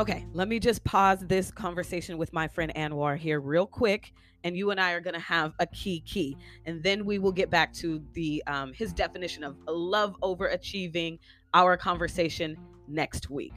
Okay, 0.00 0.24
let 0.32 0.48
me 0.48 0.58
just 0.58 0.82
pause 0.82 1.18
this 1.26 1.50
conversation 1.50 2.16
with 2.16 2.32
my 2.32 2.48
friend 2.48 2.72
Anwar 2.74 3.18
here 3.18 3.38
real 3.38 3.66
quick, 3.66 4.14
and 4.44 4.56
you 4.56 4.70
and 4.70 4.80
I 4.80 4.92
are 4.92 5.00
going 5.00 5.12
to 5.12 5.20
have 5.20 5.52
a 5.58 5.66
key 5.66 6.00
key, 6.06 6.38
and 6.64 6.82
then 6.82 7.04
we 7.04 7.18
will 7.18 7.32
get 7.32 7.50
back 7.50 7.70
to 7.74 8.02
the 8.14 8.42
um, 8.46 8.72
his 8.72 8.94
definition 8.94 9.44
of 9.44 9.58
love 9.68 10.16
over 10.22 10.46
achieving. 10.46 11.18
Our 11.52 11.76
conversation 11.76 12.56
next 12.88 13.28
week. 13.28 13.52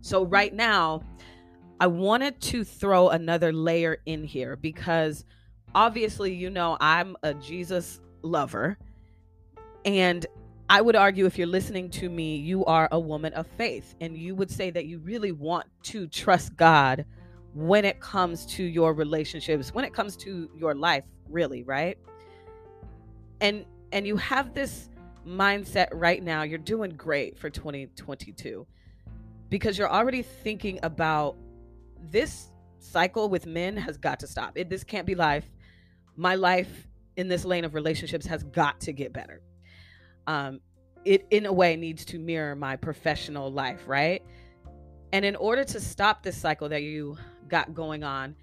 So 0.00 0.24
right 0.24 0.52
now, 0.52 1.02
I 1.78 1.86
wanted 1.86 2.40
to 2.40 2.64
throw 2.64 3.10
another 3.10 3.52
layer 3.52 3.98
in 4.06 4.24
here 4.24 4.56
because 4.56 5.24
obviously, 5.76 6.34
you 6.34 6.50
know, 6.50 6.76
I'm 6.80 7.16
a 7.22 7.34
Jesus 7.34 8.00
lover, 8.22 8.78
and 9.84 10.26
I 10.68 10.80
would 10.80 10.96
argue 10.96 11.26
if 11.26 11.36
you're 11.36 11.46
listening 11.46 11.90
to 11.90 12.08
me, 12.08 12.36
you 12.36 12.64
are 12.64 12.88
a 12.90 12.98
woman 12.98 13.34
of 13.34 13.46
faith, 13.46 13.94
and 14.00 14.16
you 14.16 14.34
would 14.34 14.50
say 14.50 14.70
that 14.70 14.86
you 14.86 14.98
really 14.98 15.30
want 15.30 15.66
to 15.84 16.06
trust 16.06 16.56
God 16.56 17.04
when 17.52 17.84
it 17.84 18.00
comes 18.00 18.46
to 18.46 18.64
your 18.64 18.94
relationships, 18.94 19.74
when 19.74 19.84
it 19.84 19.92
comes 19.92 20.16
to 20.16 20.50
your 20.56 20.74
life, 20.74 21.04
really, 21.28 21.62
right? 21.62 21.98
And 23.40 23.66
and 23.92 24.06
you 24.06 24.16
have 24.16 24.54
this 24.54 24.88
mindset 25.26 25.88
right 25.92 26.22
now, 26.22 26.42
you're 26.42 26.58
doing 26.58 26.90
great 26.92 27.38
for 27.38 27.50
2022 27.50 28.66
because 29.50 29.78
you're 29.78 29.90
already 29.90 30.22
thinking 30.22 30.80
about 30.82 31.36
this 32.10 32.50
cycle 32.78 33.28
with 33.28 33.46
men 33.46 33.76
has 33.76 33.98
got 33.98 34.18
to 34.20 34.26
stop. 34.26 34.56
It 34.56 34.70
this 34.70 34.82
can't 34.82 35.06
be 35.06 35.14
life. 35.14 35.44
My 36.16 36.36
life 36.36 36.88
in 37.16 37.28
this 37.28 37.44
lane 37.44 37.64
of 37.64 37.74
relationships 37.74 38.26
has 38.26 38.42
got 38.44 38.80
to 38.80 38.92
get 38.92 39.12
better 39.12 39.42
um, 40.26 40.60
it 41.04 41.26
in 41.30 41.46
a 41.46 41.52
way 41.52 41.76
needs 41.76 42.04
to 42.06 42.18
mirror 42.18 42.54
my 42.54 42.76
professional 42.76 43.50
life, 43.52 43.82
right? 43.86 44.22
And 45.12 45.24
in 45.24 45.36
order 45.36 45.64
to 45.64 45.80
stop 45.80 46.22
this 46.22 46.36
cycle 46.36 46.68
that 46.70 46.82
you 46.82 47.16
got 47.48 47.74
going 47.74 48.02
on, 48.02 48.34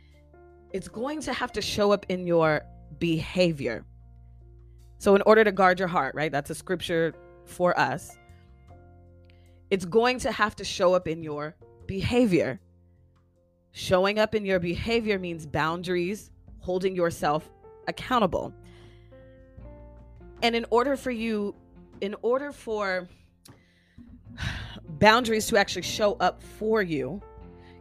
it's 0.72 0.88
going 0.88 1.22
to 1.22 1.34
have 1.34 1.52
to 1.54 1.62
show 1.62 1.92
up 1.92 2.06
in 2.10 2.26
your 2.26 2.62
behavior. 3.00 3.86
So, 5.00 5.16
in 5.16 5.22
order 5.24 5.44
to 5.44 5.52
guard 5.52 5.80
your 5.80 5.88
heart, 5.88 6.16
right? 6.16 6.32
That's 6.32 6.50
a 6.50 6.56
scripture 6.56 7.14
for 7.46 7.78
us. 7.78 8.18
It's 9.70 9.86
going 9.86 10.20
to 10.20 10.32
have 10.32 10.56
to 10.58 10.64
show 10.64 10.94
up 10.94 11.08
in 11.08 11.24
your 11.24 11.56
behavior. 11.88 12.60
Showing 13.72 14.20
up 14.20 14.36
in 14.36 14.46
your 14.46 14.60
behavior 14.60 15.18
means 15.18 15.46
boundaries, 15.46 16.30
holding 16.60 16.96
yourself 16.96 17.50
accountable. 17.88 18.54
And 20.44 20.56
in 20.56 20.66
order 20.70 20.96
for 20.96 21.12
you, 21.12 21.56
in 22.02 22.16
order 22.24 22.52
for 22.52 23.08
boundaries 24.88 25.48
to 25.48 25.58
actually 25.58 25.84
show 25.84 26.14
up 26.20 26.42
for 26.42 26.82
you, 26.82 27.22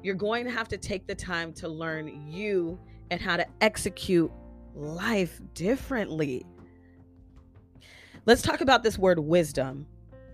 you're 0.02 0.14
going 0.14 0.44
to 0.44 0.50
have 0.50 0.68
to 0.68 0.78
take 0.78 1.06
the 1.06 1.14
time 1.14 1.52
to 1.54 1.68
learn 1.68 2.30
you 2.30 2.78
and 3.10 3.20
how 3.20 3.36
to 3.36 3.46
execute 3.60 4.30
life 4.74 5.40
differently. 5.54 6.46
Let's 8.26 8.42
talk 8.42 8.60
about 8.60 8.82
this 8.82 8.98
word 8.98 9.18
wisdom 9.18 9.86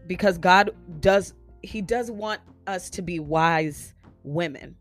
because 0.07 0.39
God 0.39 0.71
does 1.01 1.35
he 1.63 1.83
does 1.83 2.11
want 2.11 2.41
us 2.67 2.91
to 2.91 3.03
be 3.03 3.19
wise 3.19 3.95
women. 4.23 4.77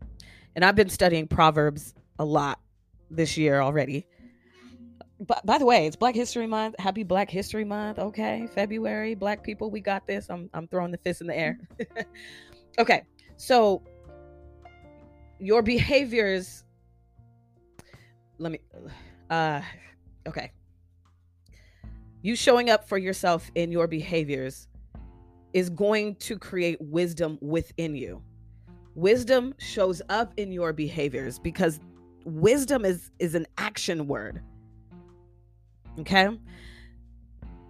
And 0.54 0.64
I've 0.64 0.76
been 0.76 0.88
studying 0.88 1.26
Proverbs 1.26 1.94
a 2.18 2.24
lot 2.24 2.60
this 3.10 3.36
year 3.36 3.60
already. 3.60 4.06
But 5.20 5.44
by 5.46 5.58
the 5.58 5.64
way, 5.64 5.86
it's 5.86 5.96
Black 5.96 6.14
History 6.14 6.46
Month. 6.46 6.74
Happy 6.78 7.02
Black 7.02 7.30
History 7.30 7.64
Month. 7.64 7.98
Okay. 7.98 8.48
February, 8.54 9.14
black 9.14 9.42
people, 9.42 9.70
we 9.70 9.80
got 9.80 10.06
this. 10.06 10.28
I'm 10.28 10.50
I'm 10.52 10.68
throwing 10.68 10.92
the 10.92 10.98
fist 10.98 11.20
in 11.20 11.26
the 11.26 11.36
air. 11.36 11.58
okay. 12.78 13.02
So 13.36 13.82
your 15.38 15.62
behaviors 15.62 16.64
let 18.38 18.52
me 18.52 18.60
uh 19.30 19.62
okay. 20.28 20.52
You 22.22 22.36
showing 22.36 22.70
up 22.70 22.88
for 22.88 22.98
yourself 22.98 23.50
in 23.54 23.70
your 23.70 23.86
behaviors 23.86 24.68
is 25.52 25.70
going 25.70 26.16
to 26.16 26.38
create 26.38 26.78
wisdom 26.80 27.38
within 27.40 27.94
you. 27.94 28.22
Wisdom 28.94 29.54
shows 29.58 30.02
up 30.08 30.34
in 30.36 30.52
your 30.52 30.72
behaviors 30.72 31.38
because 31.38 31.80
wisdom 32.24 32.84
is 32.84 33.10
is 33.18 33.34
an 33.34 33.46
action 33.56 34.06
word. 34.06 34.42
Okay? 36.00 36.28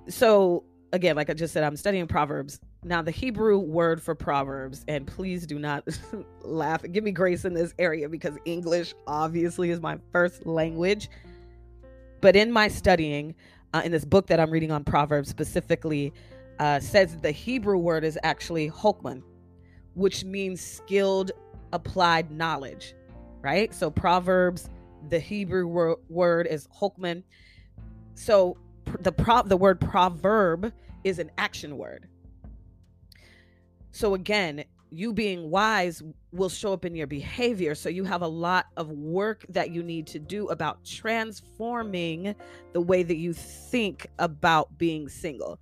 So 0.09 0.65
again, 0.93 1.17
like 1.17 1.31
I 1.31 1.35
just 1.35 1.53
said, 1.53 1.65
I'm 1.65 1.77
studying 1.77 2.07
Proverbs. 2.07 2.61
Now, 2.85 3.03
the 3.03 3.11
Hebrew 3.11 3.59
word 3.59 4.03
for 4.03 4.15
Proverbs, 4.15 4.85
and 4.89 5.07
please 5.07 5.47
do 5.47 5.59
not 5.59 5.85
laugh, 6.43 6.83
give 6.93 7.05
me 7.05 7.11
grace 7.11 7.45
in 7.45 7.55
this 7.55 7.75
area 7.79 8.09
because 8.09 8.37
English 8.45 8.95
obviously 9.07 9.71
is 9.71 9.81
my 9.81 9.99
first 10.13 10.47
language. 10.47 11.09
But 12.21 12.37
in 12.37 12.51
my 12.51 12.69
studying, 12.69 13.35
uh, 13.75 13.83
in 13.85 13.93
this 13.93 14.05
book 14.05 14.27
that 14.29 14.41
I'm 14.41 14.51
reading 14.51 14.71
on 14.71 14.85
Proverbs 14.85 15.29
specifically, 15.29 16.13
uh, 16.59 16.81
says 16.81 17.17
the 17.19 17.31
Hebrew 17.31 17.77
word 17.77 18.05
is 18.05 18.19
actually 18.23 18.71
hokman, 18.71 19.23
which 19.95 20.25
means 20.25 20.61
skilled 20.61 21.33
applied 21.73 22.31
knowledge, 22.31 22.95
right? 23.43 23.75
So 23.75 23.91
Proverbs, 23.91 24.71
the 25.11 25.19
Hebrew 25.19 25.67
wor- 25.67 25.99
word 26.09 26.47
is 26.47 26.67
hokman. 26.69 27.23
So 28.17 28.57
the 29.01 29.13
pro- 29.13 29.43
the 29.43 29.57
word 29.57 29.81
proverb 29.81 30.73
is 31.05 31.19
an 31.19 31.31
action 31.39 31.79
word. 31.79 32.09
So 33.93 34.15
again, 34.15 34.65
you 34.91 35.13
being 35.13 35.51
wise 35.51 36.03
will 36.33 36.49
show 36.49 36.73
up 36.73 36.85
in 36.85 36.95
your 36.95 37.07
behavior. 37.07 37.75
So 37.75 37.89
you 37.89 38.05
have 38.05 38.23
a 38.23 38.29
lot 38.29 38.67
of 38.77 38.91
work 38.91 39.45
that 39.51 39.71
you 39.71 39.83
need 39.83 40.07
to 40.09 40.19
do 40.19 40.49
about 40.49 40.85
transforming 40.85 42.35
the 42.73 42.81
way 42.81 43.03
that 43.03 43.17
you 43.17 43.33
think 43.33 44.07
about 44.19 44.77
being 44.79 45.09
single 45.09 45.59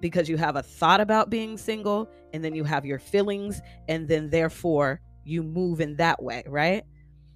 because 0.00 0.28
you 0.28 0.36
have 0.36 0.56
a 0.56 0.62
thought 0.62 1.00
about 1.00 1.30
being 1.30 1.56
single 1.56 2.08
and 2.32 2.44
then 2.44 2.54
you 2.54 2.64
have 2.64 2.84
your 2.84 2.98
feelings 2.98 3.62
and 3.88 4.06
then 4.08 4.28
therefore 4.28 5.00
you 5.24 5.42
move 5.42 5.80
in 5.80 5.96
that 5.96 6.22
way, 6.22 6.42
right? 6.46 6.84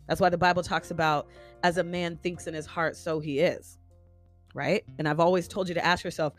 That's 0.06 0.20
why 0.20 0.28
the 0.28 0.38
Bible 0.38 0.62
talks 0.62 0.90
about 0.90 1.28
as 1.62 1.78
a 1.78 1.84
man 1.84 2.16
thinks 2.16 2.46
in 2.46 2.54
his 2.54 2.66
heart, 2.66 2.96
so 2.96 3.20
he 3.20 3.40
is, 3.40 3.78
right? 4.58 4.84
And 4.98 5.08
I've 5.08 5.20
always 5.20 5.48
told 5.48 5.68
you 5.68 5.74
to 5.74 5.84
ask 5.84 6.04
yourself, 6.04 6.34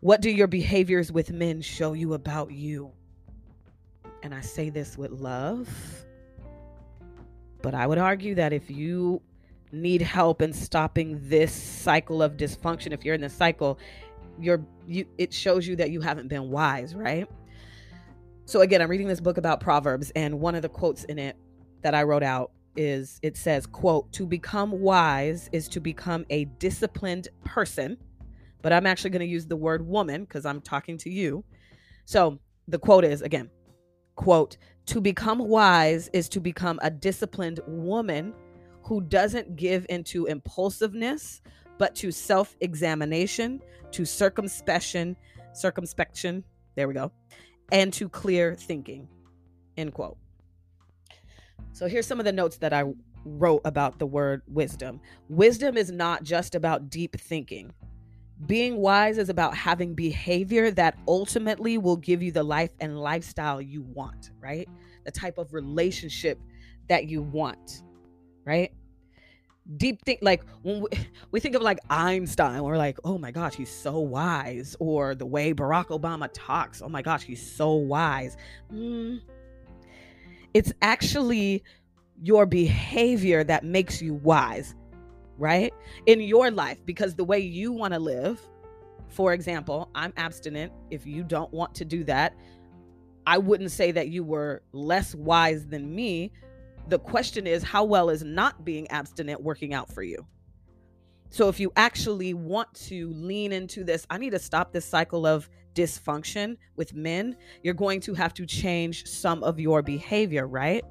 what 0.00 0.20
do 0.20 0.30
your 0.30 0.46
behaviors 0.46 1.10
with 1.10 1.32
men 1.32 1.62
show 1.62 1.94
you 1.94 2.14
about 2.14 2.52
you? 2.52 2.92
And 4.22 4.34
I 4.34 4.42
say 4.42 4.70
this 4.70 4.96
with 4.96 5.10
love, 5.10 5.68
but 7.62 7.74
I 7.74 7.86
would 7.86 7.98
argue 7.98 8.34
that 8.36 8.52
if 8.52 8.70
you 8.70 9.22
need 9.72 10.02
help 10.02 10.42
in 10.42 10.52
stopping 10.52 11.18
this 11.28 11.52
cycle 11.52 12.22
of 12.22 12.36
dysfunction, 12.36 12.92
if 12.92 13.04
you're 13.04 13.14
in 13.14 13.22
the 13.22 13.30
cycle 13.30 13.78
you're 14.38 14.64
you 14.86 15.06
it 15.18 15.32
shows 15.32 15.66
you 15.66 15.76
that 15.76 15.90
you 15.90 16.00
haven't 16.00 16.28
been 16.28 16.50
wise, 16.50 16.94
right? 16.94 17.28
So 18.44 18.60
again, 18.60 18.82
I'm 18.82 18.90
reading 18.90 19.08
this 19.08 19.20
book 19.20 19.38
about 19.38 19.60
Proverbs 19.60 20.10
and 20.16 20.40
one 20.40 20.54
of 20.54 20.62
the 20.62 20.68
quotes 20.68 21.04
in 21.04 21.18
it 21.18 21.36
that 21.82 21.94
I 21.94 22.02
wrote 22.02 22.22
out 22.22 22.50
is 22.76 23.18
it 23.22 23.36
says, 23.36 23.66
quote, 23.66 24.12
to 24.12 24.26
become 24.26 24.80
wise 24.80 25.48
is 25.52 25.68
to 25.68 25.80
become 25.80 26.24
a 26.30 26.46
disciplined 26.58 27.28
person. 27.44 27.96
But 28.62 28.72
I'm 28.72 28.86
actually 28.86 29.10
going 29.10 29.20
to 29.20 29.26
use 29.26 29.46
the 29.46 29.56
word 29.56 29.86
woman 29.86 30.24
because 30.24 30.46
I'm 30.46 30.60
talking 30.60 30.96
to 30.98 31.10
you. 31.10 31.44
So 32.04 32.38
the 32.68 32.78
quote 32.78 33.04
is 33.04 33.22
again, 33.22 33.50
quote, 34.14 34.56
to 34.86 35.00
become 35.00 35.38
wise 35.38 36.08
is 36.12 36.28
to 36.30 36.40
become 36.40 36.78
a 36.82 36.90
disciplined 36.90 37.60
woman 37.66 38.34
who 38.82 39.00
doesn't 39.00 39.56
give 39.56 39.86
into 39.88 40.26
impulsiveness, 40.26 41.40
but 41.78 41.94
to 41.96 42.10
self 42.10 42.56
examination, 42.60 43.60
to 43.92 44.04
circumspection, 44.04 45.16
circumspection, 45.52 46.44
there 46.74 46.88
we 46.88 46.94
go, 46.94 47.12
and 47.70 47.92
to 47.92 48.08
clear 48.08 48.54
thinking. 48.54 49.08
End 49.76 49.94
quote. 49.94 50.18
So 51.72 51.86
here's 51.86 52.06
some 52.06 52.18
of 52.18 52.24
the 52.24 52.32
notes 52.32 52.58
that 52.58 52.72
I 52.72 52.84
wrote 53.24 53.62
about 53.64 53.98
the 53.98 54.06
word 54.06 54.42
wisdom. 54.46 55.00
Wisdom 55.28 55.76
is 55.76 55.90
not 55.90 56.22
just 56.22 56.54
about 56.54 56.90
deep 56.90 57.18
thinking. 57.18 57.72
Being 58.46 58.76
wise 58.78 59.18
is 59.18 59.28
about 59.28 59.56
having 59.56 59.94
behavior 59.94 60.70
that 60.72 60.98
ultimately 61.06 61.78
will 61.78 61.96
give 61.96 62.22
you 62.22 62.32
the 62.32 62.42
life 62.42 62.72
and 62.80 62.98
lifestyle 62.98 63.60
you 63.60 63.82
want, 63.82 64.30
right? 64.40 64.68
The 65.04 65.12
type 65.12 65.38
of 65.38 65.54
relationship 65.54 66.40
that 66.88 67.06
you 67.06 67.22
want, 67.22 67.82
right? 68.44 68.72
deep 69.76 70.02
think 70.04 70.18
like 70.22 70.42
when 70.62 70.82
we, 70.82 70.88
we 71.30 71.40
think 71.40 71.54
of 71.54 71.62
like 71.62 71.78
Einstein, 71.90 72.62
we're 72.62 72.76
like, 72.76 72.98
oh 73.04 73.18
my 73.18 73.30
gosh, 73.30 73.54
he's 73.54 73.70
so 73.70 73.98
wise, 73.98 74.76
or 74.80 75.14
the 75.14 75.26
way 75.26 75.54
Barack 75.54 75.86
Obama 75.86 76.28
talks, 76.32 76.82
oh 76.82 76.88
my 76.88 77.02
gosh, 77.02 77.22
he's 77.22 77.44
so 77.44 77.74
wise. 77.74 78.36
Mm. 78.72 79.20
It's 80.54 80.72
actually 80.82 81.62
your 82.22 82.46
behavior 82.46 83.42
that 83.44 83.64
makes 83.64 84.02
you 84.02 84.14
wise, 84.14 84.74
right? 85.38 85.72
In 86.06 86.20
your 86.20 86.50
life, 86.50 86.78
because 86.84 87.14
the 87.14 87.24
way 87.24 87.38
you 87.38 87.72
want 87.72 87.94
to 87.94 87.98
live, 87.98 88.40
for 89.08 89.32
example, 89.32 89.90
I'm 89.94 90.12
abstinent. 90.16 90.72
If 90.90 91.06
you 91.06 91.24
don't 91.24 91.52
want 91.52 91.74
to 91.76 91.84
do 91.84 92.04
that, 92.04 92.34
I 93.26 93.38
wouldn't 93.38 93.70
say 93.70 93.92
that 93.92 94.08
you 94.08 94.24
were 94.24 94.62
less 94.72 95.14
wise 95.14 95.66
than 95.66 95.94
me 95.94 96.32
the 96.88 96.98
question 96.98 97.46
is, 97.46 97.62
how 97.62 97.84
well 97.84 98.10
is 98.10 98.22
not 98.22 98.64
being 98.64 98.90
abstinent 98.90 99.42
working 99.42 99.72
out 99.74 99.92
for 99.92 100.02
you? 100.02 100.26
So, 101.30 101.48
if 101.48 101.60
you 101.60 101.72
actually 101.76 102.34
want 102.34 102.72
to 102.86 103.10
lean 103.10 103.52
into 103.52 103.84
this, 103.84 104.06
I 104.10 104.18
need 104.18 104.30
to 104.30 104.38
stop 104.38 104.72
this 104.72 104.84
cycle 104.84 105.26
of 105.26 105.48
dysfunction 105.74 106.56
with 106.76 106.94
men, 106.94 107.36
you're 107.62 107.74
going 107.74 108.00
to 108.00 108.14
have 108.14 108.34
to 108.34 108.46
change 108.46 109.06
some 109.06 109.42
of 109.42 109.58
your 109.58 109.82
behavior, 109.82 110.46
right? 110.46 110.84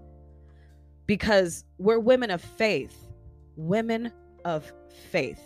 Because 1.06 1.66
we're 1.78 2.00
women 2.00 2.32
of 2.32 2.42
faith, 2.42 3.08
women 3.56 4.12
of 4.46 4.72
faith. 5.12 5.42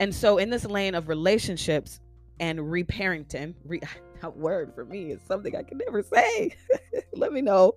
And 0.00 0.14
so, 0.14 0.38
in 0.38 0.50
this 0.50 0.64
lane 0.64 0.94
of 0.94 1.08
relationships 1.08 2.00
and 2.40 2.58
reparenting, 2.58 3.54
re- 3.64 3.80
that 4.20 4.36
word 4.36 4.74
for 4.74 4.84
me 4.84 5.12
is 5.12 5.20
something 5.26 5.54
I 5.54 5.62
can 5.62 5.78
never 5.78 6.02
say. 6.02 6.56
Let 7.12 7.32
me 7.32 7.42
know 7.42 7.74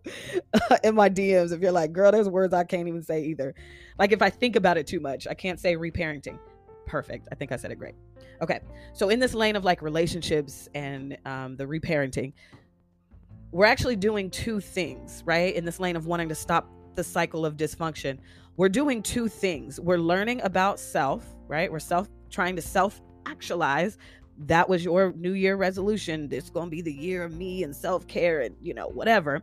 uh, 0.54 0.78
in 0.84 0.96
my 0.96 1.10
DMs 1.10 1.52
if 1.52 1.62
you're 1.62 1.72
like, 1.72 1.94
girl, 1.94 2.12
there's 2.12 2.30
words 2.30 2.54
I 2.54 2.64
can't 2.64 2.88
even 2.88 3.04
say 3.04 3.24
either. 3.26 3.54
Like 4.00 4.12
if 4.12 4.22
I 4.22 4.30
think 4.30 4.56
about 4.56 4.78
it 4.78 4.88
too 4.88 5.00
much, 5.00 5.28
I 5.28 5.34
can't 5.34 5.60
say 5.60 5.76
reparenting. 5.76 6.40
Perfect. 6.86 7.28
I 7.32 7.36
think 7.36 7.52
I 7.52 7.58
said 7.58 7.72
it 7.72 7.76
great. 7.76 7.96
Okay. 8.42 8.60
So 8.94 9.10
in 9.10 9.20
this 9.20 9.34
lane 9.34 9.56
of 9.56 9.64
like 9.64 9.82
relationships 9.82 10.70
and 10.74 11.18
um, 11.26 11.56
the 11.56 11.66
reparenting, 11.66 12.34
we're 13.52 13.66
actually 13.66 13.96
doing 13.96 14.30
two 14.30 14.60
things, 14.60 15.24
right? 15.26 15.56
In 15.56 15.66
this 15.66 15.80
lane 15.80 15.96
of 15.96 16.06
wanting 16.06 16.30
to 16.30 16.36
stop 16.36 16.70
the 16.96 17.04
cycle 17.04 17.46
of 17.46 17.56
dysfunction, 17.56 18.18
we're 18.58 18.70
doing 18.70 19.02
two 19.02 19.28
things. 19.28 19.80
We're 19.80 19.98
learning 19.98 20.42
about 20.42 20.80
self, 20.80 21.26
right? 21.48 21.72
We're 21.72 21.80
self 21.80 22.10
trying 22.30 22.56
to 22.56 22.62
self 22.62 23.02
actualize 23.26 23.98
that 24.46 24.68
was 24.70 24.84
your 24.84 25.14
new 25.14 25.34
year 25.34 25.56
resolution 25.56 26.30
It's 26.32 26.50
going 26.50 26.68
to 26.68 26.72
be 26.72 26.82
the 26.82 26.94
year 26.94 27.24
of 27.24 27.36
me 27.36 27.64
and 27.64 27.76
self-care 27.76 28.42
and 28.42 28.56
you 28.62 28.74
know 28.74 28.88
whatever 28.88 29.42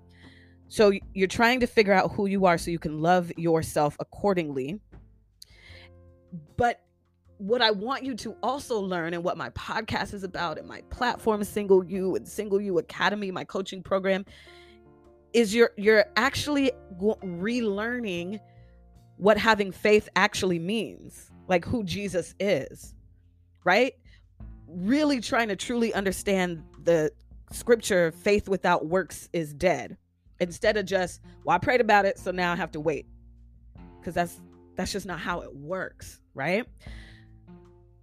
so 0.68 0.92
you're 1.12 1.28
trying 1.28 1.60
to 1.60 1.66
figure 1.66 1.92
out 1.92 2.12
who 2.12 2.26
you 2.26 2.46
are 2.46 2.56
so 2.56 2.70
you 2.70 2.78
can 2.78 3.00
love 3.00 3.32
yourself 3.36 3.96
accordingly 4.00 4.80
but 6.56 6.80
what 7.38 7.60
I 7.60 7.70
want 7.70 8.04
you 8.04 8.14
to 8.16 8.36
also 8.42 8.78
learn 8.78 9.14
and 9.14 9.24
what 9.24 9.36
my 9.36 9.50
podcast 9.50 10.14
is 10.14 10.24
about 10.24 10.58
and 10.58 10.68
my 10.68 10.82
platform 10.90 11.42
Single 11.44 11.84
You 11.84 12.14
and 12.16 12.26
Single 12.26 12.60
You 12.60 12.78
Academy, 12.78 13.30
my 13.30 13.44
coaching 13.44 13.82
program 13.82 14.24
is 15.32 15.54
you're 15.54 15.72
you're 15.76 16.06
actually 16.16 16.70
relearning 17.00 18.38
what 19.16 19.36
having 19.36 19.72
faith 19.72 20.08
actually 20.16 20.58
means, 20.58 21.30
like 21.48 21.64
who 21.64 21.84
Jesus 21.84 22.34
is, 22.38 22.94
right? 23.64 23.94
Really 24.68 25.20
trying 25.20 25.48
to 25.48 25.56
truly 25.56 25.92
understand 25.92 26.62
the 26.82 27.10
scripture, 27.52 28.12
faith 28.12 28.48
without 28.48 28.86
works 28.86 29.28
is 29.32 29.52
dead. 29.52 29.96
Instead 30.40 30.76
of 30.76 30.86
just, 30.86 31.20
well, 31.44 31.54
I 31.54 31.58
prayed 31.58 31.80
about 31.80 32.04
it, 32.04 32.18
so 32.18 32.30
now 32.30 32.52
I 32.52 32.56
have 32.56 32.72
to 32.72 32.80
wait. 32.80 33.06
Because 33.98 34.14
that's 34.14 34.40
that's 34.76 34.92
just 34.92 35.06
not 35.06 35.20
how 35.20 35.40
it 35.40 35.54
works, 35.54 36.20
right? 36.34 36.66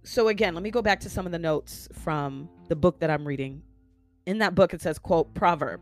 So 0.04 0.28
again, 0.28 0.54
let 0.54 0.62
me 0.62 0.70
go 0.70 0.82
back 0.82 1.00
to 1.00 1.10
some 1.10 1.26
of 1.26 1.32
the 1.32 1.38
notes 1.38 1.88
from 1.92 2.48
the 2.68 2.76
book 2.76 2.98
that 3.00 3.10
I'm 3.10 3.26
reading. 3.26 3.62
In 4.26 4.38
that 4.38 4.54
book, 4.54 4.74
it 4.74 4.82
says, 4.82 4.98
quote, 4.98 5.32
proverb. 5.34 5.80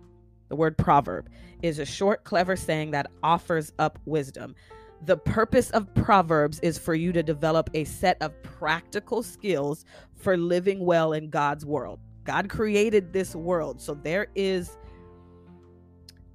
The 0.51 0.57
word 0.57 0.77
proverb 0.77 1.31
is 1.63 1.79
a 1.79 1.87
short, 1.87 2.25
clever 2.25 2.57
saying 2.57 2.91
that 2.91 3.11
offers 3.23 3.73
up 3.79 3.99
wisdom. 4.05 4.55
The 5.07 5.17
purpose 5.17 5.71
of 5.71 5.93
Proverbs 5.95 6.61
is 6.61 6.77
for 6.77 6.95
you 6.95 7.13
to 7.13 7.23
develop 7.23 7.71
a 7.73 7.85
set 7.85 8.19
of 8.21 8.43
practical 8.43 9.23
skills 9.23 9.87
for 10.17 10.37
living 10.37 10.85
well 10.85 11.15
in 11.15 11.31
God's 11.31 11.65
world. 11.65 12.01
God 12.25 12.51
created 12.51 13.13
this 13.13 13.35
world. 13.35 13.81
So 13.81 13.95
there 13.95 14.27
is 14.35 14.77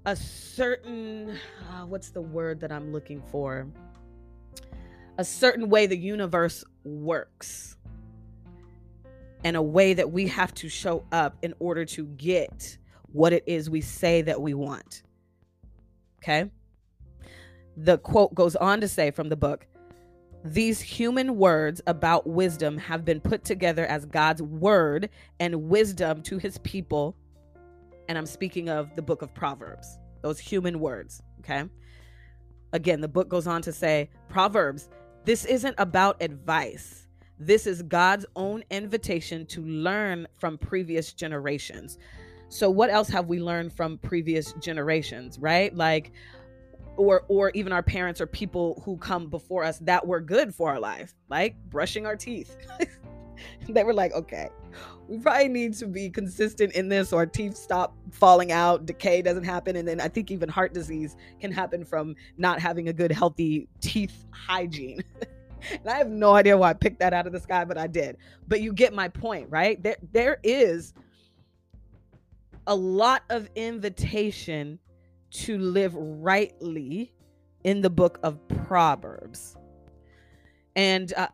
a 0.07 0.15
certain, 0.15 1.37
uh, 1.69 1.85
what's 1.85 2.09
the 2.09 2.21
word 2.21 2.59
that 2.61 2.71
I'm 2.71 2.91
looking 2.91 3.21
for? 3.21 3.67
A 5.19 5.23
certain 5.23 5.69
way 5.69 5.85
the 5.85 5.97
universe 5.97 6.63
works 6.83 7.74
and 9.45 9.55
a 9.55 9.61
way 9.61 9.93
that 9.93 10.11
we 10.11 10.27
have 10.27 10.53
to 10.55 10.67
show 10.67 11.05
up 11.11 11.37
in 11.43 11.53
order 11.59 11.85
to 11.85 12.07
get 12.07 12.79
what 13.11 13.31
it 13.31 13.43
is 13.45 13.69
we 13.69 13.79
say 13.79 14.23
that 14.23 14.41
we 14.41 14.55
want. 14.55 15.03
Okay. 16.17 16.49
The 17.77 17.99
quote 17.99 18.33
goes 18.33 18.55
on 18.55 18.81
to 18.81 18.87
say 18.87 19.11
from 19.11 19.29
the 19.29 19.35
book 19.35 19.67
these 20.43 20.81
human 20.81 21.37
words 21.37 21.81
about 21.87 22.27
wisdom 22.27 22.77
have 22.77 23.05
been 23.05 23.19
put 23.19 23.43
together 23.43 23.85
as 23.85 24.05
God's 24.05 24.41
word 24.41 25.09
and 25.39 25.69
wisdom 25.69 26.21
to 26.23 26.37
his 26.37 26.57
people. 26.59 27.15
And 28.09 28.17
I'm 28.17 28.27
speaking 28.27 28.69
of 28.69 28.95
the 28.95 29.01
book 29.01 29.21
of 29.21 29.33
Proverbs, 29.33 29.99
those 30.21 30.39
human 30.39 30.79
words. 30.79 31.21
Okay. 31.39 31.63
Again, 32.73 32.99
the 32.99 33.07
book 33.07 33.29
goes 33.29 33.45
on 33.45 33.61
to 33.63 33.71
say 33.71 34.09
Proverbs, 34.27 34.89
this 35.23 35.45
isn't 35.45 35.75
about 35.77 36.21
advice. 36.21 37.04
This 37.39 37.67
is 37.67 37.81
God's 37.81 38.25
own 38.35 38.63
invitation 38.71 39.45
to 39.47 39.61
learn 39.61 40.27
from 40.37 40.57
previous 40.57 41.13
generations. 41.13 41.97
So, 42.49 42.69
what 42.69 42.89
else 42.89 43.09
have 43.09 43.27
we 43.27 43.39
learned 43.39 43.73
from 43.73 43.97
previous 43.97 44.53
generations, 44.53 45.37
right? 45.39 45.75
Like, 45.75 46.11
or 46.97 47.23
or 47.27 47.51
even 47.53 47.71
our 47.71 47.83
parents 47.83 48.21
or 48.21 48.27
people 48.27 48.81
who 48.85 48.97
come 48.97 49.27
before 49.27 49.63
us 49.63 49.79
that 49.79 50.05
were 50.05 50.21
good 50.21 50.53
for 50.53 50.69
our 50.69 50.79
life 50.79 51.13
like 51.29 51.55
brushing 51.69 52.05
our 52.05 52.15
teeth 52.15 52.57
they 53.69 53.83
were 53.83 53.93
like 53.93 54.13
okay 54.13 54.49
we 55.07 55.17
probably 55.19 55.47
need 55.47 55.73
to 55.73 55.87
be 55.87 56.09
consistent 56.09 56.71
in 56.73 56.87
this 56.87 57.11
or 57.11 57.25
teeth 57.25 57.55
stop 57.55 57.95
falling 58.11 58.51
out 58.51 58.85
decay 58.85 59.21
doesn't 59.21 59.43
happen 59.43 59.75
and 59.75 59.87
then 59.87 59.99
i 59.99 60.07
think 60.07 60.31
even 60.31 60.47
heart 60.47 60.73
disease 60.73 61.15
can 61.39 61.51
happen 61.51 61.83
from 61.83 62.15
not 62.37 62.59
having 62.59 62.87
a 62.87 62.93
good 62.93 63.11
healthy 63.11 63.67
teeth 63.81 64.25
hygiene 64.31 65.03
and 65.71 65.87
i 65.87 65.97
have 65.97 66.09
no 66.09 66.33
idea 66.33 66.57
why 66.57 66.69
i 66.69 66.73
picked 66.73 66.99
that 66.99 67.13
out 67.13 67.27
of 67.27 67.33
the 67.33 67.39
sky 67.39 67.65
but 67.65 67.77
i 67.77 67.87
did 67.87 68.17
but 68.47 68.61
you 68.61 68.73
get 68.73 68.93
my 68.93 69.07
point 69.07 69.47
right 69.49 69.81
there 69.83 69.97
there 70.11 70.39
is 70.43 70.93
a 72.67 72.75
lot 72.75 73.23
of 73.29 73.49
invitation 73.55 74.79
to 75.31 75.57
live 75.57 75.93
rightly 75.95 77.13
in 77.63 77.81
the 77.81 77.89
book 77.89 78.19
of 78.23 78.39
Proverbs. 78.47 79.57
And 80.75 81.13
uh, 81.15 81.27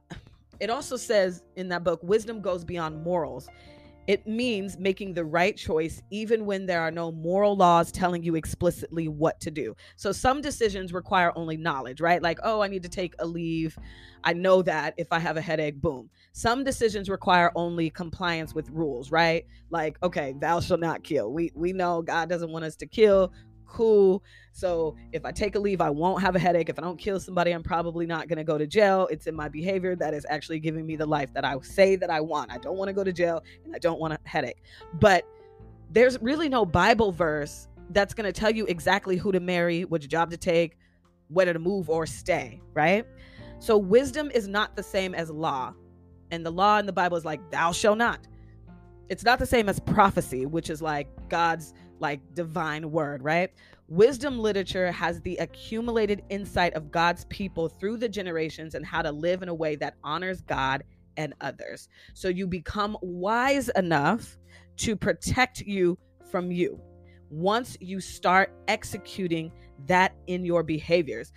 it 0.60 0.70
also 0.70 0.96
says 0.98 1.44
in 1.56 1.70
that 1.70 1.84
book, 1.84 2.00
wisdom 2.04 2.42
goes 2.42 2.64
beyond 2.64 3.04
morals. 3.04 3.50
It 4.08 4.26
means 4.26 4.78
making 4.78 5.14
the 5.14 5.24
right 5.24 5.56
choice 5.56 6.02
even 6.10 6.46
when 6.46 6.66
there 6.66 6.82
are 6.82 6.92
no 6.92 7.12
moral 7.12 7.56
laws 7.56 7.92
telling 7.92 8.24
you 8.24 8.36
explicitly 8.36 9.08
what 9.08 9.40
to 9.42 9.52
do. 9.52 9.76
So 9.96 10.12
some 10.12 10.42
decisions 10.42 10.92
require 10.92 11.32
only 11.36 11.56
knowledge, 11.56 12.02
right? 12.02 12.22
Like, 12.22 12.40
oh, 12.44 12.62
I 12.62 12.68
need 12.68 12.84
to 12.84 12.90
take 12.90 13.14
a 13.20 13.26
leave. 13.26 13.78
I 14.24 14.34
know 14.34 14.62
that 14.64 14.96
if 14.98 15.08
I 15.12 15.20
have 15.20 15.38
a 15.38 15.42
headache, 15.42 15.82
boom. 15.82 16.10
Some 16.34 16.64
decisions 16.64 17.10
require 17.10 17.52
only 17.56 17.90
compliance 17.90 18.56
with 18.56 18.70
rules, 18.70 19.12
right? 19.12 19.46
Like, 19.70 19.98
okay, 20.04 20.34
thou 20.40 20.60
shall 20.60 20.78
not 20.78 21.04
kill. 21.04 21.32
We 21.32 21.52
we 21.56 21.74
know 21.74 22.02
God 22.02 22.30
doesn't 22.30 22.52
want 22.52 22.66
us 22.66 22.76
to 22.78 22.88
kill 22.88 23.32
cool. 23.72 24.24
So 24.52 24.96
if 25.14 25.26
I 25.26 25.32
take 25.32 25.56
a 25.56 25.60
leave, 25.60 25.82
I 25.82 25.90
won't 25.90 26.22
have 26.22 26.36
a 26.36 26.40
headache. 26.40 26.70
If 26.70 26.78
I 26.78 26.82
don't 26.82 26.98
kill 26.98 27.20
somebody, 27.20 27.52
I'm 27.52 27.64
probably 27.64 28.06
not 28.06 28.28
going 28.28 28.38
to 28.38 28.44
go 28.44 28.58
to 28.58 28.68
jail. 28.68 29.08
It's 29.10 29.28
in 29.28 29.36
my 29.36 29.48
behavior 29.48 29.96
that 29.96 30.14
is 30.14 30.26
actually 30.30 30.60
giving 30.60 30.86
me 30.86 30.96
the 30.96 31.06
life 31.06 31.34
that 31.34 31.46
I 31.46 31.56
say 31.62 31.96
that 31.96 32.10
I 32.10 32.20
want. 32.20 32.52
I 32.52 32.58
don't 32.58 32.78
want 32.78 32.90
to 32.90 32.94
go 32.94 33.04
to 33.04 33.14
jail 33.14 33.42
and 33.64 33.74
I 33.74 33.80
don't 33.80 34.00
want 34.00 34.14
a 34.14 34.20
headache. 34.26 34.62
But 34.96 35.26
there's 35.90 36.22
really 36.22 36.50
no 36.50 36.66
Bible 36.66 37.12
verse 37.12 37.68
that's 37.92 38.14
going 38.14 38.26
to 38.26 38.34
tell 38.38 38.52
you 38.52 38.66
exactly 38.66 39.18
who 39.18 39.32
to 39.32 39.40
marry, 39.40 39.86
which 39.86 40.08
job 40.08 40.32
to 40.32 40.38
take, 40.38 40.78
whether 41.30 41.54
to 41.54 41.60
move 41.60 41.90
or 41.90 42.06
stay, 42.06 42.62
right? 42.74 43.06
So 43.60 43.78
wisdom 43.78 44.32
is 44.34 44.48
not 44.48 44.76
the 44.76 44.84
same 44.84 45.14
as 45.16 45.30
law. 45.30 45.74
And 46.32 46.46
the 46.46 46.52
law 46.52 46.78
in 46.80 46.86
the 46.86 46.94
Bible 46.94 47.18
is 47.18 47.26
like, 47.26 47.52
thou 47.52 47.72
shall 47.72 47.96
not. 47.96 48.28
It's 49.10 49.24
not 49.24 49.40
the 49.40 49.46
same 49.46 49.68
as 49.68 49.80
prophecy, 49.80 50.46
which 50.46 50.70
is 50.70 50.82
like 50.82 51.08
God's 51.30 51.74
like 52.02 52.20
divine 52.34 52.92
word, 52.92 53.24
right? 53.24 53.52
Wisdom 53.88 54.40
literature 54.40 54.92
has 54.92 55.22
the 55.22 55.38
accumulated 55.38 56.24
insight 56.30 56.74
of 56.74 56.92
God's 56.92 57.26
people 57.26 57.70
through 57.70 57.98
the 57.98 58.10
generations 58.10 58.76
and 58.76 58.86
how 58.86 59.02
to 59.02 59.12
live 59.12 59.44
in 59.44 59.50
a 59.50 59.54
way 59.54 59.76
that 59.76 59.96
honors 60.04 60.42
God 60.42 60.84
and 61.18 61.34
others. 61.42 61.90
So 62.14 62.28
you 62.28 62.48
become 62.48 62.98
wise 63.02 63.70
enough 63.70 64.38
to 64.78 64.96
protect 64.96 65.62
you 65.62 65.98
from 66.32 66.52
you 66.52 66.80
once 67.30 67.78
you 67.80 68.00
start 68.00 68.54
executing 68.68 69.52
that 69.88 70.14
in 70.28 70.44
your 70.44 70.64
behaviors 70.64 71.32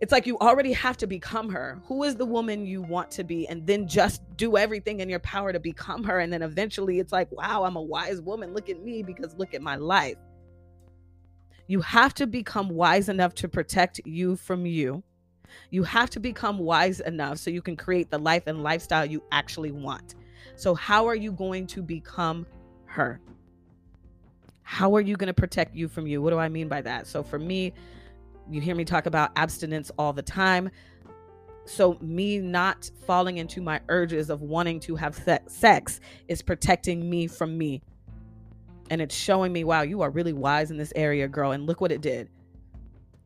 it's 0.00 0.12
like 0.12 0.26
you 0.26 0.38
already 0.38 0.72
have 0.72 0.96
to 0.98 1.06
become 1.06 1.48
her. 1.50 1.80
Who 1.86 2.04
is 2.04 2.16
the 2.16 2.24
woman 2.24 2.64
you 2.64 2.82
want 2.82 3.10
to 3.12 3.24
be? 3.24 3.48
And 3.48 3.66
then 3.66 3.88
just 3.88 4.22
do 4.36 4.56
everything 4.56 5.00
in 5.00 5.08
your 5.08 5.18
power 5.18 5.52
to 5.52 5.58
become 5.58 6.04
her. 6.04 6.20
And 6.20 6.32
then 6.32 6.42
eventually 6.42 7.00
it's 7.00 7.12
like, 7.12 7.30
wow, 7.32 7.64
I'm 7.64 7.76
a 7.76 7.82
wise 7.82 8.20
woman. 8.20 8.54
Look 8.54 8.68
at 8.68 8.82
me 8.82 9.02
because 9.02 9.34
look 9.36 9.54
at 9.54 9.62
my 9.62 9.74
life. 9.74 10.16
You 11.66 11.80
have 11.80 12.14
to 12.14 12.26
become 12.26 12.68
wise 12.68 13.08
enough 13.08 13.34
to 13.36 13.48
protect 13.48 14.00
you 14.04 14.36
from 14.36 14.66
you. 14.66 15.02
You 15.70 15.82
have 15.82 16.10
to 16.10 16.20
become 16.20 16.58
wise 16.58 17.00
enough 17.00 17.38
so 17.38 17.50
you 17.50 17.62
can 17.62 17.76
create 17.76 18.10
the 18.10 18.18
life 18.18 18.44
and 18.46 18.62
lifestyle 18.62 19.04
you 19.04 19.22
actually 19.32 19.72
want. 19.72 20.14
So, 20.56 20.74
how 20.74 21.06
are 21.06 21.14
you 21.14 21.32
going 21.32 21.66
to 21.68 21.82
become 21.82 22.46
her? 22.86 23.20
How 24.62 24.94
are 24.96 25.00
you 25.00 25.16
going 25.16 25.28
to 25.28 25.34
protect 25.34 25.74
you 25.74 25.88
from 25.88 26.06
you? 26.06 26.22
What 26.22 26.30
do 26.30 26.38
I 26.38 26.48
mean 26.48 26.68
by 26.68 26.82
that? 26.82 27.06
So, 27.06 27.22
for 27.22 27.38
me, 27.38 27.72
you 28.50 28.60
hear 28.60 28.74
me 28.74 28.84
talk 28.84 29.06
about 29.06 29.30
abstinence 29.36 29.90
all 29.98 30.12
the 30.12 30.22
time. 30.22 30.70
So, 31.64 31.98
me 32.00 32.38
not 32.38 32.90
falling 33.06 33.36
into 33.36 33.60
my 33.60 33.80
urges 33.88 34.30
of 34.30 34.40
wanting 34.40 34.80
to 34.80 34.96
have 34.96 35.22
sex 35.46 36.00
is 36.26 36.40
protecting 36.40 37.10
me 37.10 37.26
from 37.26 37.58
me. 37.58 37.82
And 38.90 39.02
it's 39.02 39.14
showing 39.14 39.52
me, 39.52 39.64
wow, 39.64 39.82
you 39.82 40.00
are 40.00 40.08
really 40.08 40.32
wise 40.32 40.70
in 40.70 40.78
this 40.78 40.94
area, 40.96 41.28
girl. 41.28 41.52
And 41.52 41.66
look 41.66 41.82
what 41.82 41.92
it 41.92 42.00
did. 42.00 42.30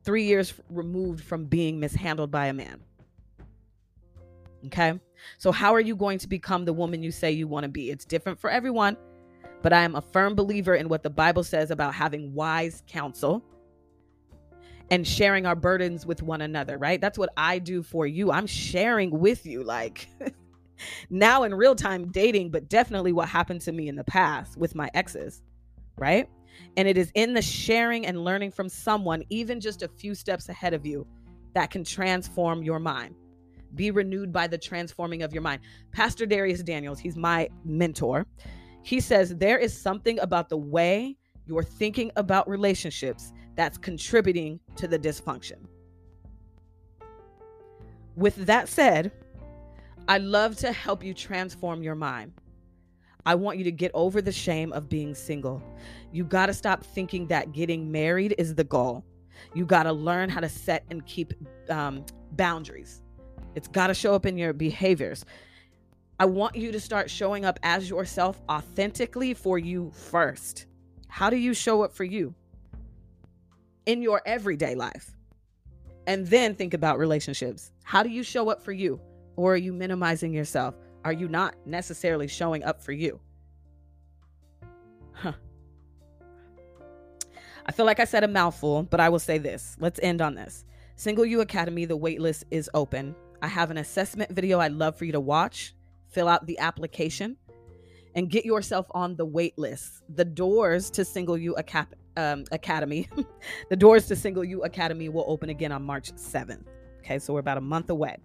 Three 0.03 0.25
years 0.25 0.55
removed 0.69 1.23
from 1.23 1.45
being 1.45 1.79
mishandled 1.79 2.33
by 2.33 2.47
a 2.47 2.53
man. 2.53 2.81
Okay. 4.67 4.99
So, 5.39 5.53
how 5.53 5.73
are 5.73 5.81
you 5.81 5.95
going 5.95 6.19
to 6.19 6.29
become 6.29 6.65
the 6.65 6.73
woman 6.73 7.01
you 7.01 7.13
say 7.13 7.31
you 7.31 7.47
want 7.47 7.63
to 7.63 7.69
be? 7.69 7.91
It's 7.91 8.05
different 8.05 8.41
for 8.41 8.51
everyone, 8.51 8.97
but 9.63 9.73
I 9.73 9.83
am 9.83 9.95
a 9.95 10.01
firm 10.01 10.35
believer 10.35 10.75
in 10.75 10.89
what 10.89 11.05
the 11.05 11.11
Bible 11.11 11.45
says 11.45 11.71
about 11.71 11.95
having 11.95 12.35
wise 12.35 12.83
counsel 12.89 13.45
and 14.93 15.09
sharing 15.09 15.47
our 15.47 15.57
burdens 15.57 16.05
with 16.05 16.23
one 16.23 16.43
another, 16.43 16.77
right? 16.77 17.01
That's 17.01 17.17
what 17.17 17.31
I 17.35 17.59
do 17.59 17.83
for 17.83 18.07
you. 18.07 18.31
I'm 18.31 18.47
sharing 18.47 19.19
with 19.19 19.47
you, 19.47 19.65
like 19.65 20.07
now 21.11 21.45
in 21.45 21.55
real 21.55 21.75
time 21.75 22.13
dating, 22.13 22.51
but 22.51 22.69
definitely 22.69 23.15
what 23.15 23.27
happened 23.27 23.63
to 23.63 23.73
me 23.73 23.89
in 23.89 23.97
the 23.97 24.05
past 24.05 24.59
with 24.59 24.75
my 24.75 24.91
exes, 24.93 25.43
right? 25.97 26.29
And 26.77 26.87
it 26.87 26.99
is 26.99 27.11
in 27.15 27.33
the 27.33 27.41
sharing 27.41 28.05
and 28.05 28.23
learning 28.23 28.51
from 28.51 28.69
someone, 28.69 29.23
even 29.31 29.61
just 29.61 29.83
a 29.83 29.89
few 29.89 30.15
steps 30.15 30.51
ahead 30.51 30.75
of 30.75 30.85
you, 30.85 31.07
that 31.55 31.71
can 31.71 31.85
transform 31.85 32.63
your 32.63 32.79
mind. 32.79 33.15
Be 33.75 33.91
renewed 33.91 34.31
by 34.31 34.47
the 34.47 34.59
transforming 34.59 35.23
of 35.23 35.33
your 35.33 35.41
mind. 35.41 35.63
Pastor 35.93 36.27
Dharius 36.27 36.63
Daniels, 36.63 36.99
he's 36.99 37.17
my 37.17 37.49
mentor. 37.65 38.27
He 38.83 39.01
says 39.01 39.35
there 39.37 39.57
is 39.57 39.75
something 39.75 40.19
about 40.19 40.51
the 40.51 40.59
way 40.59 41.17
you're 41.47 41.63
thinking 41.63 42.13
about 42.17 42.47
relationships 42.47 43.33
that's 43.55 43.79
contributing 43.79 44.61
to 44.77 44.89
the 44.89 44.99
dysfunction. 44.99 45.67
With 48.17 48.37
that 48.47 48.69
said, 48.69 49.13
I 50.09 50.19
love 50.19 50.57
to 50.57 50.73
help 50.73 51.03
you 51.05 51.15
transform 51.15 51.83
your 51.83 51.95
mind. 51.95 52.33
I 53.25 53.37
want 53.37 53.59
you 53.59 53.65
to 53.65 53.73
get 53.73 53.91
over 53.95 54.21
the 54.21 54.33
shame 54.33 54.73
of 54.73 54.89
being 54.89 55.15
single. 55.15 55.63
You 56.13 56.25
got 56.25 56.47
to 56.47 56.55
stop 56.55 56.85
thinking 56.85 57.29
that 57.29 57.53
getting 57.53 57.91
married 57.91 58.35
is 58.37 58.55
the 58.55 58.65
goal. 58.65 59.05
You 59.55 59.65
got 59.65 59.85
to 59.85 59.93
learn 59.93 60.29
how 60.29 60.41
to 60.41 60.49
set 60.49 60.85
and 60.91 61.07
keep 61.07 61.33
um, 61.71 62.05
boundaries. 62.33 63.03
It's 63.55 63.69
got 63.69 63.89
to 63.89 63.95
show 63.95 64.15
up 64.15 64.27
in 64.27 64.37
your 64.37 64.53
behaviors. 64.53 65.25
I 66.19 66.27
want 66.27 66.57
you 66.57 66.73
to 66.73 66.81
start 66.81 67.11
showing 67.11 67.45
up 67.45 67.59
as 67.63 67.89
yourself 67.89 68.41
authentically 68.49 69.35
for 69.35 69.59
you 69.59 69.91
first. 69.95 70.67
How 71.09 71.31
do 71.31 71.37
you 71.37 71.55
show 71.55 71.83
up 71.83 71.93
for 71.93 72.05
you 72.05 72.35
in 73.87 74.03
your 74.03 74.23
everyday 74.27 74.75
life? 74.75 75.15
And 76.07 76.27
then 76.27 76.55
think 76.55 76.75
about 76.75 76.99
relationships. 76.99 77.73
How 77.85 78.03
do 78.03 78.09
you 78.09 78.23
show 78.23 78.49
up 78.51 78.63
for 78.63 78.73
you? 78.73 79.01
Or 79.37 79.55
are 79.55 79.59
you 79.59 79.73
minimizing 79.73 80.33
yourself? 80.33 80.75
Are 81.05 81.13
you 81.13 81.29
not 81.29 81.55
necessarily 81.65 82.29
showing 82.29 82.65
up 82.65 82.83
for 82.83 82.93
you? 82.93 83.21
Huh. 85.13 85.33
I 87.65 87.73
feel 87.73 87.87
like 87.87 88.01
I 88.01 88.05
said 88.05 88.25
a 88.25 88.29
mouthful, 88.29 88.83
but 88.85 89.01
I 89.01 89.09
will 89.09 89.21
say 89.21 89.39
this. 89.39 89.77
Let's 89.79 90.01
end 90.03 90.21
on 90.21 90.35
this. 90.35 90.65
Single 90.97 91.25
You 91.25 91.41
Academy, 91.41 91.85
the 91.85 91.99
waitlist 91.99 92.45
is 92.51 92.69
open. 92.75 93.15
I 93.41 93.47
have 93.49 93.71
an 93.71 93.79
assessment 93.79 94.33
video 94.33 94.61
I'd 94.61 94.73
love 94.73 94.97
for 94.97 95.05
you 95.05 95.13
to 95.13 95.21
watch. 95.21 95.75
Fill 96.09 96.29
out 96.29 96.47
the 96.47 96.59
application 96.59 97.37
and 98.15 98.31
get 98.31 98.45
yourself 98.45 98.87
on 98.91 99.17
the 99.17 99.27
waitlist. 99.27 100.03
The 100.09 100.25
doors 100.25 100.91
to 100.91 101.05
Single 101.05 101.39
You 101.39 101.55
Academy, 101.55 101.97
um, 102.17 102.45
Academy, 102.53 103.09
the 103.71 103.77
doors 103.77 104.07
to 104.09 104.17
Single 104.17 104.45
You 104.45 104.63
Academy 104.63 105.09
will 105.09 105.25
open 105.27 105.51
again 105.51 105.73
on 105.73 105.83
March 105.83 106.13
7th. 106.15 106.65
Okay, 107.01 107.19
so 107.19 107.33
we're 107.33 107.41
about 107.41 107.59
a 107.59 107.63
month 107.63 107.91
away. 107.91 108.17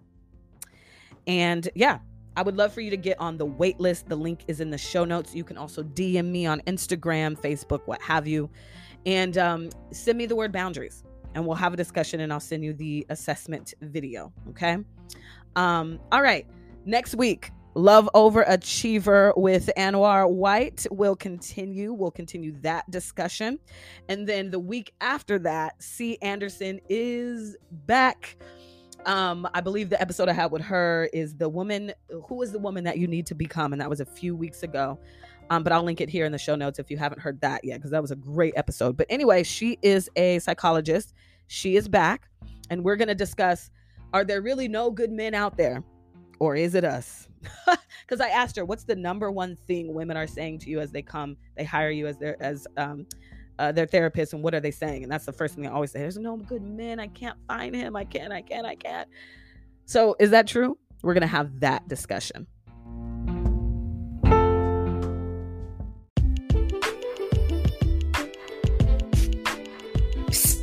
And 1.26 1.68
yeah, 1.74 1.98
I 2.36 2.42
would 2.42 2.56
love 2.56 2.72
for 2.72 2.80
you 2.80 2.90
to 2.90 2.96
get 2.96 3.18
on 3.18 3.36
the 3.36 3.44
wait 3.44 3.80
list. 3.80 4.08
The 4.08 4.16
link 4.16 4.44
is 4.46 4.60
in 4.60 4.70
the 4.70 4.78
show 4.78 5.04
notes. 5.04 5.34
You 5.34 5.44
can 5.44 5.56
also 5.56 5.82
DM 5.82 6.26
me 6.26 6.46
on 6.46 6.60
Instagram, 6.62 7.36
Facebook, 7.36 7.80
what 7.86 8.00
have 8.00 8.26
you. 8.26 8.48
And 9.06 9.36
um, 9.38 9.70
send 9.90 10.18
me 10.18 10.26
the 10.26 10.36
word 10.36 10.52
boundaries 10.52 11.02
and 11.34 11.46
we'll 11.46 11.56
have 11.56 11.74
a 11.74 11.76
discussion 11.76 12.20
and 12.20 12.32
I'll 12.32 12.40
send 12.40 12.64
you 12.64 12.72
the 12.72 13.06
assessment 13.10 13.74
video. 13.80 14.32
Okay. 14.50 14.78
Um, 15.56 15.98
all 16.12 16.22
right. 16.22 16.46
Next 16.84 17.14
week, 17.16 17.50
Love 17.74 18.08
Overachiever 18.14 19.36
with 19.36 19.70
Anwar 19.76 20.28
White 20.28 20.86
will 20.90 21.14
continue. 21.14 21.92
We'll 21.92 22.10
continue 22.10 22.52
that 22.62 22.90
discussion. 22.90 23.58
And 24.08 24.26
then 24.26 24.50
the 24.50 24.58
week 24.58 24.92
after 25.00 25.38
that, 25.40 25.80
C. 25.82 26.18
Anderson 26.22 26.80
is 26.88 27.56
back. 27.70 28.36
Um, 29.06 29.48
I 29.54 29.60
believe 29.60 29.90
the 29.90 30.00
episode 30.00 30.28
I 30.28 30.32
had 30.32 30.50
with 30.50 30.62
her 30.62 31.08
is 31.12 31.36
the 31.36 31.48
woman 31.48 31.92
who 32.26 32.42
is 32.42 32.52
the 32.52 32.58
woman 32.58 32.84
that 32.84 32.98
you 32.98 33.06
need 33.06 33.26
to 33.26 33.34
become, 33.34 33.72
and 33.72 33.80
that 33.80 33.88
was 33.88 34.00
a 34.00 34.06
few 34.06 34.34
weeks 34.34 34.62
ago. 34.62 34.98
Um, 35.50 35.62
but 35.62 35.72
I'll 35.72 35.84
link 35.84 36.00
it 36.00 36.08
here 36.08 36.26
in 36.26 36.32
the 36.32 36.38
show 36.38 36.56
notes 36.56 36.78
if 36.78 36.90
you 36.90 36.96
haven't 36.96 37.20
heard 37.20 37.40
that 37.40 37.64
yet, 37.64 37.76
because 37.76 37.90
that 37.92 38.02
was 38.02 38.10
a 38.10 38.16
great 38.16 38.54
episode. 38.56 38.96
But 38.96 39.06
anyway, 39.08 39.44
she 39.44 39.78
is 39.82 40.10
a 40.16 40.40
psychologist. 40.40 41.14
She 41.46 41.76
is 41.76 41.88
back, 41.88 42.28
and 42.70 42.84
we're 42.84 42.96
going 42.96 43.08
to 43.08 43.14
discuss 43.14 43.70
are 44.12 44.24
there 44.24 44.40
really 44.40 44.68
no 44.68 44.90
good 44.90 45.12
men 45.12 45.34
out 45.34 45.56
there, 45.56 45.84
or 46.38 46.56
is 46.56 46.74
it 46.74 46.84
us? 46.84 47.27
Because 48.06 48.22
I 48.22 48.28
asked 48.28 48.56
her, 48.56 48.64
what's 48.64 48.84
the 48.84 48.96
number 48.96 49.30
one 49.30 49.54
thing 49.54 49.92
women 49.92 50.16
are 50.16 50.26
saying 50.26 50.60
to 50.60 50.70
you 50.70 50.80
as 50.80 50.90
they 50.90 51.02
come, 51.02 51.36
they 51.56 51.64
hire 51.64 51.90
you 51.90 52.06
as 52.06 52.16
their 52.16 52.42
as 52.42 52.66
um, 52.78 53.06
uh, 53.58 53.70
their 53.70 53.86
therapist, 53.86 54.32
and 54.32 54.42
what 54.42 54.54
are 54.54 54.60
they 54.60 54.70
saying? 54.70 55.02
And 55.02 55.12
that's 55.12 55.26
the 55.26 55.32
first 55.32 55.54
thing 55.54 55.64
they 55.64 55.68
always 55.68 55.90
say: 55.90 55.98
"There's 55.98 56.16
no 56.16 56.38
good 56.38 56.62
men. 56.62 57.00
I 57.00 57.08
can't 57.08 57.36
find 57.46 57.74
him. 57.74 57.96
I 57.96 58.04
can't. 58.04 58.32
I 58.32 58.40
can't. 58.40 58.66
I 58.66 58.76
can't." 58.76 59.08
So, 59.84 60.16
is 60.18 60.30
that 60.30 60.46
true? 60.46 60.78
We're 61.02 61.14
to 61.20 61.26
have 61.26 61.60
that 61.60 61.86
discussion. 61.86 62.46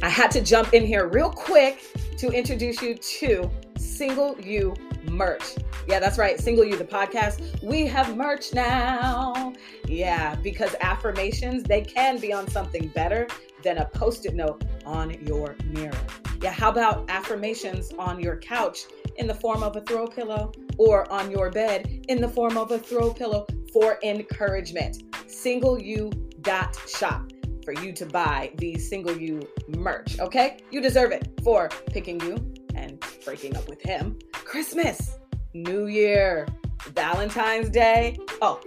I 0.01 0.09
had 0.09 0.31
to 0.31 0.41
jump 0.41 0.73
in 0.73 0.85
here 0.85 1.07
real 1.07 1.29
quick 1.29 1.83
to 2.17 2.29
introduce 2.31 2.81
you 2.81 2.95
to 2.95 3.51
Single 3.77 4.39
You 4.39 4.73
merch. 5.15 5.55
Yeah, 5.87 5.99
that's 5.99 6.17
right. 6.17 6.39
Single 6.39 6.65
You, 6.65 6.75
the 6.75 6.83
podcast. 6.83 7.61
We 7.63 7.85
have 7.87 8.15
merch 8.15 8.53
now. 8.53 9.53
Yeah, 9.87 10.35
because 10.35 10.75
affirmations, 10.81 11.63
they 11.63 11.81
can 11.81 12.19
be 12.19 12.33
on 12.33 12.47
something 12.49 12.87
better 12.89 13.27
than 13.63 13.77
a 13.79 13.85
post 13.85 14.25
it 14.25 14.35
note 14.35 14.63
on 14.85 15.11
your 15.25 15.55
mirror. 15.69 15.93
Yeah, 16.41 16.51
how 16.51 16.69
about 16.69 17.09
affirmations 17.09 17.91
on 17.97 18.19
your 18.19 18.37
couch 18.37 18.85
in 19.17 19.27
the 19.27 19.33
form 19.33 19.63
of 19.63 19.75
a 19.75 19.81
throw 19.81 20.07
pillow 20.07 20.51
or 20.77 21.11
on 21.11 21.31
your 21.31 21.49
bed 21.49 22.05
in 22.09 22.21
the 22.21 22.27
form 22.29 22.57
of 22.57 22.71
a 22.71 22.79
throw 22.79 23.13
pillow 23.13 23.47
for 23.71 23.99
encouragement? 24.03 25.03
Single 25.27 25.79
You 25.79 26.11
dot 26.41 26.77
shop 26.87 27.31
for 27.63 27.73
you 27.73 27.91
to 27.93 28.05
buy 28.05 28.51
the 28.57 28.77
Single 28.77 29.17
You 29.17 29.41
merch. 29.67 30.19
Okay, 30.19 30.57
you 30.71 30.81
deserve 30.81 31.11
it 31.11 31.27
for 31.43 31.69
picking 31.87 32.19
you 32.21 32.53
and 32.75 33.03
breaking 33.23 33.55
up 33.55 33.67
with 33.67 33.81
him. 33.81 34.17
Christmas, 34.31 35.17
New 35.53 35.87
Year, 35.87 36.47
Valentine's 36.93 37.69
Day. 37.69 38.17
Oh, 38.41 38.59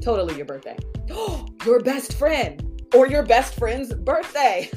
totally 0.00 0.36
your 0.36 0.46
birthday. 0.46 0.76
your 1.64 1.80
best 1.80 2.18
friend 2.18 2.74
or 2.94 3.08
your 3.08 3.22
best 3.22 3.54
friend's 3.54 3.92
birthday. 3.94 4.70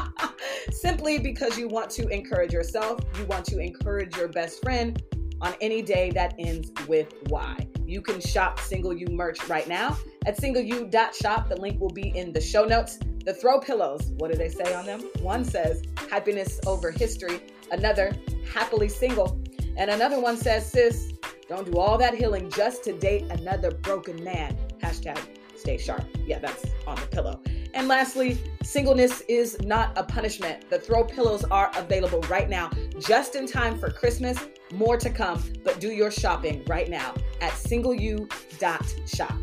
Simply 0.70 1.18
because 1.18 1.58
you 1.58 1.68
want 1.68 1.90
to 1.90 2.08
encourage 2.08 2.52
yourself, 2.52 3.00
you 3.18 3.24
want 3.26 3.44
to 3.46 3.58
encourage 3.58 4.16
your 4.16 4.28
best 4.28 4.62
friend 4.62 5.02
on 5.40 5.54
any 5.60 5.82
day 5.82 6.10
that 6.10 6.34
ends 6.38 6.70
with 6.86 7.12
Y. 7.28 7.56
You 7.84 8.02
can 8.02 8.20
shop 8.20 8.60
Single 8.60 8.92
You 8.92 9.06
merch 9.08 9.48
right 9.48 9.66
now 9.66 9.96
at 10.26 10.36
singleu.shop. 10.36 11.48
The 11.48 11.56
link 11.56 11.80
will 11.80 11.90
be 11.90 12.16
in 12.16 12.32
the 12.32 12.40
show 12.40 12.64
notes. 12.64 12.98
The 13.24 13.34
throw 13.34 13.60
pillows, 13.60 14.12
what 14.16 14.30
do 14.30 14.38
they 14.38 14.48
say 14.48 14.74
on 14.74 14.86
them? 14.86 15.02
One 15.20 15.44
says 15.44 15.82
happiness 16.10 16.60
over 16.66 16.90
history, 16.90 17.40
another 17.70 18.12
happily 18.52 18.88
single, 18.88 19.40
and 19.76 19.90
another 19.90 20.20
one 20.20 20.36
says, 20.36 20.70
sis, 20.70 21.12
don't 21.48 21.70
do 21.70 21.78
all 21.78 21.96
that 21.98 22.14
healing 22.14 22.50
just 22.50 22.84
to 22.84 22.92
date 22.92 23.24
another 23.30 23.70
broken 23.70 24.22
man. 24.22 24.56
Hashtag 24.82 25.18
stay 25.56 25.78
sharp. 25.78 26.04
Yeah, 26.26 26.38
that's 26.38 26.64
on 26.86 26.96
the 26.96 27.06
pillow. 27.06 27.40
And 27.74 27.88
lastly, 27.88 28.38
singleness 28.62 29.22
is 29.28 29.60
not 29.60 29.96
a 29.96 30.02
punishment. 30.02 30.68
The 30.70 30.78
throw 30.78 31.04
pillows 31.04 31.44
are 31.44 31.70
available 31.76 32.20
right 32.22 32.48
now, 32.48 32.70
just 32.98 33.34
in 33.34 33.46
time 33.46 33.78
for 33.78 33.90
Christmas. 33.90 34.38
More 34.72 34.96
to 34.96 35.10
come, 35.10 35.42
but 35.64 35.80
do 35.80 35.90
your 35.92 36.10
shopping 36.10 36.64
right 36.66 36.88
now 36.88 37.14
at 37.40 37.52
singleu.shop. 37.52 39.38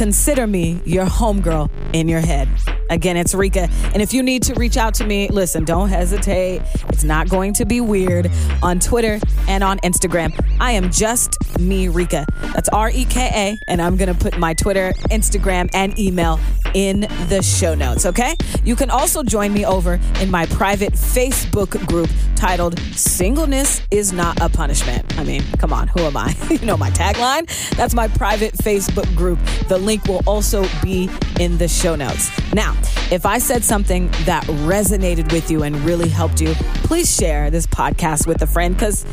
Consider 0.00 0.46
me 0.46 0.80
your 0.86 1.04
homegirl 1.04 1.68
in 1.92 2.08
your 2.08 2.20
head. 2.20 2.48
Again, 2.90 3.16
it's 3.16 3.34
Reka. 3.34 3.68
And 3.94 4.02
if 4.02 4.12
you 4.12 4.22
need 4.22 4.42
to 4.44 4.54
reach 4.54 4.76
out 4.76 4.94
to 4.94 5.06
me, 5.06 5.28
listen, 5.28 5.64
don't 5.64 5.88
hesitate. 5.88 6.60
It's 6.88 7.04
not 7.04 7.28
going 7.28 7.54
to 7.54 7.64
be 7.64 7.80
weird 7.80 8.30
on 8.62 8.80
Twitter 8.80 9.18
and 9.48 9.64
on 9.64 9.78
Instagram. 9.78 10.32
I 10.60 10.72
am 10.72 10.90
just 10.90 11.38
me, 11.58 11.88
Reka. 11.88 12.26
That's 12.52 12.68
R 12.68 12.90
E 12.90 13.04
K 13.04 13.30
A. 13.32 13.70
And 13.70 13.80
I'm 13.80 13.96
going 13.96 14.12
to 14.12 14.20
put 14.20 14.38
my 14.38 14.54
Twitter, 14.54 14.92
Instagram, 15.10 15.70
and 15.72 15.98
email 15.98 16.38
in 16.74 17.00
the 17.28 17.42
show 17.42 17.74
notes, 17.74 18.06
okay? 18.06 18.34
You 18.64 18.76
can 18.76 18.90
also 18.90 19.22
join 19.22 19.52
me 19.52 19.64
over 19.64 20.00
in 20.20 20.30
my 20.30 20.46
private 20.46 20.92
Facebook 20.92 21.84
group 21.86 22.10
titled 22.36 22.78
Singleness 22.94 23.82
is 23.90 24.12
Not 24.12 24.40
a 24.40 24.48
Punishment. 24.48 25.18
I 25.18 25.24
mean, 25.24 25.42
come 25.58 25.72
on, 25.72 25.88
who 25.88 26.00
am 26.00 26.16
I? 26.16 26.34
you 26.50 26.64
know 26.64 26.76
my 26.76 26.90
tagline? 26.90 27.46
That's 27.76 27.94
my 27.94 28.08
private 28.08 28.54
Facebook 28.54 29.14
group. 29.16 29.38
The 29.68 29.78
link 29.78 30.06
will 30.06 30.22
also 30.26 30.66
be 30.82 31.10
in 31.38 31.58
the 31.58 31.68
show 31.68 31.96
notes. 31.96 32.30
Now, 32.52 32.79
if 33.12 33.26
I 33.26 33.38
said 33.38 33.64
something 33.64 34.08
that 34.24 34.44
resonated 34.44 35.32
with 35.32 35.50
you 35.50 35.62
and 35.62 35.76
really 35.76 36.08
helped 36.08 36.40
you, 36.40 36.54
please 36.84 37.14
share 37.14 37.50
this 37.50 37.66
podcast 37.66 38.26
with 38.26 38.42
a 38.42 38.46
friend 38.46 38.74
because 38.74 39.04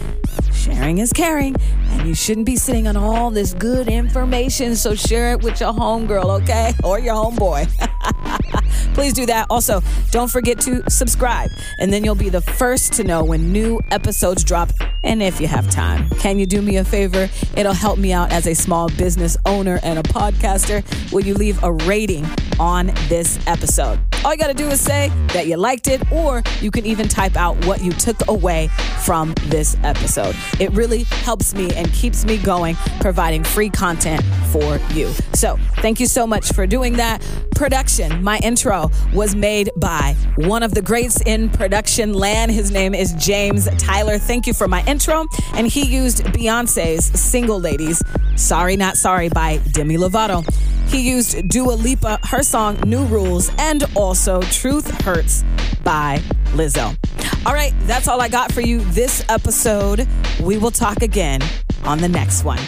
sharing 0.58 0.98
is 0.98 1.14
caring 1.14 1.56
and 1.92 2.08
you 2.08 2.16
shouldn't 2.16 2.46
be 2.46 2.56
sitting 2.56 2.88
on 2.88 2.98
all 2.98 3.32
this 3.32 3.54
good 3.54 3.88
information. 3.88 4.76
So 4.76 4.96
share 4.96 5.32
it 5.32 5.44
with 5.44 5.60
your 5.60 5.74
homegirl, 5.74 6.42
okay? 6.42 6.74
Or 6.84 7.00
your 7.00 7.16
homeboy. 7.16 7.68
Please 8.94 9.14
do 9.14 9.26
that. 9.28 9.48
Also, 9.50 9.82
don't 10.12 10.30
forget 10.30 10.60
to 10.62 10.90
subscribe, 10.90 11.52
and 11.80 11.94
then 11.94 12.04
you'll 12.04 12.16
be 12.16 12.30
the 12.30 12.42
first 12.42 12.94
to 12.94 13.04
know 13.04 13.24
when 13.24 13.52
new 13.52 13.80
episodes 13.92 14.44
drop. 14.44 14.72
And 15.04 15.22
if 15.22 15.40
you 15.40 15.48
have 15.48 15.70
time, 15.70 16.10
can 16.20 16.40
you 16.40 16.46
do 16.46 16.62
me 16.62 16.78
a 16.78 16.84
favor? 16.84 17.30
It'll 17.56 17.74
help 17.74 18.00
me 18.00 18.12
out 18.12 18.32
as 18.32 18.48
a 18.48 18.56
small 18.56 18.90
business 18.90 19.38
owner 19.46 19.80
and 19.84 20.00
a 20.00 20.04
podcaster. 20.04 20.84
Will 21.12 21.22
you 21.22 21.36
leave 21.36 21.62
a 21.64 21.72
rating 21.72 22.26
on 22.60 22.88
this 23.08 23.40
episode? 23.48 24.00
All 24.26 24.34
you 24.34 24.38
got 24.38 24.48
to 24.48 24.54
do 24.54 24.68
is 24.68 24.82
say 24.82 25.12
that 25.34 25.48
you 25.48 25.58
liked 25.58 25.88
it, 25.88 26.12
or 26.12 26.42
you 26.60 26.72
can 26.72 26.86
even 26.86 27.08
type 27.08 27.38
out 27.38 27.56
what 27.66 27.84
you 27.84 27.92
took 27.92 28.28
away 28.28 28.68
from 29.06 29.34
this 29.44 29.78
episode. 29.84 30.36
It 30.60 30.72
really 30.72 31.04
helps 31.04 31.54
me 31.54 31.72
and 31.76 31.92
keeps 31.94 32.26
me 32.26 32.38
going, 32.38 32.76
providing 33.00 33.44
free 33.44 33.70
content 33.70 34.24
for 34.52 34.80
you. 34.94 35.12
So, 35.34 35.58
thank 35.78 36.00
you 36.00 36.08
so 36.08 36.26
much 36.26 36.52
for 36.54 36.66
doing 36.66 36.94
that. 36.94 37.22
Production, 37.56 38.24
my 38.24 38.40
intro 38.40 38.92
was 39.14 39.36
made 39.36 39.70
by 39.78 40.16
one 40.36 40.64
of 40.64 40.74
the 40.74 40.82
greats 40.82 41.22
in 41.22 41.50
production 41.50 42.14
land. 42.14 42.52
His 42.52 42.72
name 42.72 42.94
is 42.94 43.14
James 43.14 43.68
Tyler. 43.78 44.18
Thank 44.18 44.48
you 44.48 44.54
for 44.54 44.68
my 44.68 44.84
intro. 44.86 45.26
And 45.54 45.68
he 45.68 45.86
used 45.86 46.24
Beyonce's 46.26 47.06
Single 47.20 47.60
Ladies, 47.60 48.02
Sorry 48.36 48.76
Not 48.76 48.98
Sorry 48.98 49.30
by 49.30 49.58
Demi 49.72 49.98
Lovato. 49.98 50.44
He 50.90 51.10
used 51.10 51.50
Dua 51.50 51.74
Lipa, 51.74 52.20
her 52.24 52.44
song 52.44 52.80
New 52.86 53.04
Rules, 53.06 53.52
and 53.58 53.84
also 53.96 54.42
Truth 54.44 54.90
Hurts 55.02 55.44
by 55.84 56.20
Lizzo. 56.54 56.96
All 57.46 57.54
right, 57.54 57.74
that's 57.82 58.08
all 58.08 58.22
I 58.22 58.30
got 58.30 58.52
for 58.52 58.62
you 58.62 58.80
this 58.92 59.24
episode. 59.30 60.08
We 60.42 60.58
will 60.58 60.72
talk 60.72 61.02
again 61.02 61.42
on 61.84 61.98
the 61.98 62.08
next 62.08 62.44
one. 62.44 62.60